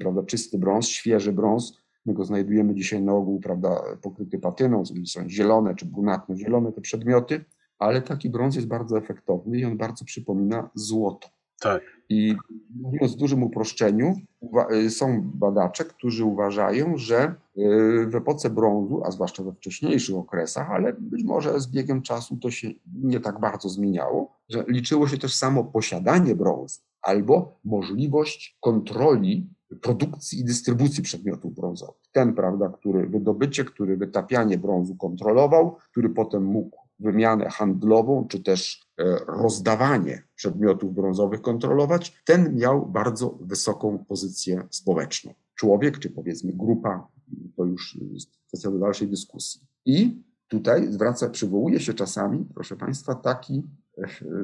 prawda, 0.00 0.22
czysty 0.22 0.58
brąz, 0.58 0.88
świeży 0.88 1.32
brąz 1.32 1.86
My 2.06 2.14
go 2.14 2.24
znajdujemy 2.24 2.74
dzisiaj 2.74 3.02
na 3.02 3.12
ogół, 3.12 3.40
prawda, 3.40 3.82
pokryty 4.02 4.38
patyną, 4.38 4.82
są 5.06 5.28
zielone 5.28 5.74
czy 5.74 5.86
brunatno-zielone 5.86 6.72
te 6.72 6.80
przedmioty, 6.80 7.44
ale 7.78 8.02
taki 8.02 8.30
brąz 8.30 8.56
jest 8.56 8.68
bardzo 8.68 8.98
efektowny 8.98 9.58
i 9.58 9.64
on 9.64 9.76
bardzo 9.76 10.04
przypomina 10.04 10.70
złoto. 10.74 11.28
Tak. 11.60 11.82
I 12.08 12.36
mówiąc 12.80 13.14
w 13.14 13.18
dużym 13.18 13.42
uproszczeniu, 13.42 14.16
są 14.88 15.22
badacze, 15.34 15.84
którzy 15.84 16.24
uważają, 16.24 16.96
że 16.96 17.34
y, 17.58 18.06
w 18.06 18.14
epoce 18.14 18.50
brązu, 18.50 19.02
a 19.04 19.10
zwłaszcza 19.10 19.42
we 19.42 19.52
wcześniejszych 19.52 20.16
okresach, 20.16 20.70
ale 20.70 20.92
być 20.92 21.24
może 21.24 21.60
z 21.60 21.66
biegiem 21.66 22.02
czasu 22.02 22.36
to 22.36 22.50
się 22.50 22.68
nie 23.02 23.20
tak 23.20 23.40
bardzo 23.40 23.68
zmieniało, 23.68 24.36
że 24.48 24.64
liczyło 24.68 25.08
się 25.08 25.18
też 25.18 25.34
samo 25.34 25.64
posiadanie 25.64 26.34
brązu 26.34 26.80
albo 27.02 27.58
możliwość 27.64 28.56
kontroli 28.60 29.48
produkcji 29.82 30.40
i 30.40 30.44
dystrybucji 30.44 31.02
przedmiotów 31.02 31.54
brązowych. 31.54 32.02
Ten, 32.12 32.34
prawda, 32.34 32.68
który 32.68 33.06
wydobycie, 33.06 33.64
który 33.64 33.96
wytapianie 33.96 34.58
brązu 34.58 34.96
kontrolował, 34.96 35.76
który 35.90 36.08
potem 36.08 36.44
mógł 36.44 36.85
wymianę 36.98 37.50
handlową, 37.50 38.26
czy 38.28 38.42
też 38.42 38.86
e, 38.98 39.04
rozdawanie 39.26 40.22
przedmiotów 40.34 40.94
brązowych 40.94 41.42
kontrolować, 41.42 42.22
ten 42.24 42.56
miał 42.56 42.86
bardzo 42.86 43.38
wysoką 43.40 44.04
pozycję 44.08 44.66
społeczną. 44.70 45.34
Człowiek, 45.54 45.98
czy 45.98 46.10
powiedzmy 46.10 46.52
grupa, 46.52 47.08
to 47.56 47.64
już 47.64 47.98
kwestia 48.48 48.70
do 48.70 48.78
dalszej 48.78 49.08
dyskusji. 49.08 49.60
I 49.84 50.22
tutaj 50.48 50.92
zwraca, 50.92 51.30
przywołuje 51.30 51.80
się 51.80 51.94
czasami, 51.94 52.46
proszę 52.54 52.76
Państwa, 52.76 53.14
taki 53.14 53.62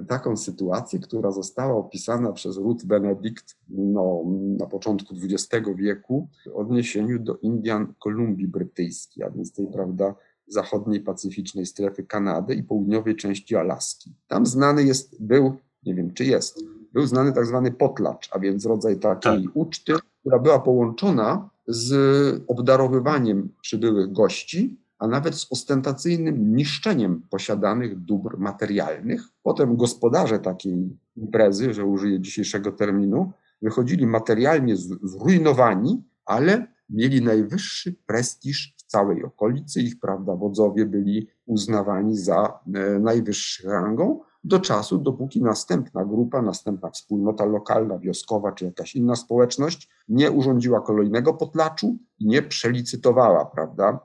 taką 0.09 0.36
sytuację, 0.36 0.98
która 0.98 1.30
została 1.30 1.74
opisana 1.74 2.32
przez 2.32 2.57
Ruth 2.57 2.84
Benedict 2.84 3.57
no, 3.68 4.22
na 4.59 4.66
początku 4.66 5.14
XX 5.14 5.68
wieku 5.76 6.28
w 6.46 6.57
odniesieniu 6.57 7.18
do 7.18 7.36
Indian 7.36 7.94
Kolumbii 7.98 8.48
Brytyjskiej, 8.48 9.24
a 9.24 9.30
więc 9.30 9.53
tej, 9.53 9.66
prawda, 9.66 10.14
zachodniej 10.53 11.00
pacyficznej 11.00 11.66
strefy 11.66 12.05
Kanady 12.05 12.55
i 12.55 12.62
południowej 12.62 13.16
części 13.16 13.57
Alaski. 13.57 14.14
Tam 14.28 14.46
znany 14.46 14.84
jest, 14.84 15.22
był, 15.22 15.57
nie 15.86 15.94
wiem 15.94 16.14
czy 16.14 16.24
jest, 16.24 16.61
był 16.92 17.07
znany 17.07 17.32
tak 17.32 17.46
zwany 17.46 17.72
potlacz, 17.72 18.28
a 18.32 18.38
więc 18.38 18.66
rodzaj 18.66 18.98
takiej 18.98 19.44
tak. 19.44 19.57
uczty, 19.57 19.92
która 20.20 20.38
była 20.38 20.59
połączona 20.59 21.50
z 21.66 22.42
obdarowywaniem 22.48 23.48
przybyłych 23.61 24.12
gości 24.12 24.82
a 25.03 25.07
nawet 25.07 25.34
z 25.34 25.53
ostentacyjnym 25.53 26.57
niszczeniem 26.57 27.22
posiadanych 27.30 27.98
dóbr 27.98 28.38
materialnych. 28.38 29.22
Potem 29.42 29.76
gospodarze 29.76 30.38
takiej 30.38 30.98
imprezy, 31.16 31.74
że 31.74 31.84
użyję 31.84 32.20
dzisiejszego 32.20 32.72
terminu, 32.72 33.32
wychodzili 33.62 34.07
materialnie 34.07 34.76
zrujnowani, 35.03 36.03
ale 36.24 36.66
mieli 36.90 37.22
najwyższy 37.22 37.94
prestiż 38.07 38.74
całej 38.93 39.24
okolicy. 39.24 39.80
Ich 39.80 40.01
prawda, 40.01 40.36
wodzowie 40.36 40.86
byli 40.86 41.28
uznawani 41.47 42.16
za 42.16 42.61
e, 42.74 42.99
najwyższą 42.99 43.68
rangą 43.68 44.20
do 44.45 44.61
czasu, 44.61 44.99
dopóki 44.99 45.43
następna 45.43 46.05
grupa, 46.05 46.43
następna 46.43 46.90
wspólnota 46.90 47.45
lokalna, 47.45 47.99
wioskowa 47.99 48.53
czy 48.53 48.64
jakaś 48.64 48.97
inna 48.97 49.16
społeczność 49.16 49.88
nie 50.09 50.30
urządziła 50.30 50.80
kolejnego 50.80 51.34
potlaczu 51.34 51.97
i 52.18 52.26
nie 52.26 52.43
przelicytowała, 52.43 53.45
prawda, 53.45 54.01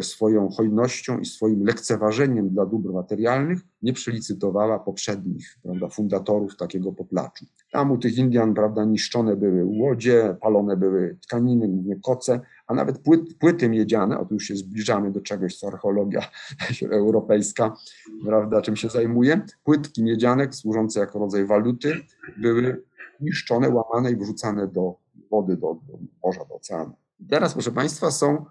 swoją 0.00 0.50
hojnością 0.50 1.18
i 1.18 1.24
swoim 1.24 1.64
lekceważeniem 1.64 2.48
dla 2.48 2.66
dóbr 2.66 2.92
materialnych 2.92 3.60
nie 3.82 3.92
przelicytowała 3.92 4.78
poprzednich 4.78 5.58
prawda, 5.62 5.88
fundatorów 5.88 6.56
takiego 6.56 6.92
poplaczu. 6.92 7.44
Tam 7.72 7.92
u 7.92 7.98
tych 7.98 8.18
Indian 8.18 8.54
prawda, 8.54 8.84
niszczone 8.84 9.36
były 9.36 9.64
łodzie, 9.64 10.36
palone 10.40 10.76
były 10.76 11.18
tkaniny, 11.22 11.68
głównie 11.68 11.96
koce, 11.96 12.40
a 12.66 12.74
nawet 12.74 12.98
płyt, 12.98 13.38
płyty 13.38 13.68
miedziane, 13.68 14.26
już 14.30 14.44
się 14.44 14.56
zbliżamy 14.56 15.12
do 15.12 15.20
czegoś, 15.20 15.58
co 15.58 15.66
archeologia 15.66 16.20
europejska 16.90 17.76
prawda, 18.24 18.62
czym 18.62 18.76
się 18.76 18.88
zajmuje, 18.88 19.40
płytki 19.64 20.02
miedziane 20.02 20.52
służące 20.52 21.00
jako 21.00 21.18
rodzaj 21.18 21.46
waluty 21.46 21.92
były 22.38 22.84
niszczone, 23.20 23.68
łamane 23.68 24.10
i 24.10 24.16
wrzucane 24.16 24.68
do 24.68 24.94
wody, 25.30 25.56
do, 25.56 25.76
do 25.88 25.98
morza, 26.24 26.44
do 26.44 26.54
oceanu. 26.54 26.92
Teraz, 27.30 27.52
proszę 27.52 27.72
Państwa, 27.72 28.10
są 28.10 28.44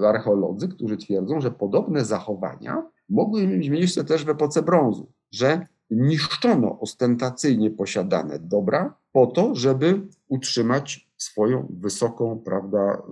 e, 0.00 0.08
archeolodzy, 0.08 0.68
którzy 0.68 0.96
twierdzą, 0.96 1.40
że 1.40 1.50
podobne 1.50 2.04
zachowania 2.04 2.82
mogły 3.08 3.46
mieć 3.46 3.68
miejsce 3.68 4.04
też 4.04 4.24
w 4.24 4.28
epoce 4.28 4.62
brązu, 4.62 5.12
że 5.30 5.66
niszczono 5.90 6.80
ostentacyjnie 6.80 7.70
posiadane 7.70 8.38
dobra 8.38 8.94
po 9.12 9.26
to, 9.26 9.54
żeby 9.54 10.00
utrzymać 10.28 11.08
swoją 11.16 11.66
wysoką 11.80 12.42
prawda, 12.44 12.78
e, 12.78 13.02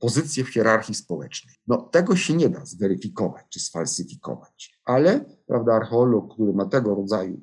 pozycję 0.00 0.44
w 0.44 0.48
hierarchii 0.48 0.94
społecznej. 0.94 1.54
No, 1.66 1.76
tego 1.76 2.16
się 2.16 2.34
nie 2.34 2.48
da 2.48 2.64
zweryfikować 2.64 3.44
czy 3.48 3.60
sfalsyfikować, 3.60 4.80
ale 4.84 5.24
prawda, 5.46 5.72
archeolog, 5.74 6.34
który 6.34 6.52
ma 6.52 6.66
tego 6.66 6.94
rodzaju 6.94 7.40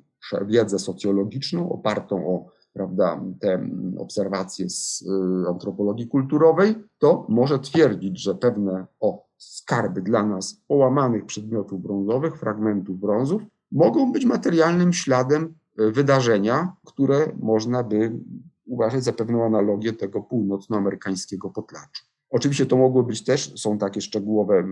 wiedzę 0.47 0.79
socjologiczną 0.79 1.69
opartą 1.69 2.27
o 2.27 2.60
prawda, 2.73 3.21
te 3.39 3.69
obserwacje 3.97 4.69
z 4.69 5.01
y, 5.01 5.49
antropologii 5.49 6.07
kulturowej, 6.07 6.75
to 6.97 7.25
może 7.29 7.59
twierdzić, 7.59 8.19
że 8.19 8.35
pewne 8.35 8.85
o, 8.99 9.25
skarby 9.37 10.01
dla 10.01 10.25
nas 10.25 10.61
połamanych 10.67 11.25
przedmiotów 11.25 11.81
brązowych, 11.81 12.37
fragmentów 12.37 12.99
brązów, 12.99 13.41
mogą 13.71 14.11
być 14.11 14.25
materialnym 14.25 14.93
śladem 14.93 15.53
y, 15.79 15.91
wydarzenia, 15.91 16.75
które 16.85 17.31
można 17.39 17.83
by 17.83 18.19
uważać 18.65 19.03
za 19.03 19.13
pewną 19.13 19.45
analogię 19.45 19.93
tego 19.93 20.21
północnoamerykańskiego 20.21 21.49
potlaczu. 21.49 22.11
Oczywiście 22.29 22.65
to 22.65 22.77
mogło 22.77 23.03
być 23.03 23.23
też, 23.23 23.59
są 23.61 23.77
takie 23.77 24.01
szczegółowe 24.01 24.63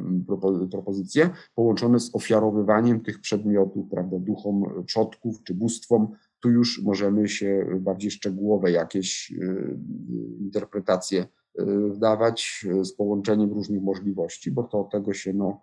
propozycje, 0.72 1.30
połączone 1.56 2.00
z 2.00 2.16
ofiarowywaniem 2.16 3.02
tych 3.02 3.22
przedmiotów, 3.22 3.90
prawda, 3.90 4.18
duchom 4.20 4.84
przodków 4.86 5.44
czy 5.44 5.54
bóstwom 5.54 6.08
tu 6.40 6.50
już 6.50 6.82
możemy 6.84 7.30
się 7.30 7.68
bardziej 7.80 8.12
szczegółowe 8.12 8.72
jakieś 8.72 9.32
y, 9.32 9.78
interpretacje 10.40 11.26
y, 11.60 11.66
wdawać 11.90 12.66
y, 12.82 12.86
z 12.86 12.94
połączeniem 12.94 13.54
różnych 13.54 13.82
możliwości, 13.82 14.52
bo 14.52 14.64
to 14.64 14.84
tego 14.84 15.14
się 15.14 15.34
no, 15.34 15.62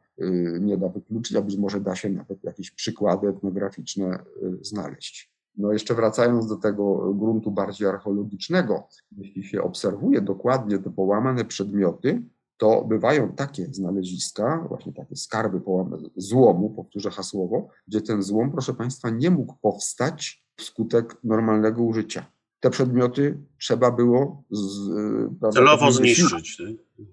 nie 0.61 0.79
da 0.79 0.89
wykluczyć, 0.89 1.37
a 1.37 1.43
być 1.43 1.57
może 1.57 1.81
da 1.81 1.97
się 1.97 2.11
nawet 2.11 2.45
jakieś 2.45 2.71
przykłady 2.71 3.29
etnograficzne 3.29 4.19
znaleźć. 4.61 5.33
No 5.57 5.73
jeszcze 5.73 5.95
wracając 5.95 6.47
do 6.47 6.57
tego 6.57 7.15
gruntu 7.15 7.51
bardziej 7.51 7.89
archeologicznego, 7.89 8.89
jeśli 9.17 9.45
się 9.45 9.63
obserwuje 9.63 10.21
dokładnie 10.21 10.79
te 10.79 10.91
połamane 10.91 11.45
przedmioty, 11.45 12.23
to 12.57 12.85
bywają 12.85 13.33
takie 13.33 13.67
znaleziska, 13.73 14.65
właśnie 14.69 14.93
takie 14.93 15.17
skarby 15.17 15.61
złomu, 16.17 16.71
powtórzę 16.71 17.11
hasłowo, 17.11 17.69
gdzie 17.89 18.01
ten 18.01 18.23
złom, 18.23 18.53
proszę 18.53 18.75
Państwa, 18.75 19.11
nie 19.11 19.31
mógł 19.31 19.55
powstać 19.63 20.46
wskutek 20.57 21.17
normalnego 21.25 21.83
użycia. 21.83 22.27
Te 22.61 22.71
przedmioty 22.71 23.39
trzeba 23.59 23.91
było 23.91 24.43
z, 24.51 24.89
prawda, 25.41 25.61
celowo 25.61 25.93
zniszczyć. 25.93 26.63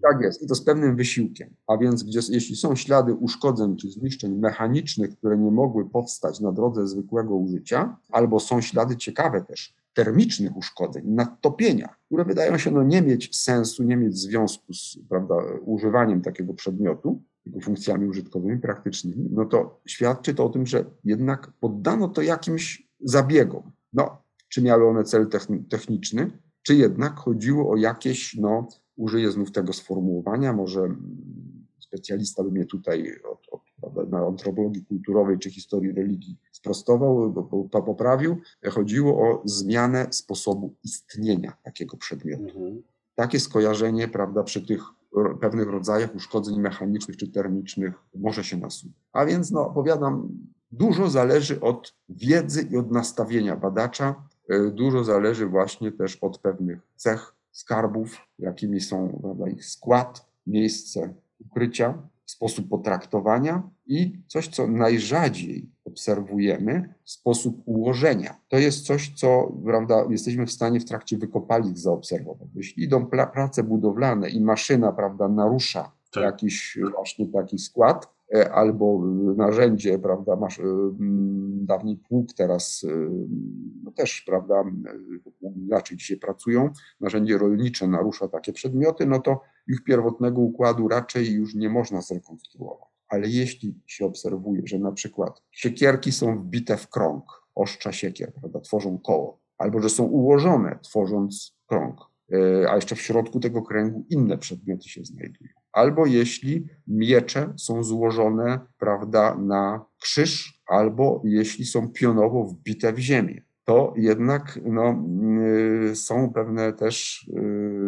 Tak 0.01 0.21
jest, 0.21 0.43
i 0.43 0.47
to 0.47 0.55
z 0.55 0.61
pewnym 0.61 0.95
wysiłkiem. 0.95 1.49
A 1.67 1.77
więc, 1.77 2.03
gdzie, 2.03 2.19
jeśli 2.29 2.55
są 2.55 2.75
ślady 2.75 3.13
uszkodzeń 3.13 3.77
czy 3.77 3.89
zniszczeń 3.89 4.35
mechanicznych, 4.35 5.17
które 5.17 5.37
nie 5.37 5.51
mogły 5.51 5.89
powstać 5.89 6.39
na 6.39 6.51
drodze 6.51 6.87
zwykłego 6.87 7.35
użycia, 7.35 7.97
albo 8.11 8.39
są 8.39 8.61
ślady 8.61 8.97
ciekawe 8.97 9.41
też 9.41 9.73
termicznych 9.93 10.57
uszkodzeń, 10.57 11.03
nadtopienia, 11.07 11.95
które 12.05 12.25
wydają 12.25 12.57
się 12.57 12.71
no, 12.71 12.83
nie 12.83 13.01
mieć 13.01 13.35
sensu, 13.35 13.83
nie 13.83 13.97
mieć 13.97 14.17
związku 14.17 14.73
z 14.73 14.97
prawda, 15.09 15.35
używaniem 15.65 16.21
takiego 16.21 16.53
przedmiotu, 16.53 17.21
jego 17.45 17.59
funkcjami 17.59 18.07
użytkowymi, 18.07 18.59
praktycznymi, 18.59 19.29
no 19.31 19.45
to 19.45 19.81
świadczy 19.85 20.33
to 20.33 20.45
o 20.45 20.49
tym, 20.49 20.67
że 20.67 20.85
jednak 21.03 21.51
poddano 21.59 22.07
to 22.07 22.21
jakimś 22.21 22.87
zabiegom. 23.03 23.71
No, 23.93 24.17
czy 24.49 24.61
miały 24.61 24.87
one 24.87 25.03
cel 25.03 25.27
techniczny, 25.69 26.31
czy 26.61 26.75
jednak 26.75 27.15
chodziło 27.15 27.71
o 27.71 27.77
jakieś, 27.77 28.35
no, 28.35 28.67
użyję 28.95 29.31
znów 29.31 29.51
tego 29.51 29.73
sformułowania, 29.73 30.53
może 30.53 30.95
specjalista 31.79 32.43
by 32.43 32.51
mnie 32.51 32.65
tutaj 32.65 33.21
od, 33.31 33.61
od, 33.81 34.09
na 34.09 34.19
antropologii 34.19 34.85
kulturowej 34.85 35.39
czy 35.39 35.49
historii 35.49 35.91
religii 35.91 36.37
sprostował, 36.51 37.33
poprawił. 37.71 38.37
Chodziło 38.71 39.29
o 39.29 39.41
zmianę 39.45 40.07
sposobu 40.11 40.75
istnienia 40.83 41.53
takiego 41.63 41.97
przedmiotu. 41.97 42.43
Mhm. 42.43 42.81
Takie 43.15 43.39
skojarzenie, 43.39 44.07
prawda, 44.07 44.43
przy 44.43 44.67
tych 44.67 44.81
pewnych 45.41 45.67
rodzajach 45.67 46.15
uszkodzeń 46.15 46.59
mechanicznych 46.59 47.17
czy 47.17 47.31
termicznych 47.31 47.93
może 48.15 48.43
się 48.43 48.57
nasuwać. 48.57 48.97
A 49.13 49.25
więc, 49.25 49.51
no, 49.51 49.71
powiadam, 49.75 50.29
dużo 50.73 51.09
zależy 51.09 51.61
od 51.61 51.95
wiedzy 52.09 52.67
i 52.71 52.77
od 52.77 52.91
nastawienia 52.91 53.55
badacza. 53.55 54.23
E, 54.49 54.71
dużo 54.71 55.03
zależy 55.03 55.47
właśnie 55.47 55.91
też 55.91 56.15
od 56.15 56.37
pewnych 56.37 56.79
cech 56.95 57.35
skarbów, 57.51 58.17
jakimi 58.39 58.81
są 58.81 59.19
prawda, 59.21 59.47
ich 59.49 59.65
skład, 59.65 60.25
miejsce 60.47 61.13
ukrycia, 61.45 61.97
sposób 62.25 62.69
potraktowania 62.69 63.69
i 63.87 64.19
coś, 64.27 64.47
co 64.47 64.67
najrzadziej 64.67 65.69
obserwujemy, 65.85 66.93
sposób 67.03 67.61
ułożenia. 67.65 68.35
To 68.49 68.57
jest 68.57 68.85
coś, 68.85 69.13
co 69.15 69.51
prawda, 69.65 70.05
jesteśmy 70.09 70.45
w 70.45 70.51
stanie 70.51 70.79
w 70.79 70.85
trakcie 70.85 71.17
wykopalisk 71.17 71.77
zaobserwować. 71.77 72.47
Jeśli 72.55 72.83
idą 72.83 73.05
prace 73.05 73.63
budowlane 73.63 74.29
i 74.29 74.41
maszyna 74.41 74.91
prawda, 74.91 75.27
narusza 75.27 75.91
tak. 76.11 76.23
jakiś 76.23 76.77
właśnie 76.95 77.27
taki 77.27 77.59
skład, 77.59 78.09
albo 78.33 79.01
narzędzie, 79.37 79.99
prawda, 79.99 80.35
masz, 80.35 80.59
e, 80.59 80.63
dawniej 81.65 81.97
pług, 81.97 82.33
teraz 82.33 82.85
e, 82.89 83.09
no 83.83 83.91
też, 83.91 84.21
prawda, 84.21 84.63
inaczej 85.55 85.97
dzisiaj 85.97 86.17
pracują, 86.17 86.69
narzędzie 86.99 87.37
rolnicze 87.37 87.87
narusza 87.87 88.27
takie 88.27 88.53
przedmioty, 88.53 89.05
no 89.05 89.19
to 89.19 89.41
ich 89.67 89.83
pierwotnego 89.83 90.41
układu 90.41 90.87
raczej 90.87 91.31
już 91.31 91.55
nie 91.55 91.69
można 91.69 92.01
zrekonstruować. 92.01 92.89
Ale 93.07 93.27
jeśli 93.29 93.81
się 93.85 94.05
obserwuje, 94.05 94.61
że 94.65 94.79
na 94.79 94.91
przykład 94.91 95.41
siekierki 95.51 96.11
są 96.11 96.39
wbite 96.39 96.77
w 96.77 96.89
krąg, 96.89 97.23
oszcza 97.55 97.91
siekier, 97.91 98.33
prawda, 98.33 98.59
tworzą 98.59 98.99
koło, 98.99 99.39
albo 99.57 99.79
że 99.81 99.89
są 99.89 100.03
ułożone, 100.03 100.79
tworząc 100.81 101.57
krąg, 101.67 102.01
e, 102.31 102.69
a 102.69 102.75
jeszcze 102.75 102.95
w 102.95 103.01
środku 103.01 103.39
tego 103.39 103.61
kręgu 103.61 104.05
inne 104.09 104.37
przedmioty 104.37 104.89
się 104.89 105.03
znajdują. 105.03 105.62
Albo 105.73 106.05
jeśli 106.05 106.67
miecze 106.87 107.53
są 107.57 107.83
złożone, 107.83 108.59
prawda, 108.77 109.35
na 109.35 109.85
krzyż, 110.01 110.61
albo 110.67 111.21
jeśli 111.25 111.65
są 111.65 111.89
pionowo 111.89 112.43
wbite 112.43 112.93
w 112.93 112.99
ziemię 112.99 113.41
to 113.65 113.93
jednak 113.97 114.59
no, 114.65 115.03
y, 115.91 115.95
są 115.95 116.33
pewne 116.33 116.73
też 116.73 117.27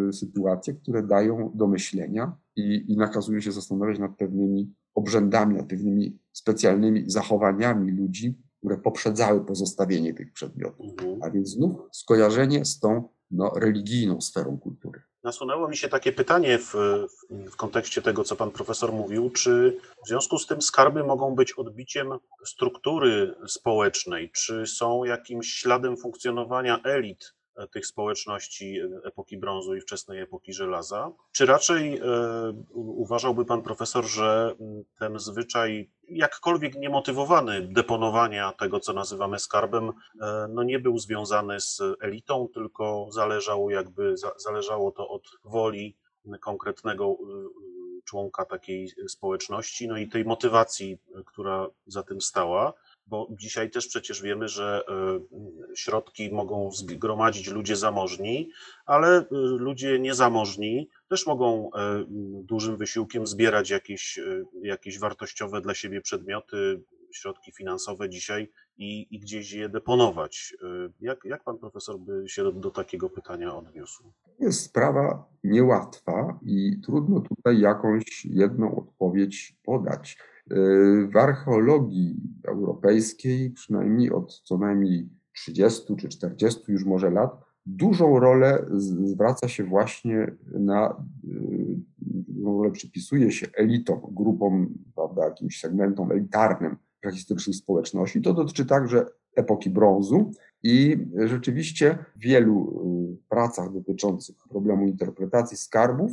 y, 0.09 0.13
sytuacje, 0.13 0.73
które 0.73 1.03
dają 1.03 1.51
do 1.55 1.67
myślenia 1.67 2.38
i, 2.55 2.86
i 2.88 2.97
nakazują 2.97 3.39
się 3.39 3.51
zastanawiać 3.51 3.99
nad 3.99 4.17
pewnymi 4.17 4.73
obrzędami, 4.95 5.55
nad 5.55 5.67
pewnymi 5.67 6.19
specjalnymi 6.33 7.03
zachowaniami 7.07 7.91
ludzi, 7.91 8.38
które 8.59 8.77
poprzedzały 8.77 9.45
pozostawienie 9.45 10.13
tych 10.13 10.33
przedmiotów. 10.33 10.86
Mhm. 10.91 11.23
A 11.23 11.29
więc 11.29 11.49
znów 11.49 11.75
skojarzenie 11.91 12.65
z 12.65 12.79
tą 12.79 13.09
no, 13.31 13.51
religijną 13.55 14.21
sferą 14.21 14.57
kultury. 14.57 15.01
Nasunęło 15.26 15.67
mi 15.67 15.78
się 15.78 15.89
takie 15.89 16.11
pytanie 16.11 16.57
w, 16.57 16.73
w, 17.30 17.55
kontekście 17.55 18.01
tego, 18.01 18.23
co 18.23 18.36
pan 18.36 18.51
profesor 18.51 18.93
mówił, 18.93 19.30
czy 19.30 19.78
w 20.05 20.07
związku 20.07 20.38
z 20.38 20.47
tym 20.47 20.61
skarby 20.61 21.03
mogą 21.03 21.36
być 21.36 21.51
odbiciem 21.51 22.09
struktury 22.45 23.36
społecznej, 23.47 24.32
czy 24.32 24.67
są 24.67 25.03
jakimś 25.03 25.53
śladem 25.53 25.97
funkcjonowania 25.97 26.80
elit 26.84 27.34
tych 27.71 27.87
społeczności 27.87 28.79
epoki 29.03 29.37
brązu 29.37 29.75
i 29.75 29.81
wczesnej 29.81 30.19
epoki 30.19 30.53
żelaza? 30.53 31.11
Czy 31.31 31.45
raczej 31.45 31.97
e, 31.97 32.01
uważałby 32.73 33.45
pan 33.45 33.61
profesor, 33.61 34.05
że 34.05 34.55
ten 34.99 35.19
zwyczaj, 35.19 35.89
jakkolwiek 36.09 36.75
niemotywowany, 36.75 37.61
deponowania 37.61 38.51
tego, 38.51 38.79
co 38.79 38.93
nazywamy 38.93 39.39
skarbem, 39.39 39.89
e, 40.21 40.47
no 40.49 40.63
nie 40.63 40.79
był 40.79 40.97
związany 40.97 41.61
z 41.61 41.81
elitą, 41.99 42.47
tylko 42.53 43.07
zależało 43.11 43.71
jakby, 43.71 44.15
zależało 44.37 44.91
to 44.91 45.09
od 45.09 45.23
woli 45.43 45.97
konkretnego 46.41 47.05
e, 47.05 47.15
członka 48.05 48.45
takiej 48.45 48.91
społeczności, 49.07 49.87
no 49.87 49.97
i 49.97 50.07
tej 50.07 50.25
motywacji, 50.25 50.97
która 51.25 51.67
za 51.87 52.03
tym 52.03 52.21
stała 52.21 52.73
bo 53.07 53.27
dzisiaj 53.31 53.69
też 53.71 53.87
przecież 53.87 54.21
wiemy, 54.21 54.47
że 54.47 54.83
e, 54.89 55.19
środki 55.75 56.31
mogą 56.31 56.71
zgromadzić 56.71 57.47
ludzie 57.47 57.75
zamożni, 57.75 58.51
ale 58.85 59.17
e, 59.17 59.25
ludzie 59.57 59.99
niezamożni 59.99 60.89
też 61.07 61.27
mogą 61.27 61.69
e, 61.73 62.05
dużym 62.43 62.77
wysiłkiem 62.77 63.27
zbierać 63.27 63.69
jakieś, 63.69 64.19
jakieś 64.61 64.99
wartościowe 64.99 65.61
dla 65.61 65.73
siebie 65.73 66.01
przedmioty, 66.01 66.81
środki 67.11 67.51
finansowe 67.51 68.09
dzisiaj 68.09 68.51
i, 68.77 69.07
i 69.15 69.19
gdzieś 69.19 69.51
je 69.51 69.69
deponować. 69.69 70.55
Jak, 71.01 71.25
jak 71.25 71.43
pan 71.43 71.57
profesor 71.57 71.99
by 71.99 72.29
się 72.29 72.43
do, 72.43 72.51
do 72.51 72.71
takiego 72.71 73.09
pytania 73.09 73.55
odniósł? 73.55 74.03
Jest 74.39 74.61
sprawa 74.61 75.29
niełatwa 75.43 76.39
i 76.45 76.81
trudno 76.85 77.21
tutaj 77.21 77.59
jakąś 77.59 78.25
jedną 78.25 78.75
odpowiedź 78.75 79.55
podać. 79.63 80.17
W 81.09 81.17
archeologii 81.17 82.15
europejskiej, 82.47 83.51
przynajmniej 83.51 84.11
od 84.11 84.41
co 84.43 84.57
najmniej 84.57 85.09
30 85.33 85.95
czy 85.95 86.09
40 86.09 86.71
już 86.71 86.85
może 86.85 87.09
lat, 87.09 87.45
dużą 87.65 88.19
rolę 88.19 88.65
zwraca 88.77 89.47
się 89.47 89.63
właśnie 89.63 90.35
na, 90.59 91.05
dużą 91.99 92.57
rolę 92.57 92.71
przypisuje 92.71 93.31
się 93.31 93.47
elitom, 93.53 94.01
grupom, 94.11 94.73
prawda, 94.95 95.25
jakimś 95.25 95.59
segmentom 95.59 96.11
elitarnym 96.11 96.77
prehistorycznych 97.01 97.55
społeczności. 97.55 98.21
To 98.21 98.33
dotyczy 98.33 98.65
także 98.65 99.05
epoki 99.35 99.69
brązu 99.69 100.31
i 100.63 100.97
rzeczywiście 101.25 101.97
w 102.15 102.19
wielu 102.19 102.83
y, 103.13 103.29
pracach 103.29 103.73
dotyczących 103.73 104.35
problemu 104.49 104.87
interpretacji 104.87 105.57
skarbów 105.57 106.11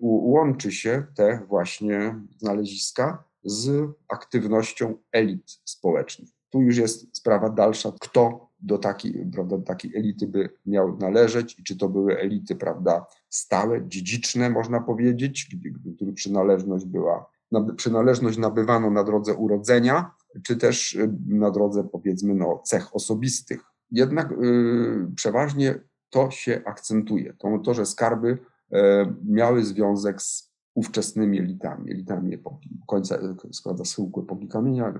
łączy 0.00 0.72
się 0.72 1.06
te 1.14 1.40
właśnie 1.48 2.20
znaleziska 2.38 3.24
z 3.44 3.90
aktywnością 4.08 4.94
elit 5.12 5.60
społecznych. 5.64 6.28
Tu 6.50 6.62
już 6.62 6.76
jest 6.76 7.16
sprawa 7.16 7.50
dalsza, 7.50 7.92
kto 8.00 8.52
do 8.60 8.78
takiej, 8.78 9.26
prawda, 9.34 9.58
takiej 9.58 9.96
elity 9.96 10.26
by 10.26 10.50
miał 10.66 10.96
należeć 10.96 11.58
i 11.58 11.62
czy 11.62 11.78
to 11.78 11.88
były 11.88 12.18
elity 12.18 12.56
prawda, 12.56 13.06
stałe, 13.28 13.88
dziedziczne, 13.88 14.50
można 14.50 14.80
powiedzieć, 14.80 15.56
których 15.96 16.14
przynależność 16.14 16.84
była, 16.84 17.30
przynależność 17.76 18.38
nabywano 18.38 18.90
na 18.90 19.04
drodze 19.04 19.34
urodzenia, 19.34 20.14
czy 20.42 20.56
też 20.56 20.94
y, 20.94 21.14
na 21.26 21.50
drodze 21.50 21.84
powiedzmy 21.84 22.34
no, 22.34 22.62
cech 22.64 22.96
osobistych. 22.96 23.64
Jednak 23.90 24.30
yy, 24.30 25.10
przeważnie 25.16 25.80
to 26.10 26.30
się 26.30 26.62
akcentuje, 26.64 27.34
to, 27.38 27.58
to 27.58 27.74
że 27.74 27.86
skarby 27.86 28.38
yy, 28.70 28.80
miały 29.24 29.64
związek 29.64 30.22
z 30.22 30.51
ówczesnymi 30.74 31.38
elitami, 31.38 31.90
elitami 31.90 32.34
epoki, 32.34 32.70
końca, 32.86 33.18
składa 33.52 33.84
schyłku 33.84 34.20
epoki 34.20 34.48
kamienia, 34.48 34.94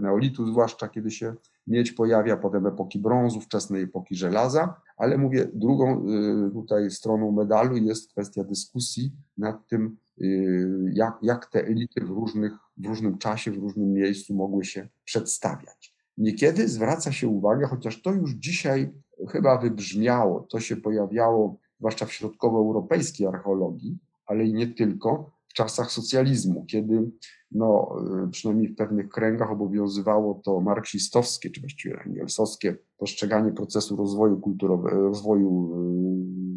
neolitu 0.00 0.46
zwłaszcza, 0.46 0.88
kiedy 0.88 1.10
się 1.10 1.34
miedź 1.66 1.92
pojawia, 1.92 2.36
potem 2.36 2.66
epoki 2.66 2.98
brązu, 2.98 3.40
wczesnej 3.40 3.82
epoki 3.82 4.14
żelaza, 4.14 4.80
ale 4.96 5.18
mówię, 5.18 5.48
drugą 5.54 6.08
y, 6.48 6.50
tutaj 6.52 6.90
stroną 6.90 7.32
medalu 7.32 7.76
jest 7.76 8.10
kwestia 8.10 8.44
dyskusji 8.44 9.12
nad 9.38 9.66
tym, 9.66 9.96
y, 10.20 10.90
jak, 10.92 11.18
jak 11.22 11.46
te 11.46 11.66
elity 11.66 12.00
w, 12.00 12.08
różnych, 12.10 12.52
w 12.76 12.86
różnym 12.86 13.18
czasie, 13.18 13.50
w 13.50 13.58
różnym 13.58 13.92
miejscu 13.92 14.34
mogły 14.34 14.64
się 14.64 14.88
przedstawiać. 15.04 15.94
Niekiedy 16.18 16.68
zwraca 16.68 17.12
się 17.12 17.28
uwagę, 17.28 17.66
chociaż 17.66 18.02
to 18.02 18.12
już 18.12 18.30
dzisiaj 18.30 18.92
chyba 19.28 19.58
wybrzmiało, 19.58 20.40
to 20.40 20.60
się 20.60 20.76
pojawiało 20.76 21.56
zwłaszcza 21.78 22.06
w 22.06 22.12
środkowoeuropejskiej 22.12 23.26
archeologii, 23.26 23.98
ale 24.26 24.44
i 24.44 24.54
nie 24.54 24.66
tylko, 24.66 25.32
w 25.48 25.54
czasach 25.54 25.92
socjalizmu, 25.92 26.64
kiedy 26.66 27.10
no, 27.50 27.96
y, 28.26 28.30
przynajmniej 28.30 28.68
w 28.68 28.76
pewnych 28.76 29.08
kręgach 29.08 29.50
obowiązywało 29.50 30.40
to 30.44 30.60
marksistowskie, 30.60 31.50
czy 31.50 31.60
właściwie 31.60 32.02
engelsowskie 32.06 32.76
postrzeganie 32.98 33.52
procesu 33.52 33.96
rozwoju 33.96 34.40
kulturowego, 34.40 35.00
rozwoju 35.00 35.74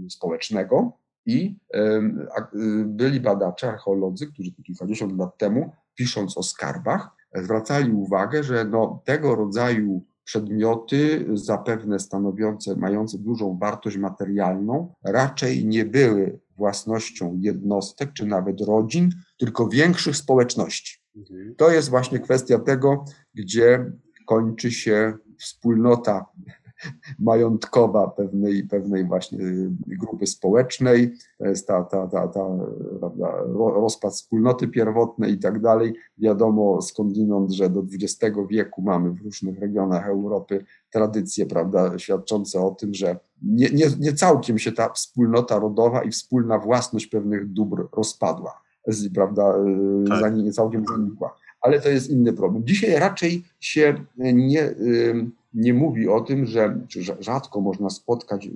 y, 0.06 0.10
społecznego 0.10 0.98
i 1.26 1.56
y, 1.76 1.80
byli 2.86 3.20
badacze, 3.20 3.70
archeolodzy, 3.70 4.28
którzy 4.28 4.52
kilkadziesiąt 4.52 5.18
lat 5.18 5.38
temu, 5.38 5.72
pisząc 5.96 6.38
o 6.38 6.44
skarbach, 6.44 7.10
zwracali 7.36 7.92
uwagę, 7.92 8.44
że 8.44 8.66
no, 8.66 9.02
tego 9.06 9.36
rodzaju 9.36 10.02
przedmioty, 10.24 11.26
zapewne 11.34 12.00
stanowiące, 12.00 12.76
mające 12.76 13.18
dużą 13.18 13.58
wartość 13.58 13.98
materialną, 13.98 14.94
raczej 15.04 15.66
nie 15.66 15.86
były 15.86 16.40
własnością 16.56 17.38
jednostek 17.42 18.14
czy 18.14 18.26
nawet 18.26 18.62
rodzin, 18.62 19.10
tylko 19.38 19.68
większych 19.68 20.18
społeczności. 20.18 21.00
Mhm. 21.16 21.56
To 21.56 21.72
jest 21.72 21.90
właśnie 21.90 22.20
kwestia 22.20 22.60
tego, 22.60 23.06
gdzie 23.34 23.92
kończy 24.26 24.72
się 24.72 25.14
wspólnota 25.40 26.26
majątkowa 27.20 28.08
pewnej, 28.08 28.64
pewnej 28.64 29.06
właśnie 29.06 29.40
grupy 29.88 30.28
społecznej, 30.28 31.14
to 31.38 31.46
jest 31.46 31.68
ta, 31.68 31.84
ta, 31.84 32.08
ta, 32.08 32.28
ta 32.28 32.46
prawda, 33.00 33.32
rozpad 33.56 34.14
wspólnoty 34.14 34.68
pierwotnej 34.68 35.34
i 35.34 35.38
tak 35.38 35.62
dalej. 35.62 35.94
Wiadomo 36.18 36.82
skądinąd, 36.82 37.52
że 37.52 37.70
do 37.70 37.84
XX 37.94 38.38
wieku 38.50 38.82
mamy 38.82 39.12
w 39.12 39.22
różnych 39.22 39.60
regionach 39.60 40.08
Europy 40.08 40.66
tradycje, 40.92 41.46
prawda, 41.46 42.00
świadczące 42.00 42.62
o 42.62 42.72
tym, 42.72 42.94
że 42.94 43.18
nie, 43.42 43.70
nie, 43.70 43.86
nie 44.00 44.14
całkiem 44.14 44.60
się 44.60 44.72
ta 44.72 44.90
wspólnota 44.90 45.60
rodowa 45.60 46.04
i 46.04 46.12
wspólna 46.12 46.60
własność 46.60 47.08
pewnych 47.08 47.54
dóbr 47.54 47.88
rozpadła, 47.94 48.62
prawda, 49.14 49.54
tak. 50.22 50.36
nie 50.36 50.52
całkiem 50.52 50.86
zanikła. 50.86 51.36
Ale 51.62 51.82
to 51.82 51.90
jest 51.90 52.10
inny 52.10 52.34
problem. 52.34 52.64
Dzisiaj 52.66 53.00
raczej 53.00 53.44
się 53.60 54.06
nie, 54.18 54.74
nie 55.56 55.74
mówi 55.74 56.08
o 56.08 56.22
tym, 56.22 56.46
że 56.46 56.80
rzadko 57.20 57.62
można 57.62 57.90
spotkać 57.90 58.50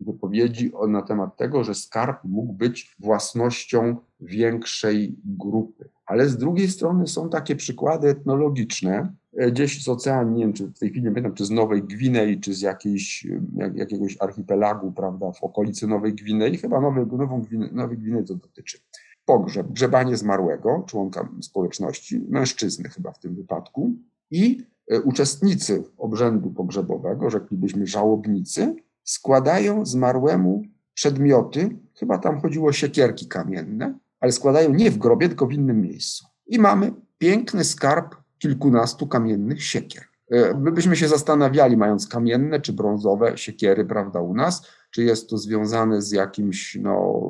wypowiedzi 0.00 0.72
na 0.88 1.02
temat 1.02 1.36
tego, 1.36 1.64
że 1.64 1.74
skarb 1.74 2.24
mógł 2.24 2.52
być 2.52 2.96
własnością 2.98 3.96
większej 4.20 5.16
grupy. 5.24 5.88
Ale 6.06 6.28
z 6.28 6.36
drugiej 6.36 6.68
strony 6.68 7.06
są 7.06 7.28
takie 7.28 7.56
przykłady 7.56 8.08
etnologiczne, 8.08 9.12
e, 9.36 9.50
gdzieś 9.50 9.84
z 9.84 9.88
oceanu, 9.88 10.32
nie 10.32 10.44
wiem, 10.44 10.52
czy 10.52 10.66
w 10.66 10.78
tej 10.78 10.90
chwili 10.90 11.04
nie 11.04 11.10
pamiętam, 11.10 11.34
czy 11.34 11.44
z 11.44 11.50
Nowej 11.50 11.82
Gwinei, 11.82 12.40
czy 12.40 12.54
z 12.54 12.60
jakiejś, 12.60 13.26
jak, 13.56 13.76
jakiegoś 13.76 14.16
archipelagu, 14.20 14.92
prawda, 14.92 15.32
w 15.32 15.42
okolicy 15.42 15.86
Nowej 15.86 16.14
Gwinei, 16.14 16.56
chyba 16.56 16.80
Nowej, 16.80 17.06
Nową 17.06 17.42
Gwine, 17.42 17.68
Nowej 17.72 17.98
Gwinei 17.98 18.24
to 18.24 18.34
dotyczy. 18.34 18.78
Pogrzeb, 19.24 19.68
grzebanie 19.68 20.16
zmarłego, 20.16 20.84
członka 20.86 21.28
społeczności, 21.40 22.20
mężczyzny 22.28 22.88
chyba 22.88 23.12
w 23.12 23.18
tym 23.18 23.34
wypadku, 23.34 23.92
i 24.30 24.58
e, 24.58 24.64
uczestnicy 25.04 25.84
obrzędu 25.98 26.50
pogrzebowego, 26.50 27.30
rzeklibyśmy 27.30 27.86
żałobnicy, 27.86 28.74
składają 29.04 29.86
zmarłemu 29.86 30.62
przedmioty, 30.94 31.76
chyba 31.94 32.18
tam 32.18 32.40
chodziło 32.40 32.68
o 32.68 32.72
siekierki 32.72 33.26
kamienne, 33.26 33.98
ale 34.20 34.32
składają 34.32 34.74
nie 34.74 34.90
w 34.90 34.98
grobie, 34.98 35.28
tylko 35.28 35.46
w 35.46 35.52
innym 35.52 35.80
miejscu. 35.80 36.26
I 36.46 36.58
mamy 36.58 36.92
piękny 37.18 37.64
skarb 37.64 38.14
kilkunastu 38.38 39.06
kamiennych 39.06 39.64
siekier. 39.64 40.04
E, 40.30 40.54
my 40.54 40.72
byśmy 40.72 40.96
się 40.96 41.08
zastanawiali, 41.08 41.76
mając 41.76 42.08
kamienne 42.08 42.60
czy 42.60 42.72
brązowe 42.72 43.38
siekiery, 43.38 43.84
prawda, 43.84 44.20
u 44.20 44.34
nas, 44.34 44.66
czy 44.90 45.02
jest 45.02 45.30
to 45.30 45.38
związane 45.38 46.02
z 46.02 46.10
jakimś 46.10 46.78
no, 46.82 47.22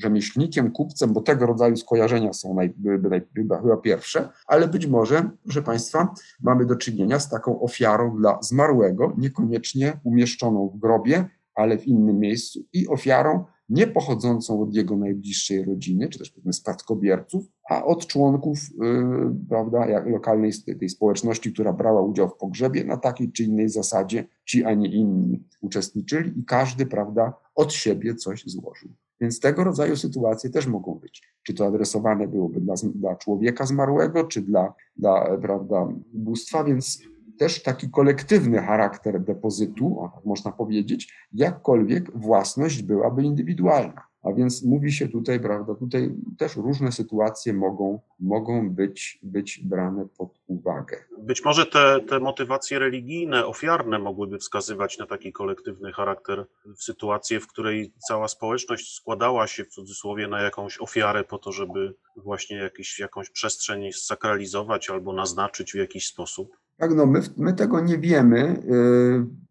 rzemieślnikiem, 0.00 0.70
kupcem, 0.72 1.12
bo 1.12 1.20
tego 1.20 1.46
rodzaju 1.46 1.76
skojarzenia 1.76 2.32
są 2.32 2.54
naj, 2.54 2.74
naj, 3.10 3.22
chyba 3.36 3.76
pierwsze, 3.76 4.28
ale 4.46 4.68
być 4.68 4.86
może, 4.86 5.30
proszę 5.44 5.62
Państwa, 5.62 6.14
mamy 6.42 6.66
do 6.66 6.76
czynienia 6.76 7.18
z 7.18 7.28
taką 7.28 7.60
ofiarą 7.60 8.16
dla 8.16 8.38
zmarłego, 8.42 9.14
niekoniecznie 9.18 10.00
umieszczoną 10.04 10.68
w 10.68 10.78
grobie, 10.78 11.24
ale 11.54 11.78
w 11.78 11.86
innym 11.86 12.18
miejscu 12.18 12.60
i 12.72 12.88
ofiarą 12.88 13.44
nie 13.70 13.86
pochodzącą 13.86 14.62
od 14.62 14.74
jego 14.74 14.96
najbliższej 14.96 15.64
rodziny, 15.64 16.08
czy 16.08 16.18
też 16.18 16.30
powiedzmy 16.30 16.52
spadkobierców, 16.52 17.44
a 17.68 17.84
od 17.84 18.06
członków 18.06 18.58
yy, 18.80 19.34
prawda, 19.48 19.86
lokalnej 20.06 20.52
tej 20.80 20.88
społeczności, 20.88 21.52
która 21.52 21.72
brała 21.72 22.02
udział 22.02 22.28
w 22.28 22.36
pogrzebie, 22.36 22.84
na 22.84 22.96
takiej 22.96 23.32
czy 23.32 23.44
innej 23.44 23.68
zasadzie 23.68 24.24
ci, 24.44 24.64
a 24.64 24.74
nie 24.74 24.88
inni 24.88 25.44
uczestniczyli 25.60 26.40
i 26.40 26.44
każdy 26.44 26.86
prawda, 26.86 27.32
od 27.54 27.72
siebie 27.72 28.14
coś 28.14 28.44
złożył. 28.46 28.90
Więc 29.20 29.40
tego 29.40 29.64
rodzaju 29.64 29.96
sytuacje 29.96 30.50
też 30.50 30.66
mogą 30.66 30.94
być. 30.94 31.22
Czy 31.42 31.54
to 31.54 31.66
adresowane 31.66 32.28
byłoby 32.28 32.60
dla, 32.60 32.74
dla 32.94 33.16
człowieka 33.16 33.66
zmarłego, 33.66 34.24
czy 34.24 34.42
dla, 34.42 34.74
dla 34.96 35.38
prawda, 35.38 35.88
bóstwa, 36.12 36.64
więc 36.64 37.02
też 37.38 37.62
taki 37.62 37.90
kolektywny 37.90 38.58
charakter 38.58 39.24
depozytu, 39.24 39.98
tak 40.14 40.24
można 40.24 40.52
powiedzieć, 40.52 41.14
jakkolwiek 41.32 42.18
własność 42.18 42.82
byłaby 42.82 43.22
indywidualna. 43.22 44.09
A 44.22 44.32
więc 44.32 44.64
mówi 44.64 44.92
się 44.92 45.08
tutaj, 45.08 45.40
prawda, 45.40 45.74
tutaj 45.74 46.14
też 46.38 46.56
różne 46.56 46.92
sytuacje 46.92 47.52
mogą, 47.52 48.00
mogą 48.20 48.70
być, 48.70 49.18
być 49.22 49.60
brane 49.64 50.06
pod 50.18 50.40
uwagę. 50.46 50.96
Być 51.18 51.44
może 51.44 51.66
te, 51.66 52.00
te 52.08 52.20
motywacje 52.20 52.78
religijne, 52.78 53.46
ofiarne 53.46 53.98
mogłyby 53.98 54.38
wskazywać 54.38 54.98
na 54.98 55.06
taki 55.06 55.32
kolektywny 55.32 55.92
charakter 55.92 56.46
w 56.76 56.82
sytuacji, 56.82 57.40
w 57.40 57.46
której 57.46 57.92
cała 58.08 58.28
społeczność 58.28 58.94
składała 58.94 59.46
się 59.46 59.64
w 59.64 59.68
cudzysłowie 59.68 60.28
na 60.28 60.42
jakąś 60.42 60.80
ofiarę 60.80 61.24
po 61.24 61.38
to, 61.38 61.52
żeby 61.52 61.94
właśnie 62.16 62.56
jakiś, 62.56 62.98
jakąś 62.98 63.30
przestrzeń 63.30 63.92
sakralizować 63.92 64.90
albo 64.90 65.12
naznaczyć 65.12 65.72
w 65.72 65.76
jakiś 65.76 66.06
sposób. 66.06 66.56
Tak, 66.80 66.94
no 66.94 67.06
my, 67.06 67.20
my 67.36 67.52
tego 67.52 67.80
nie 67.80 67.98
wiemy. 67.98 68.62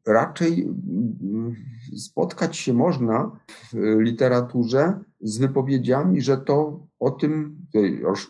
Y, 0.08 0.12
raczej 0.12 0.70
y, 1.94 2.00
spotkać 2.00 2.58
się 2.58 2.74
można 2.74 3.32
w 3.74 3.98
literaturze 4.00 5.00
z 5.22 5.38
wypowiedziami, 5.38 6.22
że 6.22 6.38
to 6.38 6.80
o 7.00 7.12
tym, 7.12 7.58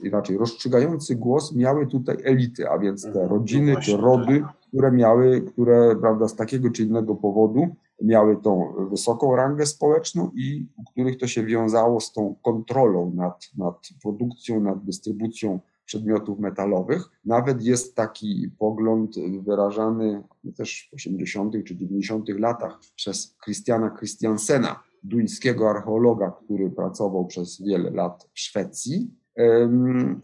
inaczej, 0.03 0.37
rozstrzygający 0.37 1.15
głos 1.15 1.55
miały 1.55 1.87
tutaj 1.87 2.17
elity, 2.23 2.69
a 2.69 2.79
więc 2.79 3.03
te 3.03 3.09
mhm. 3.09 3.29
rodziny 3.29 3.73
no 3.73 3.79
czy 3.79 3.97
rody, 3.97 4.43
które 4.67 4.91
miały, 4.91 5.41
które 5.41 5.95
prawda, 5.95 6.27
z 6.27 6.35
takiego 6.35 6.69
czy 6.69 6.83
innego 6.83 7.15
powodu 7.15 7.67
miały 8.01 8.37
tą 8.37 8.73
wysoką 8.89 9.35
rangę 9.35 9.65
społeczną 9.65 10.31
i 10.35 10.67
u 10.77 10.91
których 10.91 11.17
to 11.17 11.27
się 11.27 11.43
wiązało 11.43 11.99
z 11.99 12.13
tą 12.13 12.35
kontrolą 12.43 13.11
nad, 13.15 13.49
nad 13.57 13.89
produkcją, 14.01 14.59
nad 14.59 14.83
dystrybucją 14.83 15.59
przedmiotów 15.89 16.39
metalowych. 16.39 17.09
Nawet 17.25 17.63
jest 17.63 17.95
taki 17.95 18.51
pogląd 18.59 19.15
wyrażany 19.41 20.23
też 20.55 20.89
w 20.91 20.93
80. 20.93 21.53
czy 21.65 21.75
90. 21.75 22.29
latach 22.29 22.79
przez 22.95 23.35
Christiana 23.45 23.95
Christiansena, 23.97 24.83
duńskiego 25.03 25.69
archeologa, 25.69 26.31
który 26.31 26.69
pracował 26.69 27.25
przez 27.25 27.61
wiele 27.61 27.91
lat 27.91 28.29
w 28.33 28.39
Szwecji. 28.39 29.11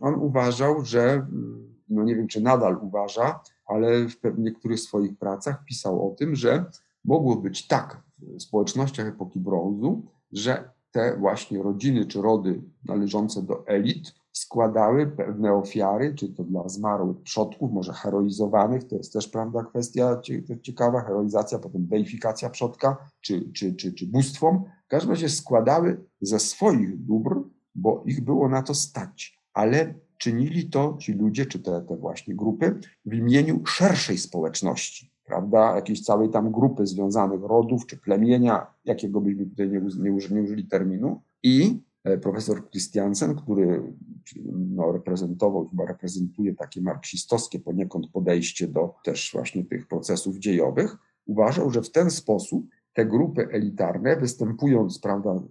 On 0.02 0.16
uważał, 0.16 0.86
że, 0.86 1.28
no 1.90 2.04
nie 2.04 2.16
wiem 2.16 2.28
czy 2.28 2.42
nadal 2.42 2.78
uważa, 2.82 3.40
ale 3.68 4.08
w 4.08 4.38
niektórych 4.38 4.80
swoich 4.80 5.18
pracach 5.18 5.66
pisał 5.66 6.12
o 6.12 6.16
tym, 6.16 6.36
że 6.36 6.66
mogło 7.06 7.36
być 7.36 7.68
tak 7.68 8.04
w 8.20 8.42
społecznościach 8.42 9.08
epoki 9.08 9.40
brązu, 9.40 10.06
że 10.32 10.70
te 10.92 11.18
właśnie 11.20 11.64
rodziny 11.64 12.06
czy 12.06 12.22
rody 12.22 12.62
należące 12.86 13.42
do 13.42 13.68
elit 13.68 14.14
składały 14.36 15.08
pewne 15.08 15.54
ofiary, 15.54 16.14
czy 16.16 16.30
to 16.30 16.44
dla 16.44 16.70
zmarłych 16.70 17.22
przodków, 17.22 17.72
może 17.72 17.94
heroizowanych, 17.94 18.84
to 18.84 18.96
jest 18.96 19.14
też 19.14 19.28
prawda 19.28 19.64
kwestia 19.64 20.22
ciekawa, 20.62 21.02
heroizacja, 21.02 21.60
potem 21.60 21.88
deifikacja 21.88 22.50
przodka, 22.50 22.98
czy, 23.22 23.52
czy, 23.52 23.76
czy, 23.76 23.94
czy 23.94 24.08
bóstwom. 24.08 24.64
W 24.86 24.88
każdym 24.88 25.12
razie 25.12 25.30
składały 25.30 26.06
ze 26.22 26.40
swoich 26.40 27.06
dóbr, 27.06 27.36
bo 27.76 28.04
ich 28.06 28.22
było 28.22 28.50
na 28.50 28.62
to 28.62 28.74
stać, 28.74 29.40
ale 29.54 29.94
czynili 30.18 30.70
to 30.70 30.98
ci 31.00 31.14
ludzie, 31.14 31.46
czy 31.46 31.60
te, 31.60 31.82
te 31.82 31.98
właśnie 31.98 32.36
grupy, 32.36 32.80
w 33.06 33.14
imieniu 33.14 33.66
szerszej 33.66 34.18
społeczności, 34.18 35.12
prawda, 35.26 35.76
jakiejś 35.76 36.04
całej 36.04 36.30
tam 36.30 36.52
grupy 36.52 36.88
związanych 36.88 37.42
rodów, 37.42 37.86
czy 37.86 37.98
plemienia, 37.98 38.68
jakiego 38.86 39.22
byśmy 39.22 39.46
tutaj 39.46 39.70
nie, 39.70 39.82
nie, 40.32 40.42
użyli 40.42 40.68
terminu, 40.68 41.22
i 41.44 41.86
E, 42.06 42.18
profesor 42.18 42.70
Christiansen, 42.70 43.36
który 43.36 43.94
no, 44.54 44.92
reprezentował, 44.92 45.70
chyba 45.70 45.86
reprezentuje 45.86 46.56
takie 46.56 46.82
marksistowskie 46.82 47.60
poniekąd 47.60 48.08
podejście 48.12 48.68
do 48.68 48.96
też 49.04 49.32
właśnie 49.34 49.66
tych 49.66 49.88
procesów 49.88 50.38
dziejowych, 50.38 50.98
uważał, 51.26 51.72
że 51.72 51.82
w 51.82 51.92
ten 51.92 52.12
sposób 52.12 52.66
te 52.94 53.06
grupy 53.06 53.48
elitarne, 53.52 54.18
występując, 54.18 55.00
prawda, 55.00 55.42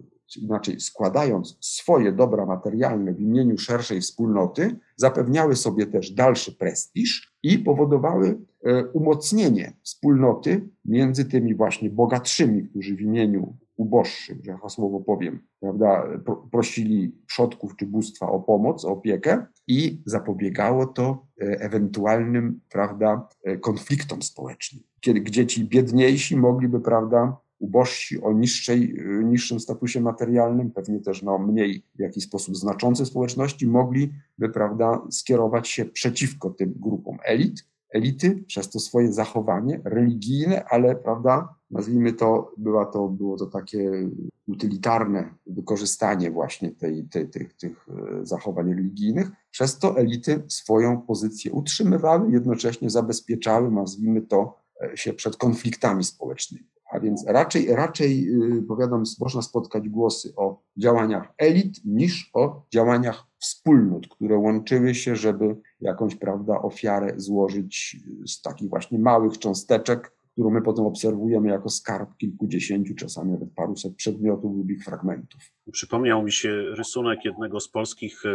inaczej 0.41 0.79
składając 0.79 1.57
swoje 1.61 2.11
dobra 2.11 2.45
materialne 2.45 3.13
w 3.13 3.21
imieniu 3.21 3.57
szerszej 3.57 4.01
wspólnoty, 4.01 4.79
zapewniały 4.95 5.55
sobie 5.55 5.87
też 5.87 6.11
dalszy 6.11 6.55
prestiż 6.55 7.35
i 7.43 7.59
powodowały 7.59 8.37
e, 8.63 8.85
umocnienie 8.85 9.73
wspólnoty 9.83 10.69
między 10.85 11.25
tymi 11.25 11.55
właśnie 11.55 11.89
bogatszymi, 11.89 12.67
którzy 12.69 12.95
w 12.95 13.01
imieniu 13.01 13.57
uboższych, 13.77 14.45
że 14.45 14.57
hasłowo 14.57 14.99
powiem, 14.99 15.39
prawda, 15.59 16.07
prosili 16.51 17.15
przodków 17.25 17.75
czy 17.75 17.85
bóstwa 17.85 18.29
o 18.29 18.39
pomoc, 18.39 18.85
o 18.85 18.91
opiekę 18.91 19.45
i 19.67 20.01
zapobiegało 20.05 20.85
to 20.85 21.25
e, 21.41 21.45
ewentualnym, 21.61 22.61
prawda, 22.69 23.27
e, 23.43 23.57
konfliktom 23.57 24.21
społecznym, 24.21 24.83
kiedy, 24.99 25.21
gdzie 25.21 25.45
ci 25.45 25.65
biedniejsi 25.65 26.37
mogliby, 26.37 26.79
prawda, 26.79 27.37
ubożsi 27.59 28.21
o 28.21 28.33
niższej, 28.33 28.99
e, 28.99 29.23
niższym 29.23 29.59
statusie 29.59 30.01
materialnym, 30.01 30.71
pewnie 30.71 30.99
też 30.99 31.23
no, 31.23 31.39
mniej 31.39 31.83
w 31.95 31.99
jakiś 31.99 32.23
sposób 32.23 32.55
znaczące 32.55 33.05
społeczności, 33.05 33.67
mogliby, 33.67 34.49
prawda, 34.53 35.01
skierować 35.09 35.67
się 35.67 35.85
przeciwko 35.85 36.49
tym 36.49 36.73
grupom 36.75 37.17
elit, 37.25 37.74
elity 37.95 38.43
przez 38.47 38.69
to 38.69 38.79
swoje 38.79 39.13
zachowanie 39.13 39.81
religijne, 39.83 40.65
ale 40.69 40.95
prawda, 40.95 41.55
nazwijmy 41.71 42.13
to, 42.13 42.51
była 42.57 42.85
to, 42.85 43.07
było 43.07 43.37
to 43.37 43.45
takie 43.45 44.09
utylitarne 44.47 45.33
wykorzystanie 45.47 46.31
właśnie 46.31 46.71
tej, 46.71 47.03
tej, 47.03 47.29
tych, 47.29 47.53
tych 47.53 47.87
e, 47.89 48.25
zachowań 48.25 48.69
religijnych. 48.73 49.31
Przez 49.51 49.79
to 49.79 49.97
elity 49.97 50.43
swoją 50.47 51.01
pozycję 51.01 51.51
utrzymywały, 51.51 52.31
jednocześnie 52.31 52.89
zabezpieczały, 52.89 53.71
nazwijmy 53.71 54.21
to, 54.21 54.65
się 54.95 55.13
przed 55.13 55.37
konfliktami 55.37 56.03
społecznymi. 56.03 56.65
A 56.91 56.99
więc 56.99 57.25
raczej, 57.27 57.75
raczej 57.75 58.29
powiadam, 58.67 59.03
można 59.19 59.41
spotkać 59.41 59.89
głosy 59.89 60.33
o 60.35 60.61
działaniach 60.77 61.33
elit 61.37 61.85
niż 61.85 62.31
o 62.33 62.65
działaniach 62.73 63.23
wspólnot, 63.45 64.07
które 64.07 64.37
łączyły 64.37 64.95
się, 64.95 65.15
żeby 65.15 65.55
jakąś 65.81 66.15
prawda, 66.15 66.61
ofiarę 66.61 67.13
złożyć 67.17 67.97
z 68.27 68.41
takich 68.41 68.69
właśnie 68.69 68.99
małych 68.99 69.37
cząsteczek, 69.37 70.14
którą 70.35 70.49
my 70.49 70.61
potem 70.61 70.85
obserwujemy 70.85 71.49
jako 71.49 71.69
skarb 71.69 72.17
kilkudziesięciu, 72.17 72.95
czasami 72.95 73.31
nawet 73.31 73.49
paruset 73.55 73.95
przedmiotów 73.95 74.57
lub 74.57 74.69
ich 74.69 74.83
fragmentów. 74.83 75.41
Przypomniał 75.71 76.23
mi 76.23 76.31
się 76.31 76.63
rysunek 76.75 77.25
jednego 77.25 77.59
z 77.59 77.69
polskich 77.69 78.25
e, 78.25 78.29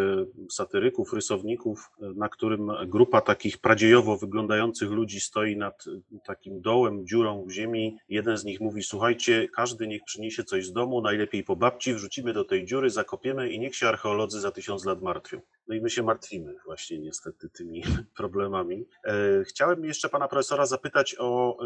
satyryków, 0.50 1.12
rysowników, 1.12 1.90
e, 2.02 2.12
na 2.16 2.28
którym 2.28 2.70
grupa 2.86 3.20
takich 3.20 3.58
pradziejowo 3.58 4.16
wyglądających 4.16 4.90
ludzi 4.90 5.20
stoi 5.20 5.56
nad 5.56 5.84
e, 5.86 6.18
takim 6.26 6.60
dołem, 6.60 7.06
dziurą 7.06 7.44
w 7.44 7.50
ziemi. 7.50 7.96
Jeden 8.08 8.36
z 8.36 8.44
nich 8.44 8.60
mówi: 8.60 8.82
Słuchajcie, 8.82 9.48
każdy 9.56 9.86
niech 9.86 10.02
przyniesie 10.04 10.44
coś 10.44 10.66
z 10.66 10.72
domu, 10.72 11.00
najlepiej 11.00 11.44
po 11.44 11.56
babci, 11.56 11.94
wrzucimy 11.94 12.32
do 12.32 12.44
tej 12.44 12.64
dziury, 12.64 12.90
zakopiemy 12.90 13.50
i 13.50 13.60
niech 13.60 13.76
się 13.76 13.88
archeolodzy 13.88 14.40
za 14.40 14.50
tysiąc 14.50 14.84
lat 14.84 15.02
martwią. 15.02 15.40
No 15.68 15.74
i 15.74 15.80
my 15.80 15.90
się 15.90 16.02
martwimy 16.02 16.54
właśnie 16.64 16.98
niestety 16.98 17.48
tymi 17.48 17.82
problemami. 18.16 18.86
Chciałem 19.48 19.84
jeszcze 19.84 20.08
pana 20.08 20.28
profesora 20.28 20.66
zapytać 20.66 21.16
o 21.18 21.56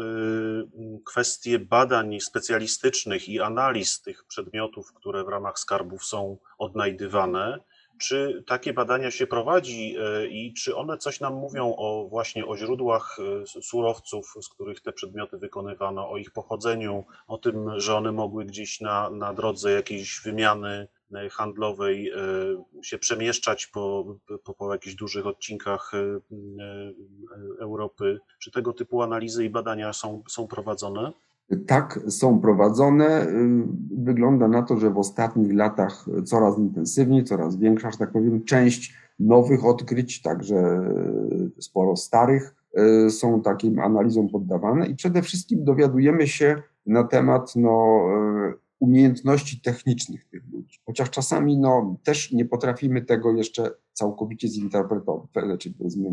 kwestie 1.05 1.59
badań 1.59 2.19
specjalistycznych 2.19 3.29
i 3.29 3.41
analiz 3.41 4.01
tych 4.01 4.23
przedmiotów, 4.23 4.93
które 4.93 5.23
w 5.23 5.29
ramach 5.29 5.59
skarbów 5.59 6.05
są 6.05 6.37
odnajdywane. 6.57 7.59
Czy 7.97 8.43
takie 8.47 8.73
badania 8.73 9.11
się 9.11 9.27
prowadzi 9.27 9.95
e, 9.99 10.27
i 10.27 10.53
czy 10.53 10.75
one 10.75 10.97
coś 10.97 11.19
nam 11.19 11.33
mówią 11.33 11.75
o 11.77 12.07
właśnie 12.09 12.45
o 12.45 12.57
źródłach 12.57 13.17
e, 13.19 13.61
surowców, 13.61 14.33
z 14.41 14.49
których 14.49 14.81
te 14.81 14.93
przedmioty 14.93 15.37
wykonywano, 15.37 16.09
o 16.09 16.17
ich 16.17 16.31
pochodzeniu, 16.31 17.05
o 17.27 17.37
tym, 17.37 17.79
że 17.79 17.95
one 17.95 18.11
mogły 18.11 18.45
gdzieś 18.45 18.81
na, 18.81 19.09
na 19.09 19.33
drodze 19.33 19.71
jakiejś 19.71 20.21
wymiany 20.23 20.87
handlowej 21.31 22.11
się 22.81 22.97
przemieszczać 22.97 23.67
po, 23.67 24.15
po, 24.43 24.53
po 24.53 24.73
jakichś 24.73 24.95
dużych 24.95 25.27
odcinkach 25.27 25.91
Europy? 27.59 28.19
Czy 28.39 28.51
tego 28.51 28.73
typu 28.73 29.01
analizy 29.01 29.45
i 29.45 29.49
badania 29.49 29.93
są, 29.93 30.23
są 30.27 30.47
prowadzone? 30.47 31.11
tak 31.67 31.99
są 32.07 32.39
prowadzone. 32.39 33.27
Wygląda 33.97 34.47
na 34.47 34.61
to, 34.61 34.77
że 34.77 34.89
w 34.89 34.97
ostatnich 34.97 35.53
latach 35.53 36.05
coraz 36.25 36.57
intensywniej, 36.57 37.23
coraz 37.23 37.57
większa, 37.57 37.91
że 37.91 37.97
tak 37.97 38.11
powiem, 38.11 38.43
część 38.43 38.93
nowych 39.19 39.65
odkryć, 39.65 40.21
także 40.21 40.89
sporo 41.59 41.95
starych, 41.95 42.55
są 43.09 43.41
takim 43.41 43.79
analizom 43.79 44.29
poddawane 44.29 44.87
i 44.87 44.95
przede 44.95 45.21
wszystkim 45.21 45.63
dowiadujemy 45.63 46.27
się 46.27 46.61
na 46.85 47.03
temat 47.03 47.55
no, 47.55 48.05
umiejętności 48.79 49.61
technicznych 49.61 50.25
tych 50.25 50.43
ludzi. 50.51 50.79
Chociaż 50.85 51.09
czasami 51.09 51.57
no, 51.57 51.97
też 52.03 52.31
nie 52.31 52.45
potrafimy 52.45 53.01
tego 53.01 53.31
jeszcze 53.31 53.71
całkowicie 53.93 54.47
zinterpretować, 54.47 55.29
czy 55.59 55.73
powiedzmy 55.73 56.09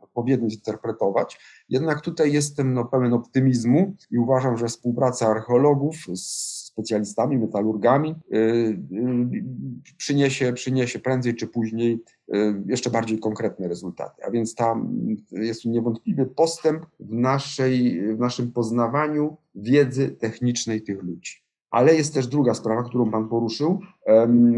odpowiednio 0.00 0.50
zinterpretować. 0.50 1.40
Jednak 1.68 2.00
tutaj 2.00 2.32
jestem 2.32 2.74
no, 2.74 2.84
pełen 2.84 3.12
optymizmu 3.12 3.96
i 4.10 4.18
uważam, 4.18 4.56
że 4.56 4.66
współpraca 4.66 5.26
archeologów 5.26 5.96
z 6.14 6.61
specjalistami, 6.72 7.38
metalurgami 7.38 8.10
y, 8.10 8.36
y, 8.36 9.94
przyniesie, 9.96 10.52
przyniesie 10.52 10.98
prędzej 10.98 11.34
czy 11.34 11.46
później 11.46 12.02
y, 12.34 12.62
jeszcze 12.66 12.90
bardziej 12.90 13.18
konkretne 13.18 13.68
rezultaty. 13.68 14.22
A 14.24 14.30
więc 14.30 14.54
tam 14.54 14.98
jest 15.32 15.64
niewątpliwy 15.64 16.26
postęp 16.26 16.86
w, 17.00 17.12
naszej, 17.12 18.00
w 18.16 18.18
naszym 18.18 18.52
poznawaniu 18.52 19.36
wiedzy 19.54 20.08
technicznej 20.08 20.82
tych 20.82 21.02
ludzi. 21.02 21.42
Ale 21.70 21.94
jest 21.94 22.14
też 22.14 22.26
druga 22.26 22.54
sprawa, 22.54 22.82
którą 22.82 23.10
Pan 23.10 23.28
poruszył, 23.28 23.80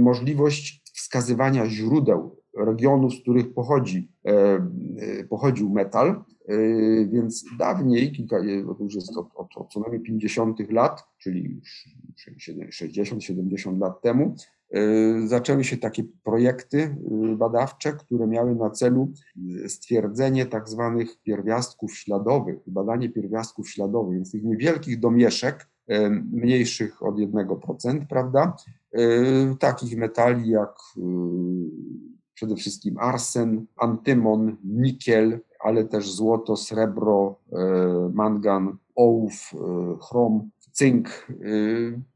możliwość 0.01 0.83
wskazywania 0.93 1.67
źródeł 1.67 2.37
regionów, 2.57 3.15
z 3.15 3.21
których 3.21 3.55
pochodzi, 3.55 4.09
e, 4.25 4.31
e, 4.31 5.25
pochodził 5.25 5.71
metal, 5.71 6.09
e, 6.09 6.57
więc 7.07 7.45
dawniej, 7.59 8.13
kilka, 8.13 8.39
już 8.81 8.95
jest 8.95 9.17
od, 9.17 9.27
od, 9.35 9.57
od 9.57 9.73
co 9.73 9.81
najmniej 9.81 10.01
50 10.01 10.73
lat, 10.73 11.05
czyli 11.19 11.61
60-70 12.71 13.79
lat 13.79 14.03
temu, 14.03 14.35
zaczęły 15.27 15.65
się 15.65 15.77
takie 15.77 16.05
projekty 16.23 16.97
badawcze, 17.37 17.93
które 17.93 18.27
miały 18.27 18.55
na 18.55 18.71
celu 18.71 19.13
stwierdzenie 19.67 20.47
tak 20.47 20.69
zwanych 20.69 21.23
pierwiastków 21.23 21.97
śladowych, 21.97 22.57
badanie 22.67 23.09
pierwiastków 23.09 23.71
śladowych, 23.71 24.15
więc 24.15 24.33
tych 24.33 24.45
niewielkich 24.45 25.01
domieszek, 25.01 25.69
mniejszych 26.33 27.03
od 27.03 27.17
1%, 27.17 28.07
prawda? 28.09 28.57
Takich 29.59 29.99
metali 29.99 30.49
jak 30.49 30.75
przede 32.35 32.57
wszystkim 32.57 32.99
arsen, 32.99 33.67
antymon, 33.77 34.57
nikiel, 34.65 35.41
ale 35.61 35.85
też 35.85 36.13
złoto, 36.13 36.57
srebro, 36.57 37.39
e, 37.53 37.57
mangan, 38.15 38.77
ołów, 38.95 39.53
e, 39.55 39.59
chrom, 40.01 40.51
cynk. 40.73 41.09
E, 41.09 41.35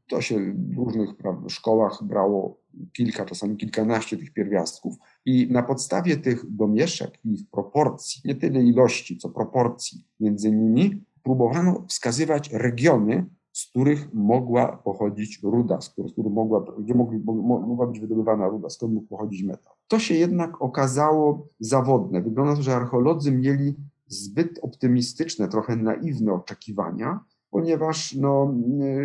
to 0.07 0.21
się 0.21 0.53
w 0.53 0.77
różnych 0.77 1.09
szkołach 1.47 2.03
brało 2.03 2.57
kilka, 2.93 3.25
czasami 3.25 3.57
kilkanaście 3.57 4.17
tych 4.17 4.33
pierwiastków. 4.33 4.95
I 5.25 5.47
na 5.51 5.63
podstawie 5.63 6.17
tych 6.17 6.51
domieszek 6.51 7.19
i 7.25 7.33
ich 7.33 7.49
proporcji, 7.51 8.21
nie 8.25 8.35
tyle 8.35 8.63
ilości, 8.63 9.17
co 9.17 9.29
proporcji 9.29 10.03
między 10.19 10.51
nimi, 10.51 11.03
próbowano 11.23 11.85
wskazywać 11.87 12.49
regiony, 12.53 13.25
z 13.59 13.69
których 13.69 14.13
mogła 14.13 14.77
pochodzić 14.77 15.39
ruda, 15.43 15.81
z 15.81 15.89
których, 15.89 16.17
mogła, 16.17 16.65
gdzie 16.79 16.93
mogli, 16.93 17.19
mogła 17.45 17.87
być 17.87 17.99
wydobywana 17.99 18.47
ruda, 18.47 18.69
skąd 18.69 18.93
mógł 18.93 19.07
pochodzić 19.07 19.43
metal. 19.43 19.73
To 19.87 19.99
się 19.99 20.15
jednak 20.15 20.61
okazało 20.61 21.47
zawodne. 21.59 22.21
Wygląda 22.21 22.55
to, 22.55 22.61
że 22.61 22.75
archeolodzy 22.75 23.31
mieli 23.31 23.75
zbyt 24.07 24.59
optymistyczne, 24.61 25.47
trochę 25.47 25.75
naiwne 25.75 26.33
oczekiwania, 26.33 27.19
ponieważ 27.49 28.15
no, 28.15 28.53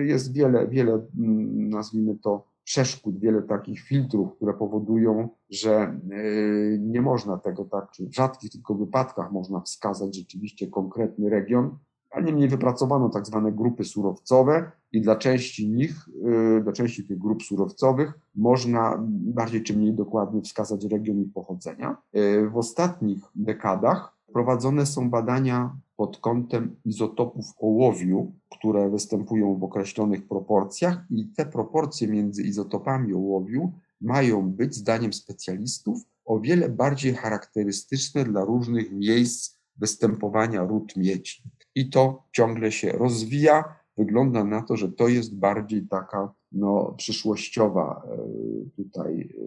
jest 0.05 0.32
wiele, 0.32 0.68
wiele, 0.68 1.07
nazwijmy 1.55 2.16
to, 2.18 2.46
przeszkód, 2.64 3.18
wiele 3.18 3.42
takich 3.42 3.80
filtrów, 3.80 4.36
które 4.36 4.55
powodują, 4.55 5.28
że 5.50 6.00
y, 6.12 6.78
nie 6.82 7.02
można 7.02 7.38
tego 7.38 7.64
tak, 7.64 7.92
w 7.98 8.14
rzadkich 8.14 8.50
tylko 8.50 8.74
wypadkach 8.74 9.32
można 9.32 9.61
wskazać 9.61 10.16
rzeczywiście 10.16 10.66
konkretny 10.66 11.30
region, 11.30 11.78
a 12.15 12.21
niemniej 12.21 12.49
wypracowano 12.49 13.09
tak 13.09 13.27
zwane 13.27 13.53
grupy 13.53 13.85
surowcowe 13.85 14.71
i 14.93 15.01
dla 15.01 15.17
części 15.17 15.69
nich, 15.69 16.09
y, 16.59 16.62
dla 16.62 16.73
części 16.73 17.05
tych 17.05 17.19
grup 17.19 17.43
surowcowych 17.43 18.12
można 18.35 18.97
bardziej 19.09 19.62
czy 19.62 19.77
mniej 19.77 19.93
dokładnie 19.93 20.43
wskazać 20.43 20.85
region 20.85 21.21
ich 21.21 21.33
pochodzenia. 21.33 21.97
Y, 22.17 22.51
w 22.51 22.57
ostatnich 22.57 23.23
dekadach 23.35 24.17
prowadzone 24.33 24.87
są 24.87 25.11
badania 25.11 25.77
pod 25.97 26.19
kątem 26.19 26.77
izotopów 26.85 27.47
ołowiu, 27.59 28.33
które 28.51 28.91
występują 28.91 29.59
w 29.59 29.65
określonych 29.65 30.29
proporcjach 30.29 31.05
i 31.11 31.27
te 31.27 31.47
proporcje 31.47 32.09
między 32.09 32.43
izotopami 32.43 33.15
ołowiu 33.15 33.73
mają 34.01 34.51
być, 34.51 34.75
zdaniem 34.75 35.12
specjalistów, 35.12 36.03
o 36.25 36.41
wiele 36.41 36.69
bardziej 36.69 37.15
charakterystyczne 37.15 38.25
dla 38.25 38.45
różnych 38.45 38.93
miejsc 38.93 39.59
występowania 39.77 40.65
ród 40.65 40.97
miedzi 40.97 41.43
i 41.75 41.91
to 41.91 42.22
ciągle 42.33 42.72
się 42.72 42.93
rozwija. 42.93 43.77
Wygląda 43.97 44.45
na 44.45 44.62
to, 44.62 44.77
że 44.77 44.89
to 44.89 45.09
jest 45.09 45.39
bardziej 45.39 45.87
taka 45.89 46.33
no, 46.53 46.95
przyszłościowa 46.99 48.03
e, 48.07 48.16
tutaj 48.77 49.20
e, 49.20 49.47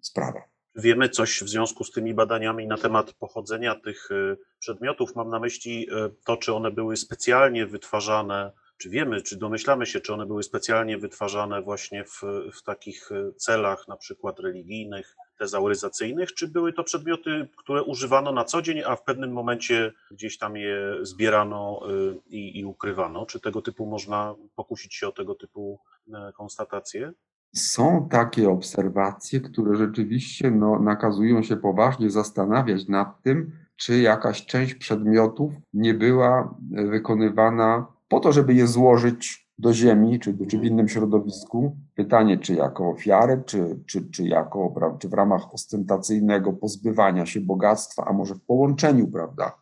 sprawa. 0.00 0.40
Wiemy 0.74 1.08
coś 1.08 1.42
w 1.42 1.48
związku 1.48 1.84
z 1.84 1.92
tymi 1.92 2.14
badaniami 2.14 2.66
na 2.66 2.76
temat 2.76 3.12
pochodzenia 3.12 3.74
tych 3.74 4.08
e, 4.10 4.36
przedmiotów. 4.58 5.16
Mam 5.16 5.30
na 5.30 5.40
myśli 5.40 5.88
to, 6.26 6.36
czy 6.36 6.54
one 6.54 6.70
były 6.70 6.96
specjalnie 6.96 7.66
wytwarzane, 7.66 8.52
czy 8.78 8.90
wiemy, 8.90 9.22
czy 9.22 9.36
domyślamy 9.36 9.86
się, 9.86 10.00
czy 10.00 10.14
one 10.14 10.26
były 10.26 10.42
specjalnie 10.42 10.98
wytwarzane 10.98 11.62
właśnie 11.62 12.04
w, 12.04 12.22
w 12.52 12.62
takich 12.62 13.10
celach, 13.36 13.88
na 13.88 13.96
przykład 13.96 14.40
religijnych, 14.40 15.16
tezauryzacyjnych, 15.38 16.34
czy 16.34 16.48
były 16.48 16.72
to 16.72 16.84
przedmioty, 16.84 17.48
które 17.56 17.82
używano 17.82 18.32
na 18.32 18.44
co 18.44 18.62
dzień, 18.62 18.82
a 18.86 18.96
w 18.96 19.02
pewnym 19.02 19.32
momencie 19.32 19.92
gdzieś 20.10 20.38
tam 20.38 20.56
je 20.56 20.94
zbierano 21.02 21.80
y, 21.90 22.20
i, 22.30 22.58
i 22.58 22.64
ukrywano? 22.64 23.26
Czy 23.26 23.40
tego 23.40 23.62
typu 23.62 23.86
można 23.86 24.34
pokusić 24.56 24.94
się 24.94 25.08
o 25.08 25.12
tego 25.12 25.34
typu 25.34 25.78
e, 26.14 26.32
konstatacje? 26.32 27.12
Są 27.54 28.08
takie 28.10 28.50
obserwacje, 28.50 29.40
które 29.40 29.76
rzeczywiście 29.76 30.50
no, 30.50 30.78
nakazują 30.78 31.42
się 31.42 31.56
poważnie 31.56 32.10
zastanawiać 32.10 32.88
nad 32.88 33.22
tym, 33.22 33.52
czy 33.76 34.00
jakaś 34.00 34.46
część 34.46 34.74
przedmiotów 34.74 35.52
nie 35.74 35.94
była 35.94 36.54
wykonywana 36.70 37.86
po 38.08 38.20
to, 38.20 38.32
żeby 38.32 38.54
je 38.54 38.66
złożyć 38.66 39.47
do 39.58 39.72
ziemi, 39.74 40.20
czy, 40.20 40.46
czy 40.48 40.58
w 40.58 40.64
innym 40.64 40.88
środowisku. 40.88 41.76
Pytanie, 41.94 42.38
czy 42.38 42.54
jako 42.54 42.88
ofiarę, 42.88 43.42
czy, 43.46 43.78
czy, 43.86 44.10
czy 44.10 44.22
jako, 44.28 44.74
czy 44.98 45.08
w 45.08 45.12
ramach 45.12 45.54
ostentacyjnego 45.54 46.52
pozbywania 46.52 47.26
się 47.26 47.40
bogactwa, 47.40 48.04
a 48.06 48.12
może 48.12 48.34
w 48.34 48.40
połączeniu, 48.40 49.08
prawda, 49.08 49.52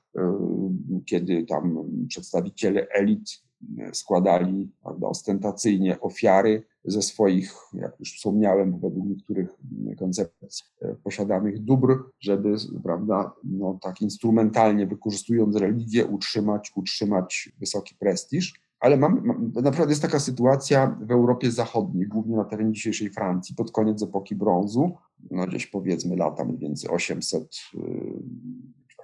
kiedy 1.07 1.45
tam 1.45 1.85
przedstawiciele 2.09 2.89
elit 2.89 3.47
składali 3.93 4.71
prawda, 4.83 5.07
ostentacyjnie 5.07 6.01
ofiary 6.01 6.63
ze 6.85 7.03
swoich, 7.03 7.53
jak 7.73 8.01
już 8.01 8.17
wspomniałem, 8.17 8.79
według 8.79 9.07
niektórych 9.07 9.51
koncepcji 9.99 10.65
e, 10.83 10.95
posiadanych 10.95 11.65
dóbr, 11.65 12.11
żeby 12.21 12.55
prawda, 12.83 13.33
no, 13.45 13.79
tak 13.83 14.01
instrumentalnie 14.03 14.87
wykorzystując 14.87 15.57
religię 15.57 16.07
utrzymać, 16.07 16.73
utrzymać 16.75 17.53
wysoki 17.59 17.95
prestiż. 17.95 18.66
Ale 18.81 18.97
mamy, 18.97 19.21
naprawdę 19.63 19.93
jest 19.93 20.03
taka 20.03 20.21
sytuacja 20.21 20.99
w 21.01 21.11
Europie 21.11 21.51
Zachodniej, 21.51 22.07
głównie 22.07 22.37
na 22.37 22.45
terenie 22.45 22.73
dzisiejszej 22.73 23.11
Francji, 23.11 23.55
pod 23.55 23.71
koniec 23.73 24.03
epoki 24.03 24.35
brązu, 24.35 24.97
no 25.31 25.47
gdzieś 25.47 25.67
powiedzmy 25.67 26.17
lata 26.17 26.45
mniej 26.45 26.59
więcej 26.59 26.91
800 26.91 27.49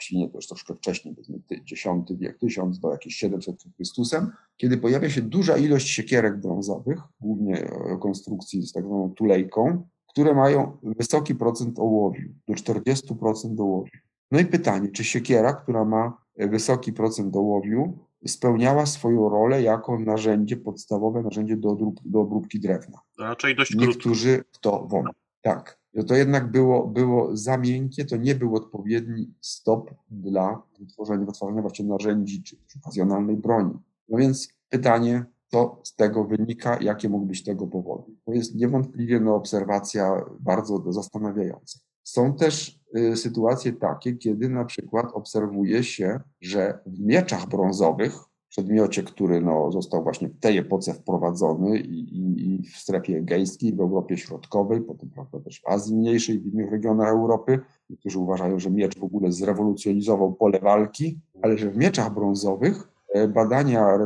właściwie 0.03 0.21
nie, 0.21 0.29
to 0.29 0.39
już 0.39 0.47
troszkę 0.47 0.75
wcześniej, 0.75 1.15
powiedzmy 1.15 1.39
X 1.51 2.13
wiek, 2.19 2.39
1000 2.39 2.79
do 2.79 2.91
jakieś 2.91 3.15
700 3.15 3.57
przed 3.57 3.77
Chrystusem, 3.77 4.31
kiedy 4.57 4.79
pojawia 4.79 5.11
się 5.11 5.23
duża 5.23 5.57
ilość 5.57 5.89
siekierek 5.89 6.41
brązowych, 6.41 6.99
głównie 7.21 7.71
konstrukcji 8.01 8.63
z 8.63 8.73
tak 8.73 8.85
zwaną 8.85 9.11
tulejką, 9.11 9.89
które 10.07 10.35
mają 10.35 10.77
wysoki 10.83 11.35
procent 11.35 11.79
ołowiu, 11.79 12.29
do 12.49 12.55
40% 12.55 13.61
ołowiu. 13.61 13.91
No 14.31 14.41
i 14.41 14.45
pytanie, 14.45 14.89
czy 14.89 15.05
siekiera, 15.05 15.53
która 15.53 15.85
ma 15.85 16.23
wysoki 16.37 16.93
procent 16.93 17.37
ołowiu, 17.37 17.99
spełniała 18.27 18.87
swoją 18.87 19.29
rolę 19.29 19.63
jako 19.63 19.99
narzędzie, 19.99 20.57
podstawowe 20.57 21.23
narzędzie 21.23 21.57
do, 21.57 21.77
do 22.05 22.21
obróbki 22.21 22.61
drewna. 22.61 22.99
Raczej 23.19 23.57
dość 23.57 23.75
Niektórzy 23.75 24.45
w 24.53 24.59
to 24.59 24.87
wątpią. 24.87 25.13
Tak 25.43 25.83
że 25.95 26.05
to 26.05 26.15
jednak 26.15 26.51
było, 26.51 26.87
było 26.87 27.37
za 27.37 27.59
miękkie, 27.59 28.05
to 28.05 28.17
nie 28.17 28.35
był 28.35 28.57
odpowiedni 28.57 29.35
stop 29.41 29.91
dla 30.11 30.63
wytworzenia, 30.79 31.27
wytwarzania 31.27 31.63
właśnie 31.63 31.85
narzędzi 31.85 32.43
czy, 32.43 32.57
czy 32.67 32.79
okazjonalnej 32.79 33.37
broni. 33.37 33.75
No 34.09 34.19
więc 34.19 34.49
pytanie, 34.69 35.25
co 35.47 35.81
z 35.83 35.95
tego 35.95 36.25
wynika, 36.25 36.79
jakie 36.81 37.09
mógł 37.09 37.27
być 37.27 37.45
tego 37.45 37.67
powody. 37.67 38.13
To 38.25 38.33
jest 38.33 38.55
niewątpliwie 38.55 39.21
no, 39.21 39.35
obserwacja 39.35 40.25
bardzo 40.41 40.93
zastanawiająca. 40.93 41.79
Są 42.05 42.35
też 42.35 42.81
y, 42.97 43.17
sytuacje 43.17 43.73
takie, 43.73 44.13
kiedy 44.13 44.49
na 44.49 44.65
przykład 44.65 45.07
obserwuje 45.15 45.85
się, 45.85 46.21
że 46.41 46.79
w 46.87 47.01
mieczach 47.01 47.49
brązowych 47.49 48.13
przedmiocie, 48.53 49.03
który 49.03 49.41
no, 49.41 49.73
został 49.73 50.03
właśnie 50.03 50.29
w 50.29 50.41
tej 50.41 50.59
epoce 50.59 50.95
wprowadzony 50.95 51.79
i, 51.79 52.17
i, 52.19 52.55
i 52.55 52.63
w 52.63 52.77
strefie 52.77 53.17
egejskiej, 53.17 53.75
w 53.75 53.81
Europie 53.81 54.17
Środkowej, 54.17 54.81
potem 54.81 55.11
prawda, 55.11 55.41
też 55.41 55.61
w 55.61 55.69
Azji 55.69 55.97
Mniejszej, 55.97 56.39
w 56.39 56.47
innych 56.47 56.71
regionach 56.71 57.09
Europy. 57.09 57.61
Niektórzy 57.91 58.19
uważają, 58.19 58.59
że 58.59 58.71
miecz 58.71 58.99
w 58.99 59.05
ogóle 59.05 59.33
zrewolucjonizował 59.33 60.33
pole 60.33 60.61
walki, 60.61 61.21
ale 61.43 61.59
że 61.59 61.71
w 61.71 61.77
mieczach 61.77 62.15
brązowych 62.15 62.89
e, 63.15 63.29
badania 63.29 63.99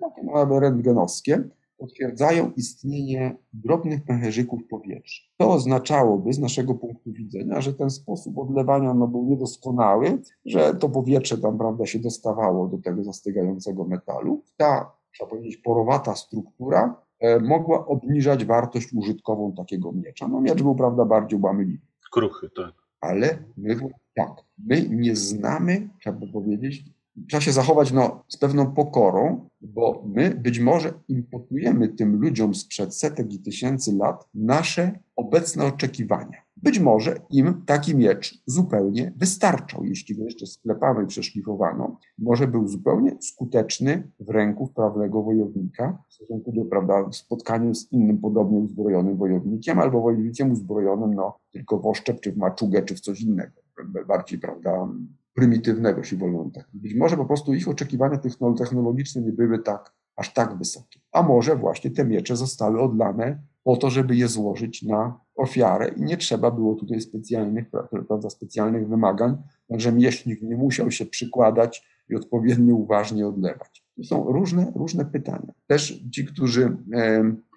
takie 0.00 0.60
rentgenowskie 0.60 1.48
potwierdzają 1.78 2.52
istnienie 2.56 3.36
drobnych 3.52 4.04
pęcherzyków 4.04 4.60
powietrza. 4.70 5.22
To 5.36 5.52
oznaczałoby 5.52 6.32
z 6.32 6.38
naszego 6.38 6.74
punktu 6.74 7.12
widzenia, 7.12 7.60
że 7.60 7.74
ten 7.74 7.90
sposób 7.90 8.38
odlewania 8.38 8.94
no, 8.94 9.08
był 9.08 9.24
niedoskonały, 9.24 10.18
że 10.44 10.74
to 10.74 10.88
powietrze 10.88 11.38
tam 11.38 11.58
prawda, 11.58 11.86
się 11.86 11.98
dostawało 11.98 12.68
do 12.68 12.78
tego 12.78 13.04
zastygającego 13.04 13.84
metalu. 13.84 14.42
Ta, 14.56 14.92
trzeba 15.12 15.30
powiedzieć, 15.30 15.56
porowata 15.56 16.14
struktura 16.14 17.02
e, 17.20 17.40
mogła 17.40 17.86
obniżać 17.86 18.44
wartość 18.44 18.92
użytkową 18.92 19.52
takiego 19.52 19.92
miecza. 19.92 20.28
No 20.28 20.40
miecz 20.40 20.62
był 20.62 20.74
prawda, 20.74 21.04
bardziej 21.04 21.40
łamliwy. 21.40 21.86
Kruchy, 22.12 22.50
tak. 22.56 22.72
Ale 23.00 23.38
my, 23.56 23.76
tak, 24.14 24.32
my 24.58 24.88
nie 24.88 25.16
znamy, 25.16 25.88
trzeba 26.00 26.26
powiedzieć, 26.32 26.84
trzeba 27.28 27.40
się 27.40 27.52
zachować 27.52 27.92
no, 27.92 28.24
z 28.28 28.36
pewną 28.36 28.72
pokorą, 28.72 29.48
bo 29.60 30.04
my 30.06 30.30
być 30.30 30.60
może 30.60 30.92
imputujemy 31.08 31.88
tym 31.88 32.20
ludziom 32.20 32.54
sprzed 32.54 32.94
setek 32.94 33.32
i 33.32 33.38
tysięcy 33.38 33.92
lat 33.92 34.28
nasze 34.34 34.98
obecne 35.16 35.64
oczekiwania. 35.64 36.46
Być 36.56 36.78
może 36.78 37.20
im 37.30 37.62
taki 37.66 37.96
miecz 37.96 38.42
zupełnie 38.46 39.12
wystarczał, 39.16 39.84
jeśli 39.84 40.16
go 40.16 40.24
jeszcze 40.24 40.46
sklepano 40.46 41.02
i 41.02 41.06
przeszlifowano. 41.06 41.98
Może 42.18 42.48
był 42.48 42.68
zupełnie 42.68 43.16
skuteczny 43.20 44.10
w 44.20 44.30
ręku 44.30 44.66
wprawnego 44.66 45.22
wojownika 45.22 45.98
w 46.08 46.14
stosunku 46.14 46.52
do 46.52 46.64
prawda, 46.64 47.12
spotkania 47.12 47.74
z 47.74 47.92
innym 47.92 48.18
podobnie 48.18 48.58
uzbrojonym 48.58 49.16
wojownikiem 49.16 49.78
albo 49.78 50.00
wojownikiem 50.00 50.52
uzbrojonym 50.52 51.14
no, 51.14 51.38
tylko 51.52 51.78
w 51.78 51.86
oszczep, 51.86 52.20
czy 52.20 52.32
w 52.32 52.36
maczugę, 52.36 52.82
czy 52.82 52.94
w 52.94 53.00
coś 53.00 53.20
innego. 53.20 53.60
Bardziej 54.08 54.38
prawda, 54.38 54.88
prymitywnego, 55.36 55.98
jeśli 55.98 56.18
wolno 56.18 56.50
tak. 56.54 56.68
Być 56.74 56.94
może 56.94 57.16
po 57.16 57.24
prostu 57.24 57.54
ich 57.54 57.68
oczekiwania 57.68 58.18
technologiczne 58.58 59.22
nie 59.22 59.32
były 59.32 59.58
tak, 59.58 59.94
aż 60.16 60.32
tak 60.32 60.58
wysokie. 60.58 61.00
A 61.12 61.22
może 61.22 61.56
właśnie 61.56 61.90
te 61.90 62.04
miecze 62.04 62.36
zostały 62.36 62.80
odlane 62.80 63.38
po 63.64 63.76
to, 63.76 63.90
żeby 63.90 64.16
je 64.16 64.28
złożyć 64.28 64.82
na 64.82 65.20
ofiarę 65.36 65.88
i 65.88 66.02
nie 66.02 66.16
trzeba 66.16 66.50
było 66.50 66.74
tutaj 66.74 67.00
specjalnych, 67.00 67.70
prawda, 68.08 68.30
specjalnych 68.30 68.88
wymagań, 68.88 69.36
że 69.70 69.92
mieśnik 69.92 70.42
nie 70.42 70.56
musiał 70.56 70.90
się 70.90 71.06
przykładać 71.06 71.86
i 72.08 72.16
odpowiednio 72.16 72.74
uważnie 72.74 73.26
odlewać. 73.26 73.84
To 73.96 74.04
są 74.04 74.32
różne, 74.32 74.72
różne 74.76 75.04
pytania. 75.04 75.52
Też 75.66 76.04
ci, 76.12 76.24
którzy 76.24 76.76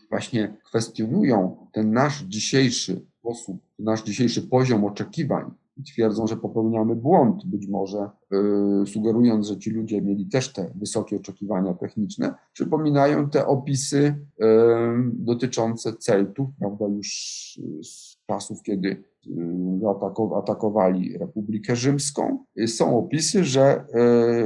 właśnie 0.09 0.57
kwestionują 0.65 1.67
ten 1.71 1.91
nasz 1.93 2.23
dzisiejszy 2.23 3.05
sposób, 3.19 3.61
nasz 3.79 4.03
dzisiejszy 4.03 4.41
poziom 4.41 4.85
oczekiwań 4.85 5.51
twierdzą, 5.83 6.27
że 6.27 6.37
popełniamy 6.37 6.95
błąd, 6.95 7.45
być 7.45 7.67
może 7.67 8.09
yy, 8.31 8.87
sugerując, 8.87 9.47
że 9.47 9.57
ci 9.57 9.69
ludzie 9.69 10.01
mieli 10.01 10.27
też 10.27 10.53
te 10.53 10.71
wysokie 10.75 11.15
oczekiwania 11.15 11.73
techniczne, 11.73 12.33
przypominają 12.53 13.29
te 13.29 13.47
opisy 13.47 14.15
yy, 14.39 14.45
dotyczące 15.13 15.93
Celtów, 15.93 16.49
prawda, 16.59 16.85
już 16.87 17.09
z 17.83 18.17
czasów, 18.27 18.63
kiedy 18.63 19.03
yy, 19.25 19.39
atakowali 20.35 21.17
Republikę 21.17 21.75
Rzymską. 21.75 22.45
Są 22.67 22.97
opisy, 22.97 23.43
że 23.43 23.85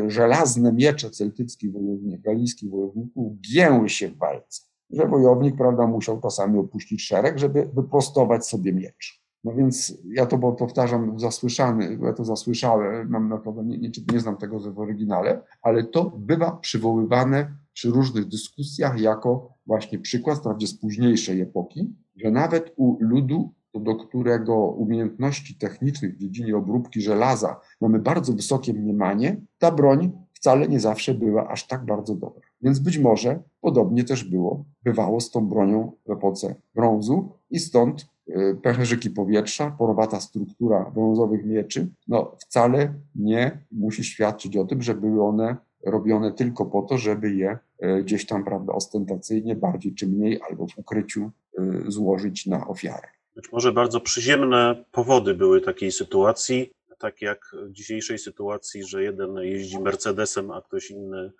żelazne 0.07 0.73
miecze 0.73 1.09
celtyckich 1.09 1.71
wojowników, 1.71 2.21
galijskich 2.21 2.71
wojowników 2.71 3.33
gięły 3.41 3.89
się 3.89 4.07
w 4.09 4.17
walce, 4.17 4.61
że 4.89 5.07
wojownik, 5.07 5.55
prawda, 5.57 5.87
musiał 5.87 6.21
czasami 6.21 6.59
opuścić 6.59 7.01
szereg, 7.01 7.37
żeby 7.37 7.69
wyprostować 7.73 8.47
sobie 8.47 8.73
miecz. 8.73 9.22
No 9.43 9.53
więc 9.53 9.97
ja 10.05 10.25
to 10.25 10.37
powtarzam 10.37 11.19
zasłyszany, 11.19 11.99
ja 12.01 12.13
to 12.13 12.25
zasłyszałem, 12.25 13.09
mam 13.09 13.29
na 13.29 13.37
to, 13.37 13.63
nie, 13.63 13.77
nie, 13.77 13.89
nie 14.13 14.19
znam 14.19 14.37
tego 14.37 14.59
w 14.59 14.79
oryginale, 14.79 15.41
ale 15.61 15.83
to 15.83 16.11
bywa 16.17 16.51
przywoływane 16.51 17.55
przy 17.73 17.89
różnych 17.89 18.27
dyskusjach 18.27 18.99
jako 18.99 19.53
właśnie 19.67 19.99
przykład, 19.99 20.39
wprawdzie 20.39 20.67
z 20.67 20.79
późniejszej 20.79 21.41
epoki, 21.41 21.95
że 22.15 22.31
nawet 22.31 22.73
u 22.75 22.97
ludu, 22.99 23.53
do 23.73 23.95
którego 23.95 24.55
umiejętności 24.55 25.55
technicznych 25.57 26.15
w 26.15 26.17
dziedzinie 26.17 26.57
obróbki 26.57 27.01
żelaza 27.01 27.59
mamy 27.81 27.99
bardzo 27.99 28.33
wysokie 28.33 28.73
mniemanie, 28.73 29.41
ta 29.57 29.71
broń 29.71 30.11
wcale 30.33 30.67
nie 30.67 30.79
zawsze 30.79 31.13
była 31.13 31.47
aż 31.47 31.67
tak 31.67 31.85
bardzo 31.85 32.15
dobra. 32.15 32.41
Więc 32.61 32.79
być 32.79 32.97
może 32.97 33.43
podobnie 33.61 34.03
też 34.03 34.23
było, 34.23 34.65
bywało 34.83 35.19
z 35.19 35.31
tą 35.31 35.47
bronią 35.47 35.91
w 36.05 36.11
epoce 36.11 36.55
brązu 36.75 37.31
i 37.49 37.59
stąd 37.59 38.12
Y, 38.29 38.57
pęcherzyki 38.61 39.09
powietrza, 39.09 39.71
porowata 39.71 40.19
struktura 40.19 40.91
brązowych 40.95 41.45
mieczy, 41.45 41.87
no 42.07 42.35
wcale 42.39 42.93
nie 43.15 43.57
musi 43.71 44.03
świadczyć 44.03 44.57
o 44.57 44.65
tym, 44.65 44.81
że 44.81 44.93
były 44.93 45.23
one 45.23 45.57
robione 45.85 46.31
tylko 46.31 46.65
po 46.65 46.81
to, 46.81 46.97
żeby 46.97 47.33
je 47.33 47.57
y, 47.83 48.03
gdzieś 48.03 48.25
tam, 48.25 48.43
prawda, 48.43 48.73
ostentacyjnie, 48.73 49.55
bardziej 49.55 49.95
czy 49.95 50.07
mniej, 50.07 50.39
albo 50.49 50.67
w 50.67 50.77
ukryciu 50.77 51.31
y, 51.59 51.91
złożyć 51.91 52.45
na 52.45 52.67
ofiarę. 52.67 53.07
Być 53.35 53.51
może 53.51 53.71
bardzo 53.71 53.99
przyziemne 53.99 54.85
powody 54.91 55.33
były 55.33 55.61
takiej 55.61 55.91
sytuacji, 55.91 56.71
tak 56.99 57.21
jak 57.21 57.55
w 57.69 57.71
dzisiejszej 57.71 58.17
sytuacji, 58.17 58.83
że 58.83 59.03
jeden 59.03 59.35
jeździ 59.35 59.79
Mercedesem, 59.79 60.51
a 60.51 60.61
ktoś 60.61 60.91
inny 60.91 61.31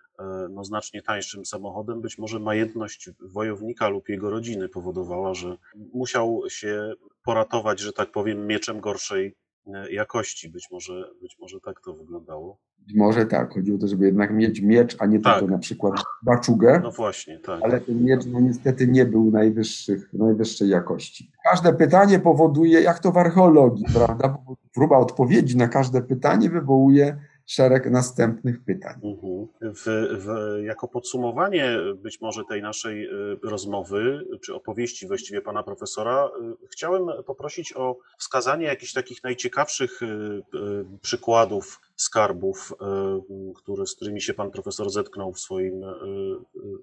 no, 0.49 0.63
znacznie 0.63 1.01
tańszym 1.01 1.45
samochodem, 1.45 2.01
być 2.01 2.17
może 2.17 2.39
majętność 2.39 3.09
wojownika 3.19 3.89
lub 3.89 4.09
jego 4.09 4.29
rodziny 4.29 4.69
powodowała, 4.69 5.33
że 5.33 5.57
musiał 5.93 6.41
się 6.49 6.93
poratować, 7.23 7.79
że 7.79 7.93
tak 7.93 8.11
powiem, 8.11 8.47
mieczem 8.47 8.79
gorszej 8.79 9.35
e, 9.67 9.91
jakości. 9.91 10.49
Być 10.49 10.67
może, 10.71 11.09
być 11.21 11.37
może 11.39 11.59
tak 11.59 11.81
to 11.85 11.93
wyglądało. 11.93 12.57
Być 12.79 12.95
może 12.95 13.25
tak. 13.25 13.53
Chodziło 13.53 13.77
o 13.77 13.81
to, 13.81 13.87
żeby 13.87 14.05
jednak 14.05 14.33
mieć 14.33 14.61
miecz, 14.61 14.95
a 14.99 15.05
nie 15.05 15.19
tak. 15.19 15.39
tylko 15.39 15.51
na 15.51 15.59
przykład 15.59 15.93
baczugę. 16.23 16.79
No 16.83 16.91
właśnie, 16.91 17.39
tak. 17.39 17.59
Ale 17.63 17.81
ten 17.81 18.03
miecz 18.03 18.25
no, 18.25 18.39
niestety 18.39 18.87
nie 18.87 19.05
był 19.05 19.31
najwyższych, 19.31 20.13
najwyższej 20.13 20.69
jakości. 20.69 21.31
Każde 21.43 21.73
pytanie 21.73 22.19
powoduje, 22.19 22.81
jak 22.81 22.99
to 22.99 23.11
w 23.11 23.17
archeologii, 23.17 23.85
prawda? 23.93 24.37
Próba 24.73 24.97
odpowiedzi 24.97 25.57
na 25.57 25.67
każde 25.67 26.01
pytanie 26.01 26.49
wywołuje 26.49 27.17
szereg 27.45 27.91
następnych 27.91 28.63
pytań. 28.65 28.93
Mhm. 29.03 29.47
W, 29.61 29.83
w, 30.25 30.59
jako 30.63 30.87
podsumowanie 30.87 31.77
być 31.95 32.21
może 32.21 32.43
tej 32.49 32.61
naszej 32.61 33.05
y, 33.05 33.39
rozmowy, 33.43 34.27
czy 34.41 34.55
opowieści 34.55 35.07
właściwie 35.07 35.41
pana 35.41 35.63
profesora, 35.63 36.29
y, 36.63 36.67
chciałem 36.67 37.07
poprosić 37.25 37.73
o 37.75 37.97
wskazanie 38.17 38.65
jakichś 38.65 38.93
takich 38.93 39.23
najciekawszych 39.23 40.01
y, 40.01 40.41
przykładów 41.01 41.81
skarbów, 42.03 42.73
które, 43.55 43.85
z 43.85 43.95
którymi 43.95 44.21
się 44.21 44.33
pan 44.33 44.51
profesor 44.51 44.89
zetknął 44.89 45.33
w, 45.33 45.39
swoim, 45.39 45.81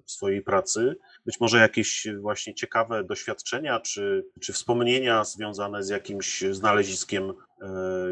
w 0.05 0.11
swojej 0.11 0.41
pracy. 0.41 0.95
Być 1.25 1.39
może 1.39 1.57
jakieś 1.57 2.07
właśnie 2.21 2.53
ciekawe 2.53 3.03
doświadczenia 3.03 3.79
czy, 3.79 4.25
czy 4.39 4.53
wspomnienia 4.53 5.23
związane 5.23 5.83
z 5.83 5.89
jakimś 5.89 6.43
znaleziskiem 6.51 7.33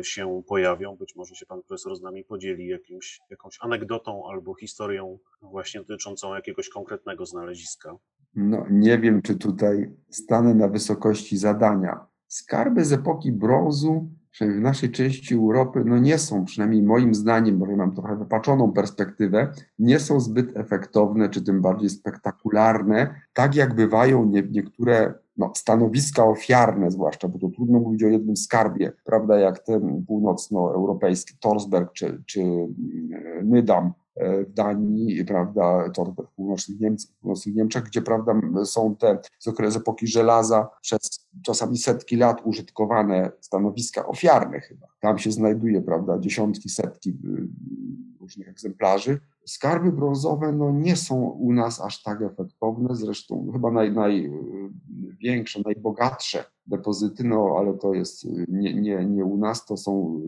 się 0.01 0.43
pojawią. 0.47 0.95
Być 0.95 1.15
może 1.15 1.35
się 1.35 1.45
pan 1.45 1.61
profesor 1.61 1.95
z 1.95 2.01
nami 2.01 2.23
podzieli 2.23 2.67
jakimś, 2.67 3.19
jakąś 3.29 3.57
anegdotą 3.61 4.23
albo 4.31 4.55
historią 4.55 5.19
właśnie 5.41 5.79
dotyczącą 5.79 6.35
jakiegoś 6.35 6.69
konkretnego 6.69 7.25
znaleziska. 7.25 7.95
No, 8.35 8.65
nie 8.71 8.99
wiem, 8.99 9.21
czy 9.21 9.35
tutaj 9.35 9.91
stanę 10.09 10.55
na 10.55 10.67
wysokości 10.67 11.37
zadania. 11.37 12.05
Skarby 12.27 12.85
z 12.85 12.93
epoki 12.93 13.31
brązu 13.31 14.09
przynajmniej 14.31 14.61
w 14.61 14.63
naszej 14.63 14.91
części 14.91 15.35
Europy, 15.35 15.83
no 15.85 15.99
nie 15.99 16.17
są, 16.17 16.45
przynajmniej 16.45 16.81
moim 16.81 17.15
zdaniem, 17.15 17.59
bo 17.59 17.65
mam 17.65 17.95
trochę 17.95 18.17
wypaczoną 18.17 18.71
perspektywę, 18.71 19.51
nie 19.79 19.99
są 19.99 20.19
zbyt 20.19 20.57
efektowne, 20.57 21.29
czy 21.29 21.41
tym 21.41 21.61
bardziej 21.61 21.89
spektakularne, 21.89 23.15
tak 23.33 23.55
jak 23.55 23.75
bywają 23.75 24.25
nie, 24.25 24.43
niektóre 24.51 25.13
no, 25.37 25.51
stanowiska 25.55 26.25
ofiarne, 26.25 26.91
zwłaszcza, 26.91 27.27
bo 27.27 27.39
to 27.39 27.49
trudno 27.49 27.79
mówić 27.79 28.03
o 28.03 28.07
jednym 28.07 28.37
skarbie, 28.37 28.91
prawda, 29.03 29.39
jak 29.39 29.59
ten 29.59 30.05
północnoeuropejski 30.07 31.33
Torsberg 31.39 31.93
czy, 31.93 32.23
czy 32.25 32.41
Nydam, 33.43 33.93
E, 33.93 33.98
w 34.19 34.53
Danii, 34.53 35.25
prawda, 35.25 35.91
w 36.27 36.35
północnych, 36.35 36.79
Niemczech, 36.79 37.09
w 37.09 37.19
północnych 37.21 37.55
Niemczech, 37.55 37.83
gdzie 37.83 38.01
prawda, 38.01 38.41
są 38.65 38.95
te 38.95 39.19
z 39.39 39.47
okresu 39.47 39.79
epoki 39.79 40.07
żelaza 40.07 40.69
przez 40.81 41.29
czasami 41.45 41.77
setki 41.77 42.15
lat 42.15 42.41
użytkowane 42.43 43.31
stanowiska 43.41 44.07
ofiarne 44.07 44.59
chyba. 44.59 44.87
Tam 44.99 45.17
się 45.17 45.31
znajduje 45.31 45.81
prawda, 45.81 46.19
dziesiątki, 46.19 46.69
setki 46.69 47.09
y, 47.09 47.47
różnych 48.19 48.49
egzemplarzy. 48.49 49.19
Skarby 49.45 49.91
brązowe 49.91 50.51
no, 50.51 50.71
nie 50.71 50.95
są 50.95 51.15
u 51.15 51.53
nas 51.53 51.81
aż 51.81 52.03
tak 52.03 52.21
efektowne, 52.21 52.95
zresztą 52.95 53.49
chyba 53.53 53.71
naj, 53.71 54.31
największe, 55.23 55.61
najbogatsze 55.65 56.43
depozyty, 56.67 57.23
no 57.23 57.55
ale 57.59 57.73
to 57.73 57.93
jest 57.93 58.25
nie, 58.47 58.73
nie, 58.73 59.05
nie 59.05 59.25
u 59.25 59.37
nas, 59.37 59.65
to 59.65 59.77
są 59.77 60.21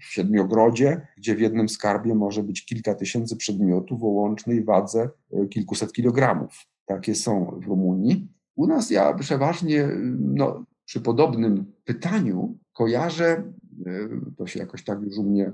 w 0.00 0.04
Siedmiogrodzie, 0.04 1.06
gdzie 1.16 1.34
w 1.34 1.40
jednym 1.40 1.68
skarbie 1.68 2.14
może 2.14 2.42
być 2.42 2.64
kilka 2.64 2.94
tysięcy 2.94 3.36
przedmiotów 3.36 4.02
o 4.02 4.06
łącznej 4.06 4.64
wadze 4.64 5.10
e, 5.32 5.46
kilkuset 5.46 5.92
kilogramów. 5.92 6.66
Takie 6.86 7.14
są 7.14 7.60
w 7.62 7.66
Rumunii. 7.66 8.28
U 8.56 8.66
nas 8.66 8.90
ja 8.90 9.14
przeważnie 9.14 9.88
no, 10.18 10.64
przy 10.88 11.00
podobnym 11.00 11.72
pytaniu 11.84 12.58
kojarzę 12.72 13.42
E, 13.86 14.08
to 14.36 14.46
się 14.46 14.60
jakoś 14.60 14.84
tak 14.84 15.02
już 15.02 15.18
u 15.18 15.22
mnie 15.22 15.52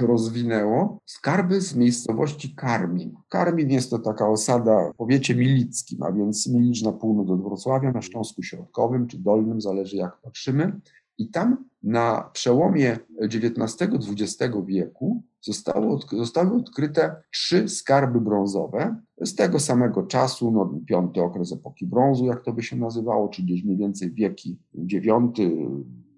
rozwinęło. 0.00 0.98
Skarby 1.06 1.60
z 1.60 1.74
miejscowości 1.74 2.54
Karmin. 2.54 3.14
Karmin 3.28 3.70
jest 3.70 3.90
to 3.90 3.98
taka 3.98 4.28
osada 4.28 4.90
w 4.92 4.96
powiecie 4.96 5.34
milickim, 5.34 6.02
a 6.02 6.12
więc 6.12 6.48
Milicz 6.48 6.82
na 6.82 6.92
północ 6.92 7.30
od 7.30 7.42
Wrocławia, 7.42 7.92
na 7.92 8.02
Śląsku 8.02 8.42
Środkowym 8.42 9.06
czy 9.06 9.18
Dolnym, 9.18 9.60
zależy 9.60 9.96
jak 9.96 10.20
patrzymy. 10.22 10.80
I 11.18 11.28
tam 11.28 11.64
na 11.82 12.30
przełomie 12.32 12.98
XIX-XX 13.20 14.66
wieku 14.66 15.22
zostały 15.42 16.56
odkryte 16.56 17.16
trzy 17.32 17.68
skarby 17.68 18.20
brązowe 18.20 18.96
z 19.20 19.34
tego 19.34 19.60
samego 19.60 20.02
czasu, 20.02 20.50
no, 20.50 20.80
piąty 20.86 21.22
okres 21.22 21.52
epoki 21.52 21.86
brązu, 21.86 22.26
jak 22.26 22.42
to 22.42 22.52
by 22.52 22.62
się 22.62 22.76
nazywało, 22.76 23.28
czy 23.28 23.42
gdzieś 23.42 23.64
mniej 23.64 23.76
więcej 23.76 24.12
wieki 24.12 24.58
IX, 24.74 25.04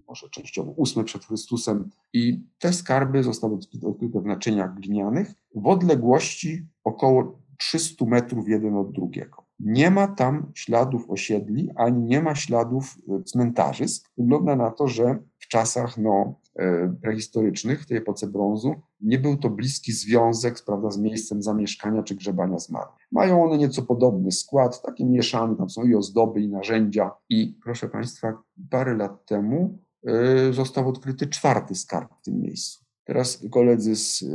może 0.07 0.29
częściowo 0.29 0.71
ósmy 0.71 1.03
przed 1.03 1.25
Chrystusem 1.25 1.89
i 2.13 2.43
te 2.59 2.73
skarby 2.73 3.23
zostały 3.23 3.57
odkryte 3.83 4.21
w 4.21 4.25
naczyniach 4.25 4.75
glinianych 4.75 5.33
w 5.55 5.67
odległości 5.67 6.67
około 6.83 7.39
300 7.57 8.05
metrów 8.05 8.49
jeden 8.49 8.75
od 8.75 8.91
drugiego. 8.91 9.45
Nie 9.59 9.91
ma 9.91 10.07
tam 10.07 10.51
śladów 10.53 11.09
osiedli, 11.09 11.69
ani 11.75 12.03
nie 12.03 12.21
ma 12.21 12.35
śladów 12.35 12.97
e, 13.09 13.23
cmentarzysk. 13.23 14.09
Wygląda 14.17 14.55
na 14.55 14.71
to, 14.71 14.87
że 14.87 15.19
w 15.39 15.47
czasach 15.47 15.97
no, 15.97 16.39
prehistorycznych, 17.01 17.81
w 17.81 17.85
tej 17.85 17.97
epoce 17.97 18.27
brązu, 18.27 18.75
nie 19.01 19.19
był 19.19 19.37
to 19.37 19.49
bliski 19.49 19.91
związek 19.91 20.55
prawda, 20.65 20.91
z 20.91 20.97
miejscem 20.97 21.41
zamieszkania 21.41 22.03
czy 22.03 22.15
grzebania 22.15 22.59
zmarłych. 22.59 22.95
Mają 23.11 23.43
one 23.43 23.57
nieco 23.57 23.81
podobny 23.81 24.31
skład, 24.31 24.81
taki 24.81 25.05
mieszany, 25.05 25.55
tam 25.55 25.69
są 25.69 25.83
i 25.83 25.95
ozdoby, 25.95 26.41
i 26.41 26.49
narzędzia. 26.49 27.11
I 27.29 27.57
proszę 27.63 27.89
Państwa, 27.89 28.33
parę 28.69 28.95
lat 28.95 29.25
temu 29.25 29.79
E, 30.05 30.53
został 30.53 30.89
odkryty 30.89 31.27
czwarty 31.27 31.75
skarb 31.75 32.11
w 32.19 32.21
tym 32.21 32.41
miejscu. 32.41 32.84
Teraz 33.05 33.45
koledzy 33.51 33.95
z 33.95 34.25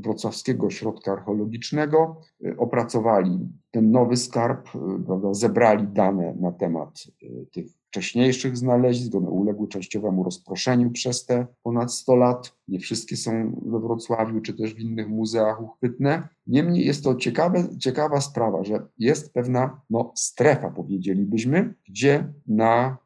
Wrocławskiego 0.00 0.66
Ośrodka 0.66 1.12
Archeologicznego 1.12 2.20
e, 2.44 2.56
opracowali 2.56 3.38
ten 3.70 3.90
nowy 3.90 4.16
skarb, 4.16 4.68
e, 4.68 4.78
prawda, 5.06 5.34
zebrali 5.34 5.86
dane 5.86 6.34
na 6.40 6.52
temat 6.52 7.04
tych 7.52 7.66
wcześniejszych 7.94 8.56
znalezisk, 8.56 9.14
one 9.14 9.30
uległy 9.30 9.68
częściowemu 9.68 10.24
rozproszeniu 10.24 10.90
przez 10.90 11.26
te 11.26 11.46
ponad 11.62 11.92
100 11.92 12.16
lat. 12.16 12.56
Nie 12.68 12.78
wszystkie 12.78 13.16
są 13.16 13.60
we 13.66 13.80
Wrocławiu 13.80 14.40
czy 14.40 14.54
też 14.54 14.74
w 14.74 14.78
innych 14.78 15.08
muzeach 15.08 15.62
uchwytne. 15.62 16.28
Niemniej 16.46 16.86
jest 16.86 17.04
to 17.04 17.14
ciekawe, 17.14 17.64
ciekawa 17.78 18.20
sprawa, 18.20 18.64
że 18.64 18.86
jest 18.98 19.32
pewna 19.32 19.80
no, 19.90 20.12
strefa, 20.14 20.70
powiedzielibyśmy, 20.70 21.74
gdzie, 21.88 22.32
na, 22.46 22.96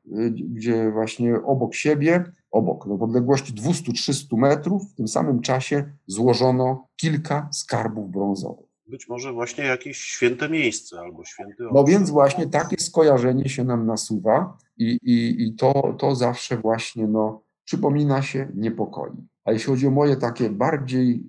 gdzie 0.51 0.91
właśnie 0.91 1.43
obok 1.43 1.75
siebie, 1.75 2.25
obok, 2.51 2.86
no, 2.86 2.96
w 2.96 3.03
odległości 3.03 3.53
200-300 3.53 4.38
metrów, 4.38 4.92
w 4.92 4.94
tym 4.94 5.09
samym 5.09 5.40
czasie 5.40 5.92
złożono 6.07 6.88
kilka 6.96 7.49
skarbów 7.53 8.11
brązowych. 8.11 8.68
Być 8.86 9.09
może 9.09 9.32
właśnie 9.32 9.64
jakieś 9.64 9.99
święte 9.99 10.49
miejsce 10.49 11.01
albo 11.01 11.24
święty 11.24 11.64
No 11.72 11.84
więc 11.84 12.11
właśnie 12.11 12.46
takie 12.46 12.76
skojarzenie 12.76 13.49
się 13.49 13.64
nam 13.64 13.86
nasuwa 13.86 14.59
i, 14.76 14.99
i, 15.03 15.46
i 15.46 15.55
to, 15.55 15.94
to 15.99 16.14
zawsze 16.14 16.57
właśnie 16.57 17.07
no, 17.07 17.42
przypomina 17.64 18.22
się, 18.22 18.49
niepokoi. 18.55 19.12
A 19.44 19.53
jeśli 19.53 19.66
chodzi 19.66 19.86
o 19.86 19.90
moje 19.90 20.16
takie 20.16 20.51
bardziej, 20.51 21.22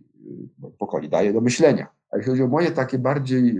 pokoi 0.78 1.10
daje 1.10 1.34
do 1.34 1.42
myślenia, 1.42 1.88
a 2.12 2.18
jeśli 2.18 2.32
chodzi 2.32 2.44
o 2.44 2.48
moje 2.48 2.72
takie 2.72 3.00
bardziej 3.00 3.56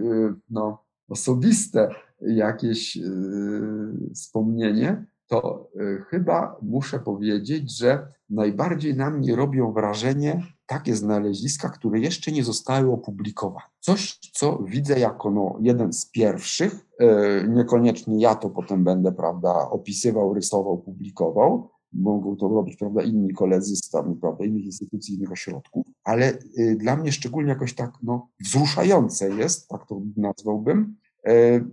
no, 0.50 0.84
osobiste 1.10 1.90
jakieś 2.22 2.96
yy, 2.96 4.14
wspomnienie, 4.16 5.06
to 5.30 5.70
yy, 5.76 6.04
chyba 6.10 6.58
muszę 6.62 7.00
powiedzieć, 7.00 7.78
że 7.78 8.08
najbardziej 8.30 8.96
na 8.96 9.10
mnie 9.10 9.36
robią 9.36 9.74
wrażenie 9.74 10.44
takie 10.66 10.96
znaleziska, 10.96 11.70
które 11.70 12.00
jeszcze 12.00 12.32
nie 12.32 12.44
zostały 12.44 12.92
opublikowane. 12.92 13.66
Coś, 13.80 14.20
co 14.34 14.64
widzę 14.66 15.00
jako 15.00 15.32
no, 15.32 15.58
jeden 15.62 15.94
z 15.94 16.12
pierwszych, 16.12 16.86
e, 17.00 17.48
niekoniecznie 17.48 18.22
ja 18.22 18.36
to 18.36 18.50
potem 18.50 18.84
będę 18.84 19.12
prawda, 19.12 19.70
opisywał, 19.70 20.34
rysował, 20.34 20.78
publikował, 20.78 21.70
mogą 21.94 22.36
to 22.36 22.48
robić 22.48 22.78
prawda, 22.78 23.02
inni 23.02 23.34
koledzy 23.34 23.76
z 23.76 23.90
tam, 23.90 24.16
prawda, 24.16 24.46
innych 24.46 24.66
instytucji, 24.66 25.16
innych 25.16 25.32
ośrodków, 25.32 25.88
ale 26.04 26.34
y, 26.60 26.76
dla 26.80 26.96
mnie 26.96 27.12
szczególnie 27.12 27.50
jakoś 27.50 27.74
tak 27.76 27.92
no, 28.04 28.28
wzruszające 28.40 29.30
jest, 29.30 29.68
tak 29.68 29.88
to 29.88 30.02
nazwałbym, 30.18 30.96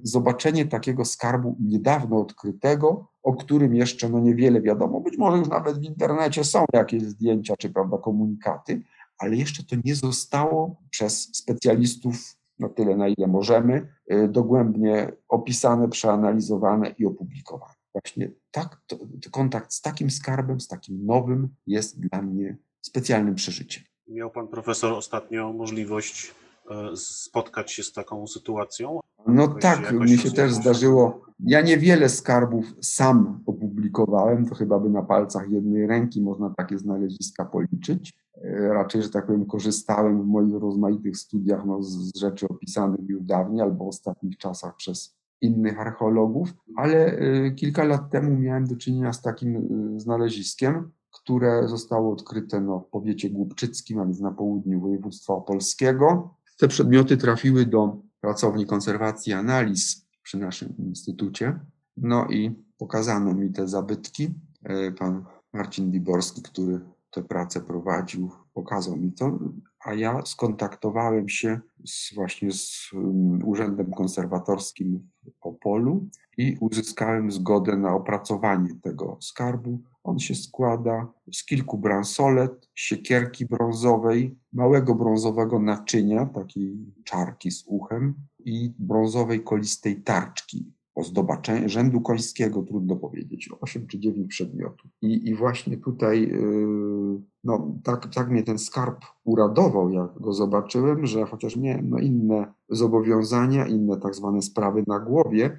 zobaczenie 0.03 0.67
takiego 0.67 1.05
skarbu 1.05 1.57
niedawno 1.61 2.21
odkrytego, 2.21 3.09
o 3.23 3.35
którym 3.35 3.75
jeszcze 3.75 4.09
no 4.09 4.21
niewiele 4.21 4.61
wiadomo. 4.61 5.01
Być 5.01 5.19
może 5.19 5.39
już 5.39 5.49
nawet 5.49 5.79
w 5.79 5.85
internecie 5.85 6.45
są 6.45 6.65
jakieś 6.73 7.03
zdjęcia 7.03 7.55
czy 7.57 7.71
prawda, 7.71 7.99
komunikaty, 7.99 8.83
ale 9.19 9.37
jeszcze 9.37 9.65
to 9.65 9.77
nie 9.85 9.95
zostało 9.95 10.77
przez 10.91 11.37
specjalistów 11.37 12.37
na 12.59 12.69
tyle, 12.69 12.97
na 12.97 13.09
ile 13.09 13.27
możemy, 13.27 13.89
y, 14.13 14.29
dogłębnie 14.29 15.13
opisane, 15.29 15.89
przeanalizowane 15.89 16.95
i 16.99 17.07
opublikowane. 17.07 17.75
Właśnie 17.95 18.31
tak, 18.51 18.81
to, 18.87 18.97
to 18.97 19.31
kontakt 19.31 19.73
z 19.73 19.81
takim 19.81 20.11
skarbem, 20.11 20.61
z 20.61 20.69
takim 20.69 21.07
nowym 21.07 21.49
jest 21.67 22.01
dla 22.01 22.23
mnie 22.23 22.57
specjalnym 22.81 23.35
przeżyciem. 23.35 23.85
Miał 24.09 24.31
pan 24.31 24.49
profesor 24.49 24.93
ostatnio 24.93 25.53
możliwość 25.53 26.35
e, 26.71 26.97
spotkać 26.97 27.73
się 27.73 27.83
z 27.83 27.93
taką 27.93 28.27
sytuacją? 28.27 29.01
No 29.27 29.49
tak, 29.49 29.93
mi 29.93 30.19
się 30.19 30.31
też 30.31 30.55
zdarzyło. 30.55 31.27
Ja 31.41 31.61
niewiele 31.61 32.09
skarbów 32.09 32.75
sam 32.81 33.41
opublikowałem, 33.47 34.47
to 34.47 34.55
chyba 34.55 34.79
by 34.79 34.91
na 34.91 35.03
palcach 35.03 35.51
jednej 35.51 35.87
ręki 35.87 36.23
można 36.23 36.51
takie 36.57 36.79
znaleziska 36.79 37.45
policzyć. 37.45 38.19
E, 38.45 38.69
raczej, 38.69 39.03
że 39.03 39.11
tak 39.11 39.27
powiem, 39.27 39.47
korzystałem 39.47 40.23
w 40.23 40.27
moich 40.27 40.55
rozmaitych 40.55 41.17
studiach 41.17 41.67
no, 41.67 41.83
z 41.83 42.19
rzeczy 42.19 42.49
opisanych 42.49 43.09
już 43.09 43.23
dawniej 43.23 43.61
albo 43.61 43.85
w 43.85 43.89
ostatnich 43.89 44.39
czasach 44.39 44.77
przez 44.77 45.17
innych 45.41 45.81
archeologów, 45.81 46.55
ale 46.77 47.07
e, 47.07 47.51
kilka 47.51 47.85
lat 47.85 48.11
temu 48.11 48.37
miałem 48.37 48.67
do 48.67 48.77
czynienia 48.77 49.13
z 49.13 49.23
takim 49.23 49.57
e, 49.57 50.01
znaleziskiem, 50.01 50.91
które 51.11 51.69
zostały 51.69 52.13
odkryte 52.13 52.61
no, 52.61 52.81
w 52.81 52.87
powiecie 52.87 53.31
głubczyckim, 53.31 54.01
a 54.01 54.05
więc 54.05 54.21
na 54.21 54.31
południu 54.31 54.81
województwa 54.81 55.35
opolskiego. 55.35 56.35
Te 56.59 56.69
przedmioty 56.69 57.17
trafiły 57.17 57.67
do 57.67 58.06
pracowni 58.21 58.67
konserwacji 58.67 59.31
i 59.31 59.35
analiz 59.35 60.07
przy 60.23 60.39
naszym 60.39 60.75
instytucie. 60.79 61.61
No 61.97 62.27
i 62.31 62.65
pokazano 62.79 63.35
mi 63.35 63.53
te 63.53 63.69
zabytki. 63.69 64.35
E, 64.65 64.93
pan 64.93 65.25
Marcin 65.53 65.91
Wiborski, 65.91 66.43
który 66.43 66.81
tę 67.11 67.23
pracę 67.23 67.61
prowadził, 67.61 68.31
pokazał 68.55 68.97
mi 68.97 69.13
to, 69.13 69.39
a 69.85 69.95
ja 69.95 70.23
skontaktowałem 70.25 71.29
się 71.29 71.61
z, 71.87 72.15
właśnie 72.15 72.53
z 72.53 72.91
um, 72.93 73.45
Urzędem 73.45 73.91
Konserwatorskim 73.91 75.11
Opolu 75.41 76.09
i 76.39 76.57
uzyskałem 76.61 77.33
zgodę 77.33 77.77
na 77.77 77.95
opracowanie 77.95 78.75
tego 78.83 79.17
skarbu. 79.21 79.81
On 80.05 80.19
się 80.19 80.35
składa 80.35 81.13
z 81.33 81.45
kilku 81.45 81.79
bransolet, 81.79 82.69
siekierki 82.75 83.47
brązowej, 83.47 84.39
małego 84.53 84.95
brązowego 84.95 85.59
naczynia, 85.59 86.27
takiej 86.27 86.77
czarki 87.05 87.51
z 87.51 87.65
uchem 87.67 88.15
i 88.45 88.73
brązowej 88.79 89.45
kolistej 89.45 90.03
tarczki 90.03 90.76
ozdoba 90.97 91.43
rzędu 91.67 92.01
końskiego, 92.01 92.63
trudno 92.63 92.97
powiedzieć, 92.97 93.51
8 93.61 93.87
czy 93.87 93.99
9 93.99 94.29
przedmiotów. 94.29 94.91
I, 95.03 95.29
i 95.29 95.35
właśnie 95.35 95.77
tutaj 95.77 96.29
yy, 96.29 97.21
no, 97.45 97.75
tak, 97.85 98.15
tak 98.15 98.31
mnie 98.31 98.43
ten 98.43 98.59
skarb 98.59 99.05
uradował, 99.25 99.91
jak 99.91 100.21
go 100.21 100.33
zobaczyłem, 100.33 101.07
że 101.07 101.25
chociaż 101.27 101.57
miałem 101.57 101.91
no, 101.91 101.99
inne 101.99 102.53
zobowiązania, 102.69 103.67
inne 103.67 103.97
tak 103.97 104.15
zwane 104.15 104.43
sprawy 104.43 104.85
na 104.87 105.01
głowie, 105.01 105.59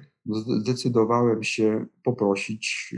zdecydowałem 0.60 1.42
się 1.42 1.86
poprosić 2.04 2.94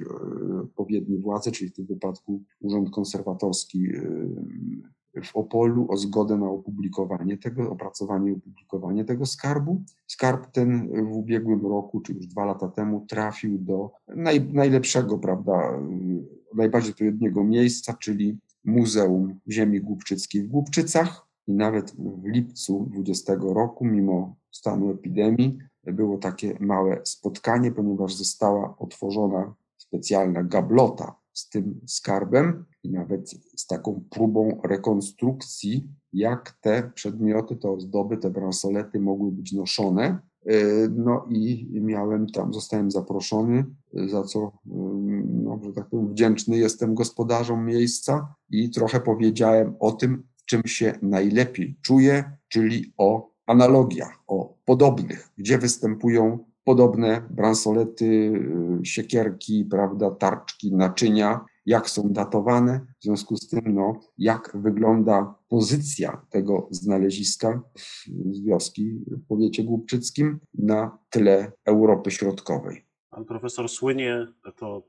yy, 0.50 0.60
odpowiednie 0.60 1.18
władze, 1.18 1.52
czyli 1.52 1.70
w 1.70 1.74
tym 1.74 1.86
wypadku 1.86 2.42
Urząd 2.60 2.90
Konserwatorski 2.90 3.78
yy, 3.78 4.90
w 5.24 5.36
Opolu 5.36 5.86
o 5.90 5.96
zgodę 5.96 6.36
na 6.36 6.48
opublikowanie 6.48 7.38
tego, 7.38 7.70
opracowanie 7.70 8.30
i 8.30 8.34
opublikowanie 8.34 9.04
tego 9.04 9.26
skarbu. 9.26 9.82
Skarb 10.06 10.46
ten 10.52 10.88
w 11.12 11.16
ubiegłym 11.16 11.66
roku, 11.66 12.00
czy 12.00 12.12
już 12.12 12.26
dwa 12.26 12.44
lata 12.44 12.68
temu, 12.68 13.06
trafił 13.08 13.58
do 13.58 13.90
naj, 14.08 14.52
najlepszego, 14.52 15.18
prawda, 15.18 15.80
najbardziej 16.54 16.92
odpowiedniego 16.92 17.44
miejsca, 17.44 17.94
czyli 17.94 18.38
Muzeum 18.64 19.40
Ziemi 19.50 19.80
Głubczyckiej 19.80 20.42
w 20.42 20.48
Głubczycach. 20.48 21.26
I 21.46 21.52
nawet 21.52 21.90
w 21.90 22.26
lipcu 22.26 22.88
20 22.90 23.34
roku, 23.40 23.84
mimo 23.84 24.36
stanu 24.50 24.90
epidemii, 24.90 25.58
było 25.84 26.18
takie 26.18 26.56
małe 26.60 27.00
spotkanie, 27.04 27.72
ponieważ 27.72 28.14
została 28.14 28.74
otworzona 28.78 29.54
specjalna 29.76 30.42
gablota 30.42 31.19
z 31.32 31.48
tym 31.48 31.80
skarbem 31.86 32.64
i 32.82 32.90
nawet 32.90 33.30
z 33.56 33.66
taką 33.66 34.04
próbą 34.10 34.60
rekonstrukcji, 34.64 35.88
jak 36.12 36.58
te 36.60 36.90
przedmioty, 36.94 37.56
te 37.56 37.70
ozdoby, 37.70 38.16
te 38.16 38.30
bransolety 38.30 39.00
mogły 39.00 39.32
być 39.32 39.52
noszone. 39.52 40.18
E, 40.46 40.54
no 40.88 41.26
i 41.30 41.68
miałem 41.80 42.26
tam, 42.26 42.54
zostałem 42.54 42.90
zaproszony, 42.90 43.64
za 43.92 44.22
co, 44.22 44.52
mm, 44.66 45.44
no, 45.44 45.60
że 45.64 45.72
tak 45.72 45.88
powiem, 45.88 46.08
wdzięczny 46.08 46.58
jestem 46.58 46.94
gospodarzom 46.94 47.66
miejsca 47.66 48.34
i 48.50 48.70
trochę 48.70 49.00
powiedziałem 49.00 49.74
o 49.80 49.92
tym, 49.92 50.22
w 50.36 50.44
czym 50.44 50.62
się 50.66 50.98
najlepiej 51.02 51.78
czuję, 51.82 52.36
czyli 52.48 52.92
o 52.98 53.30
analogiach, 53.46 54.22
o 54.26 54.54
podobnych, 54.64 55.28
gdzie 55.38 55.58
występują 55.58 56.38
podobne 56.70 57.22
bransolety, 57.30 58.04
y, 58.04 58.86
siekierki, 58.86 59.64
prawda, 59.70 60.10
tarczki, 60.10 60.74
naczynia, 60.74 61.44
jak 61.66 61.90
są 61.90 62.12
datowane, 62.12 62.86
w 63.00 63.04
związku 63.04 63.36
z 63.36 63.48
tym, 63.48 63.74
no, 63.74 64.00
jak 64.18 64.50
wygląda 64.54 65.34
pozycja 65.48 66.26
tego 66.30 66.68
znaleziska 66.70 67.62
z 68.32 68.40
wioski 68.40 68.98
w 69.06 69.26
powiecie 69.28 69.64
głubczyckim 69.64 70.38
na 70.54 70.98
tle 71.10 71.52
Europy 71.64 72.10
Środkowej. 72.10 72.84
Pan 73.10 73.24
profesor 73.24 73.68
słynie, 73.68 74.26
to 74.56 74.82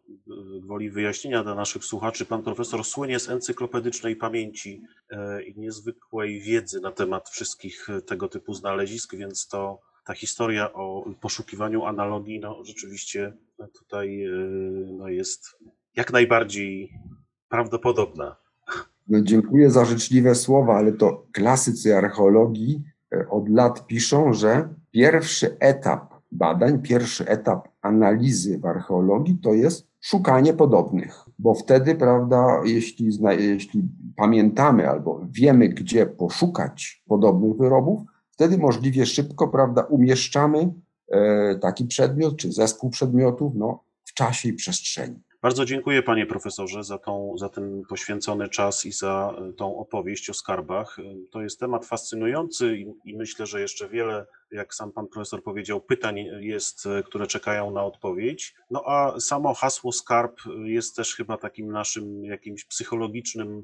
gwoli 0.61 0.89
wyjaśnienia 0.89 1.43
dla 1.43 1.55
naszych 1.55 1.85
słuchaczy, 1.85 2.25
pan 2.25 2.43
profesor 2.43 2.83
słynie 2.83 3.19
z 3.19 3.29
encyklopedycznej 3.29 4.15
pamięci 4.15 4.81
e, 5.09 5.43
i 5.43 5.59
niezwykłej 5.59 6.41
wiedzy 6.41 6.81
na 6.81 6.91
temat 6.91 7.29
wszystkich 7.29 7.87
tego 8.07 8.27
typu 8.27 8.53
znalezisk, 8.53 9.15
więc 9.15 9.47
to 9.47 9.90
ta 10.03 10.13
historia 10.13 10.73
o 10.73 11.05
poszukiwaniu 11.21 11.85
analogii, 11.85 12.39
no 12.39 12.63
rzeczywiście 12.63 13.33
tutaj 13.79 14.23
e, 14.23 14.29
no, 14.97 15.07
jest 15.09 15.57
jak 15.95 16.13
najbardziej 16.13 16.93
prawdopodobna. 17.49 18.35
No, 19.07 19.21
dziękuję 19.21 19.71
za 19.71 19.85
życzliwe 19.85 20.35
słowa, 20.35 20.77
ale 20.77 20.91
to 20.91 21.25
klasycy 21.31 21.97
archeologii 21.97 22.83
e, 23.13 23.29
od 23.29 23.49
lat 23.49 23.87
piszą, 23.87 24.33
że 24.33 24.69
pierwszy 24.91 25.57
etap 25.59 26.13
badań, 26.31 26.81
pierwszy 26.81 27.27
etap 27.27 27.67
analizy 27.81 28.59
w 28.59 28.65
archeologii 28.65 29.37
to 29.43 29.53
jest 29.53 29.87
szukanie 30.01 30.53
podobnych, 30.53 31.25
bo 31.39 31.53
wtedy, 31.53 31.95
prawda, 31.95 32.61
jeśli, 32.65 33.09
jeśli 33.39 33.83
pamiętamy 34.15 34.89
albo 34.89 35.21
wiemy, 35.29 35.69
gdzie 35.69 36.05
poszukać 36.05 37.03
podobnych 37.07 37.57
wyrobów, 37.57 38.01
wtedy 38.41 38.57
możliwie 38.57 39.05
szybko, 39.05 39.47
prawda, 39.47 39.83
umieszczamy 39.83 40.73
e, 41.11 41.55
taki 41.55 41.85
przedmiot 41.85 42.37
czy 42.37 42.51
zespół 42.51 42.89
przedmiotów 42.89 43.53
no, 43.55 43.83
w 44.03 44.13
czasie 44.13 44.49
i 44.49 44.53
przestrzeni. 44.53 45.19
Bardzo 45.41 45.65
dziękuję 45.65 46.03
panie 46.03 46.25
profesorze 46.25 46.83
za, 46.83 46.97
tą, 46.97 47.33
za 47.37 47.49
ten 47.49 47.81
poświęcony 47.89 48.49
czas 48.49 48.85
i 48.85 48.91
za 48.91 49.35
e, 49.37 49.53
tą 49.53 49.77
opowieść 49.77 50.29
o 50.29 50.33
skarbach. 50.33 50.99
E, 50.99 51.03
to 51.31 51.41
jest 51.41 51.59
temat 51.59 51.85
fascynujący 51.85 52.77
i, 52.77 52.85
i, 53.05 53.17
myślę, 53.17 53.45
że 53.45 53.61
jeszcze 53.61 53.89
wiele, 53.89 54.25
jak 54.51 54.75
sam 54.75 54.91
pan 54.91 55.07
profesor 55.07 55.43
powiedział, 55.43 55.81
pytań 55.81 56.17
jest, 56.39 56.87
które 57.05 57.27
czekają 57.27 57.71
na 57.71 57.83
odpowiedź. 57.83 58.55
No 58.71 58.83
a 58.85 59.19
samo 59.19 59.53
hasło 59.53 59.91
skarb 59.91 60.39
jest 60.63 60.95
też 60.95 61.15
chyba 61.15 61.37
takim 61.37 61.71
naszym 61.71 62.25
jakimś 62.25 62.65
psychologicznym 62.65 63.63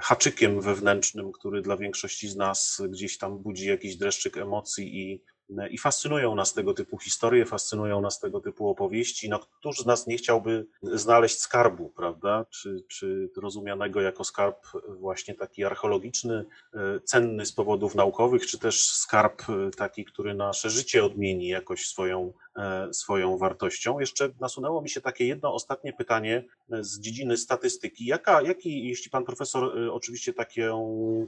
haczykiem 0.00 0.60
wewnętrznym, 0.60 1.32
który 1.32 1.62
dla 1.62 1.76
większości 1.76 2.28
z 2.28 2.36
nas 2.36 2.82
gdzieś 2.88 3.18
tam 3.18 3.38
budzi 3.38 3.68
jakiś 3.68 3.96
dreszczyk 3.96 4.36
emocji 4.36 5.00
i 5.00 5.22
i 5.70 5.78
fascynują 5.78 6.34
nas 6.34 6.54
tego 6.54 6.74
typu 6.74 6.98
historie, 6.98 7.46
fascynują 7.46 8.00
nas 8.00 8.20
tego 8.20 8.40
typu 8.40 8.68
opowieści. 8.68 9.28
No, 9.28 9.38
któż 9.38 9.78
z 9.78 9.86
nas 9.86 10.06
nie 10.06 10.16
chciałby 10.16 10.66
znaleźć 10.82 11.38
skarbu, 11.38 11.92
prawda? 11.96 12.46
Czy, 12.50 12.84
czy 12.88 13.30
rozumianego 13.36 14.00
jako 14.00 14.24
skarb 14.24 14.66
właśnie 14.88 15.34
taki 15.34 15.64
archeologiczny, 15.64 16.44
e, 16.74 17.00
cenny 17.00 17.46
z 17.46 17.52
powodów 17.52 17.94
naukowych, 17.94 18.46
czy 18.46 18.58
też 18.58 18.90
skarb 18.90 19.42
e, 19.50 19.70
taki, 19.70 20.04
który 20.04 20.34
nasze 20.34 20.70
życie 20.70 21.04
odmieni 21.04 21.48
jakoś 21.48 21.86
swoją, 21.86 22.32
e, 22.47 22.47
swoją 22.92 23.38
wartością. 23.38 24.00
Jeszcze 24.00 24.28
nasunęło 24.40 24.82
mi 24.82 24.90
się 24.90 25.00
takie 25.00 25.26
jedno 25.26 25.54
ostatnie 25.54 25.92
pytanie 25.92 26.44
z 26.68 27.00
dziedziny 27.00 27.36
statystyki. 27.36 28.06
Jaka, 28.06 28.42
jaki, 28.42 28.88
jeśli 28.88 29.10
pan 29.10 29.24
profesor 29.24 29.90
oczywiście 29.92 30.32
takie, 30.32 30.72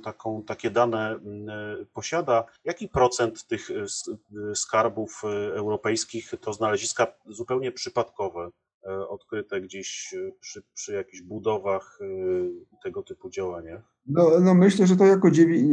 taką, 0.04 0.42
takie 0.42 0.70
dane 0.70 1.18
posiada, 1.92 2.44
jaki 2.64 2.88
procent 2.88 3.46
tych 3.46 3.70
skarbów 4.54 5.22
e, 5.24 5.28
europejskich 5.54 6.32
to 6.40 6.52
znaleziska 6.52 7.06
zupełnie 7.26 7.72
przypadkowe, 7.72 8.40
e, 8.40 8.50
odkryte 9.08 9.60
gdzieś 9.60 10.14
e, 10.14 10.32
przy, 10.40 10.62
przy 10.74 10.92
jakichś 10.92 11.22
budowach 11.22 11.98
tego 12.82 13.02
typu 13.02 13.30
działaniach? 13.30 13.82
No, 14.06 14.30
no 14.40 14.54
myślę, 14.54 14.86
że 14.86 14.96
to 14.96 15.06
jako 15.06 15.28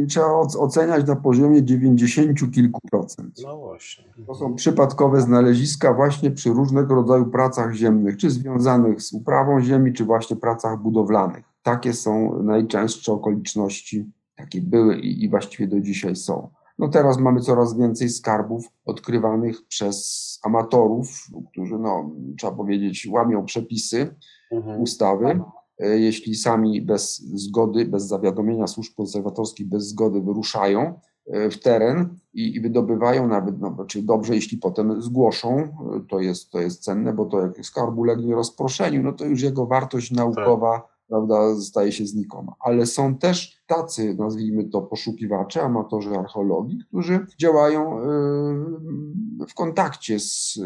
trzeba 0.08 0.32
oceniać 0.36 1.06
na 1.06 1.16
poziomie 1.16 1.64
90 1.64 2.54
kilku 2.54 2.80
procent. 2.90 3.34
No 3.42 3.56
właśnie. 3.56 4.04
To 4.26 4.34
są 4.34 4.54
przypadkowe 4.54 5.20
znaleziska 5.20 5.94
właśnie 5.94 6.30
przy 6.30 6.50
różnego 6.50 6.94
rodzaju 6.94 7.26
pracach 7.26 7.74
ziemnych, 7.74 8.16
czy 8.16 8.30
związanych 8.30 9.02
z 9.02 9.12
uprawą 9.12 9.60
ziemi, 9.60 9.92
czy 9.92 10.04
właśnie 10.04 10.36
pracach 10.36 10.78
budowlanych. 10.82 11.44
Takie 11.62 11.92
są 11.92 12.42
najczęstsze 12.42 13.12
okoliczności, 13.12 14.10
takie 14.36 14.60
były 14.60 14.98
i, 14.98 15.24
i 15.24 15.28
właściwie 15.28 15.68
do 15.68 15.80
dzisiaj 15.80 16.16
są. 16.16 16.50
No 16.78 16.88
teraz 16.88 17.18
mamy 17.18 17.40
coraz 17.40 17.78
więcej 17.78 18.08
skarbów 18.08 18.66
odkrywanych 18.84 19.66
przez 19.66 20.27
amatorów, 20.42 21.26
którzy, 21.52 21.78
no, 21.78 22.10
trzeba 22.38 22.52
powiedzieć, 22.52 23.08
łamią 23.10 23.44
przepisy 23.44 24.14
mhm. 24.50 24.82
ustawy. 24.82 25.40
E, 25.78 25.98
jeśli 25.98 26.34
sami 26.34 26.82
bez 26.82 27.18
zgody, 27.18 27.84
bez 27.84 28.06
zawiadomienia 28.06 28.66
służb 28.66 28.94
konserwatorskich, 28.96 29.68
bez 29.68 29.88
zgody 29.88 30.20
wyruszają 30.20 31.00
e, 31.26 31.50
w 31.50 31.60
teren 31.60 32.18
i, 32.34 32.56
i 32.56 32.60
wydobywają 32.60 33.28
nawet, 33.28 33.60
no, 33.60 33.84
czyli 33.88 34.04
dobrze, 34.04 34.34
jeśli 34.34 34.58
potem 34.58 35.02
zgłoszą, 35.02 35.58
e, 35.58 35.68
to 36.08 36.20
jest, 36.20 36.50
to 36.50 36.60
jest 36.60 36.82
cenne, 36.82 37.12
bo 37.12 37.24
to 37.24 37.40
jak 37.40 37.66
skarb 37.66 37.98
ulegnie 37.98 38.34
rozproszeniu, 38.34 39.02
no 39.02 39.12
to 39.12 39.24
już 39.24 39.42
jego 39.42 39.66
wartość 39.66 40.10
naukowa 40.10 40.78
tak 40.80 40.97
prawda, 41.08 41.56
staje 41.60 41.92
się 41.92 42.06
znikoma. 42.06 42.54
Ale 42.60 42.86
są 42.86 43.14
też 43.14 43.62
tacy, 43.66 44.16
nazwijmy 44.18 44.64
to, 44.64 44.82
poszukiwacze, 44.82 45.62
amatorzy 45.62 46.10
archeologii, 46.10 46.78
którzy 46.88 47.26
działają 47.38 48.00
y, 48.00 49.46
w 49.48 49.54
kontakcie 49.54 50.20
z 50.20 50.56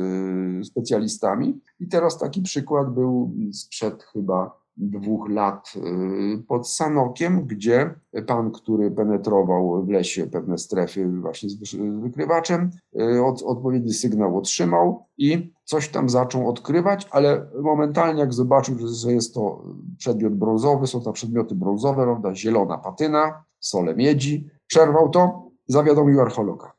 y, 0.60 0.64
specjalistami. 0.64 1.60
I 1.81 1.89
teraz 1.89 2.19
taki 2.19 2.43
przykład 2.43 2.94
był 2.94 3.32
sprzed 3.52 4.02
chyba 4.02 4.61
dwóch 4.77 5.28
lat 5.31 5.73
y, 5.77 6.43
pod 6.49 6.69
Sanokiem, 6.69 7.47
gdzie 7.47 7.94
pan, 8.27 8.51
który 8.51 8.90
penetrował 8.90 9.85
w 9.85 9.89
lesie 9.89 10.27
pewne 10.27 10.59
strefy 10.59 11.09
właśnie 11.20 11.51
z 11.51 11.74
wykrywaczem, 12.01 12.70
y, 13.01 13.24
od, 13.24 13.43
odpowiedni 13.43 13.93
sygnał 13.93 14.39
otrzymał 14.39 15.05
i 15.19 15.53
coś 15.65 15.89
tam 15.89 16.09
zaczął 16.09 16.49
odkrywać, 16.49 17.09
ale 17.11 17.47
momentalnie 17.62 18.20
jak 18.20 18.32
zobaczył, 18.35 18.77
że- 18.78 19.12
jest 19.12 19.35
to 19.35 19.65
przedmiot 19.99 20.35
brązowy, 20.35 20.86
są 20.86 21.01
to 21.01 21.12
przedmioty 21.12 21.55
brązowe, 21.55 22.03
prawda, 22.03 22.35
zielona 22.35 22.78
patyna, 22.78 23.44
sole 23.61 23.94
miedzi, 23.97 24.49
przerwał 24.66 25.09
to, 25.09 25.51
zawiadomił 25.66 26.20
archeologa. 26.20 26.73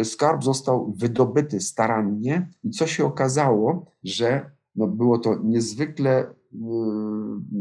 Y, 0.00 0.04
Skarb 0.04 0.44
został 0.44 0.92
wydobyty 0.96 1.60
starannie 1.60 2.50
i 2.64 2.70
co 2.70 2.86
się 2.86 3.04
okazało, 3.04 3.86
że 4.04 4.50
no 4.76 4.86
było 4.86 5.18
to 5.18 5.34
niezwykle, 5.44 6.34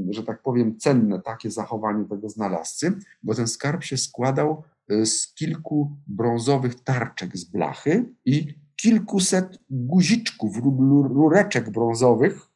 że 0.09 0.23
tak 0.23 0.41
powiem, 0.41 0.77
cenne 0.77 1.21
takie 1.21 1.51
zachowanie 1.51 2.05
tego 2.05 2.29
znalazcy, 2.29 2.93
bo 3.23 3.35
ten 3.35 3.47
skarb 3.47 3.83
się 3.83 3.97
składał 3.97 4.63
y, 4.91 5.05
z 5.05 5.33
kilku 5.33 5.91
brązowych 6.07 6.83
tarczek 6.83 7.37
z 7.37 7.43
blachy 7.43 8.13
i 8.25 8.55
kilkuset 8.75 9.59
guziczków 9.69 10.57
rureczek 11.09 11.69
brązowych. 11.69 12.49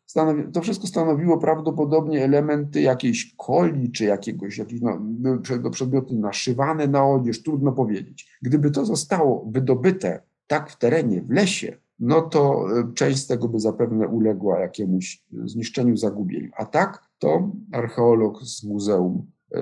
To 0.54 0.62
wszystko 0.62 0.88
stanowiło 0.88 1.38
prawdopodobnie 1.38 2.24
elementy 2.24 2.82
jakiejś 2.82 3.36
coli 3.38 3.92
czy 3.92 4.06
jakiegoś, 4.06 4.58
jakieś 4.58 4.82
no, 4.82 5.00
przed- 5.42 5.70
przedmioty 5.70 6.16
naszywane 6.16 6.88
na 6.88 7.08
odzież, 7.08 7.44
trudno 7.44 7.72
powiedzieć. 7.72 8.38
Gdyby 8.42 8.72
to 8.72 8.86
zostało 8.86 9.46
wydobyte 9.52 10.22
tak 10.48 10.70
w 10.70 10.78
terenie, 10.78 11.22
w 11.22 11.32
lesie, 11.32 11.78
no 12.02 12.22
to 12.22 12.66
y, 12.80 12.94
część 12.94 13.20
z 13.20 13.28
tego 13.28 13.48
by 13.48 13.60
zapewne 13.60 14.08
uległa 14.08 14.60
jakiemuś 14.60 15.24
zniszczeniu, 15.46 15.98
zagubieniu. 15.98 16.50
A 16.58 16.66
tak 16.66 17.06
to 17.20 17.52
archeolog 17.72 18.44
z 18.44 18.64
Muzeum 18.64 19.28
y, 19.56 19.58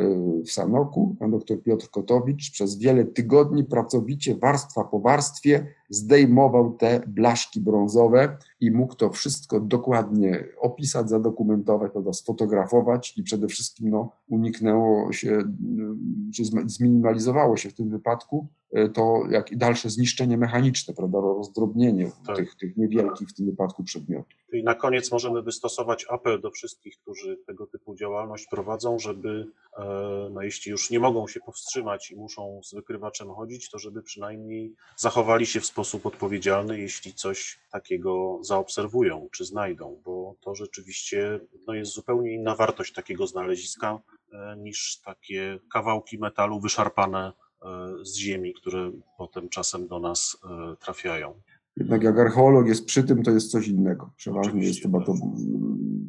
w 0.45 0.51
Sanoku, 0.51 1.15
pan 1.19 1.31
dr 1.31 1.63
Piotr 1.63 1.89
Kotowicz, 1.89 2.51
przez 2.51 2.77
wiele 2.77 3.05
tygodni 3.05 3.63
pracowicie, 3.63 4.35
warstwa 4.35 4.83
po 4.83 4.99
warstwie, 4.99 5.67
zdejmował 5.89 6.71
te 6.73 7.01
blaszki 7.07 7.61
brązowe 7.61 8.37
i 8.59 8.71
mógł 8.71 8.95
to 8.95 9.09
wszystko 9.09 9.59
dokładnie 9.59 10.45
opisać, 10.59 11.09
zadokumentować, 11.09 11.91
prawda, 11.91 12.13
sfotografować 12.13 13.17
i 13.17 13.23
przede 13.23 13.47
wszystkim 13.47 13.89
no, 13.89 14.11
uniknęło 14.27 15.13
się, 15.13 15.31
y, 15.31 16.33
czy 16.35 16.43
zminimalizowało 16.65 17.57
się 17.57 17.69
w 17.69 17.73
tym 17.73 17.89
wypadku 17.89 18.47
y, 18.77 18.89
to 18.89 19.23
jak 19.29 19.51
i 19.51 19.57
dalsze 19.57 19.89
zniszczenie 19.89 20.37
mechaniczne, 20.37 20.93
prawda, 20.93 21.19
rozdrobnienie 21.19 22.11
Tak. 22.27 22.35
tych, 22.35 22.55
tych 22.55 22.77
niewielkich 22.77 23.29
w 23.29 23.33
tym 23.33 23.45
wypadku 23.45 23.83
przedmiotów. 23.83 24.39
I 24.53 24.63
na 24.63 24.75
koniec 24.75 25.11
możemy 25.11 25.41
wystosować 25.41 26.05
apel 26.09 26.41
do 26.41 26.51
wszystkich, 26.51 26.97
którzy 27.01 27.37
tego 27.47 27.67
typu 27.67 27.95
działalność 27.95 28.47
prowadzą, 28.51 28.99
żeby, 28.99 29.47
e, 29.77 30.29
no 30.33 30.41
jeśli 30.41 30.71
już 30.71 30.89
nie 30.89 30.99
mogą 30.99 31.27
się 31.27 31.39
powstrzymać 31.39 32.11
i 32.11 32.15
muszą 32.15 32.61
z 32.63 32.73
wykrywaczem 32.73 33.29
chodzić, 33.29 33.69
to 33.69 33.79
żeby 33.79 34.03
przynajmniej 34.03 34.75
zachowali 34.97 35.45
się 35.45 35.59
w 35.59 35.65
sposób 35.65 35.78
odpowiedzialny, 36.05 36.79
jeśli 36.79 37.13
coś 37.13 37.59
takiego 37.71 38.39
zaobserwują 38.41 39.27
czy 39.31 39.45
znajdą, 39.45 40.01
bo 40.05 40.35
to 40.41 40.55
rzeczywiście 40.55 41.39
no, 41.67 41.73
jest 41.73 41.91
zupełnie 41.91 42.33
inna 42.33 42.55
wartość 42.55 42.93
takiego 42.93 43.27
znaleziska 43.27 43.99
e, 44.33 44.57
niż 44.57 45.01
takie 45.05 45.59
kawałki 45.73 46.17
metalu 46.17 46.59
wyszarpane 46.59 47.31
e, 47.61 47.65
z 48.01 48.15
ziemi, 48.17 48.53
które 48.53 48.91
potem 49.17 49.49
czasem 49.49 49.87
do 49.87 49.99
nas 49.99 50.37
e, 50.43 50.75
trafiają. 50.75 51.41
Jednak 51.77 52.03
jak 52.03 52.19
archeolog 52.19 52.67
jest 52.67 52.85
przy 52.85 53.03
tym, 53.03 53.23
to 53.23 53.31
jest 53.31 53.51
coś 53.51 53.67
innego. 53.67 54.11
Przeważnie 54.17 54.43
jest 54.43 54.55
Oczywiście, 54.55 54.81
chyba 54.81 54.99
to 54.99 55.13
tak. 55.13 55.21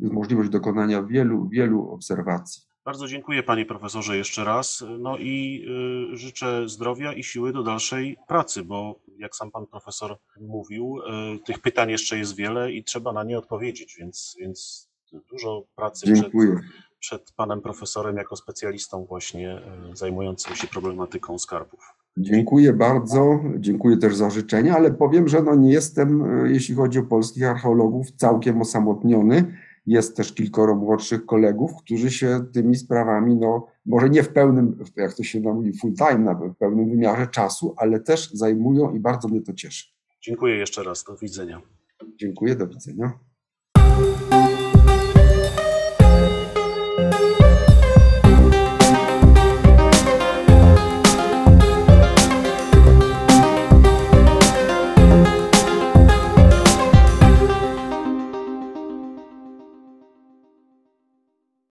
jest 0.00 0.14
możliwość 0.14 0.50
dokonania 0.50 1.02
wielu, 1.02 1.48
wielu 1.48 1.90
obserwacji. 1.90 2.69
Bardzo 2.90 3.08
dziękuję 3.08 3.42
panie 3.42 3.66
profesorze 3.66 4.16
jeszcze 4.16 4.44
raz. 4.44 4.84
No 4.98 5.18
i 5.18 5.64
y, 6.12 6.16
życzę 6.16 6.68
zdrowia 6.68 7.12
i 7.12 7.22
siły 7.22 7.52
do 7.52 7.62
dalszej 7.62 8.16
pracy, 8.28 8.64
bo 8.64 9.00
jak 9.18 9.36
sam 9.36 9.50
pan 9.50 9.66
profesor 9.66 10.16
mówił, 10.40 10.98
y, 11.34 11.38
tych 11.38 11.58
pytań 11.58 11.90
jeszcze 11.90 12.18
jest 12.18 12.36
wiele 12.36 12.72
i 12.72 12.84
trzeba 12.84 13.12
na 13.12 13.24
nie 13.24 13.38
odpowiedzieć, 13.38 13.96
więc, 13.98 14.36
więc 14.40 14.88
dużo 15.30 15.64
pracy 15.76 16.06
przed, 16.06 16.16
Dziękuję. 16.16 16.60
przed 16.98 17.32
panem 17.36 17.60
profesorem 17.60 18.16
jako 18.16 18.36
specjalistą 18.36 19.04
właśnie 19.04 19.62
y, 19.92 19.96
zajmującym 19.96 20.56
się 20.56 20.66
problematyką 20.66 21.38
skarbów. 21.38 21.80
Dziękuję 22.16 22.72
bardzo. 22.72 23.40
Dziękuję 23.58 23.96
też 23.96 24.16
za 24.16 24.30
życzenia, 24.30 24.76
ale 24.76 24.90
powiem, 24.90 25.28
że 25.28 25.42
no 25.42 25.54
nie 25.54 25.72
jestem, 25.72 26.24
jeśli 26.46 26.74
chodzi 26.74 26.98
o 26.98 27.02
polskich 27.02 27.44
archeologów, 27.44 28.12
całkiem 28.12 28.60
osamotniony. 28.60 29.56
Jest 29.86 30.16
też 30.16 30.32
kilkoro 30.32 30.74
młodszych 30.74 31.26
kolegów, 31.26 31.70
którzy 31.84 32.10
się 32.10 32.40
tymi 32.52 32.76
sprawami, 32.76 33.36
no 33.36 33.66
może 33.86 34.10
nie 34.10 34.22
w 34.22 34.32
pełnym, 34.32 34.84
jak 34.96 35.14
to 35.14 35.22
się 35.22 35.40
mówi, 35.40 35.78
full 35.78 35.94
time, 35.94 36.18
nawet 36.18 36.52
w 36.52 36.56
pełnym 36.56 36.90
wymiarze 36.90 37.26
czasu, 37.26 37.74
ale 37.76 38.00
też 38.00 38.30
zajmują 38.30 38.94
i 38.94 39.00
bardzo 39.00 39.28
mnie 39.28 39.42
to 39.42 39.52
cieszy. 39.52 39.88
Dziękuję 40.22 40.56
jeszcze 40.56 40.82
raz. 40.82 41.04
Do 41.04 41.16
widzenia. 41.16 41.62
Dziękuję, 42.16 42.56
do 42.56 42.66
widzenia. 42.66 43.12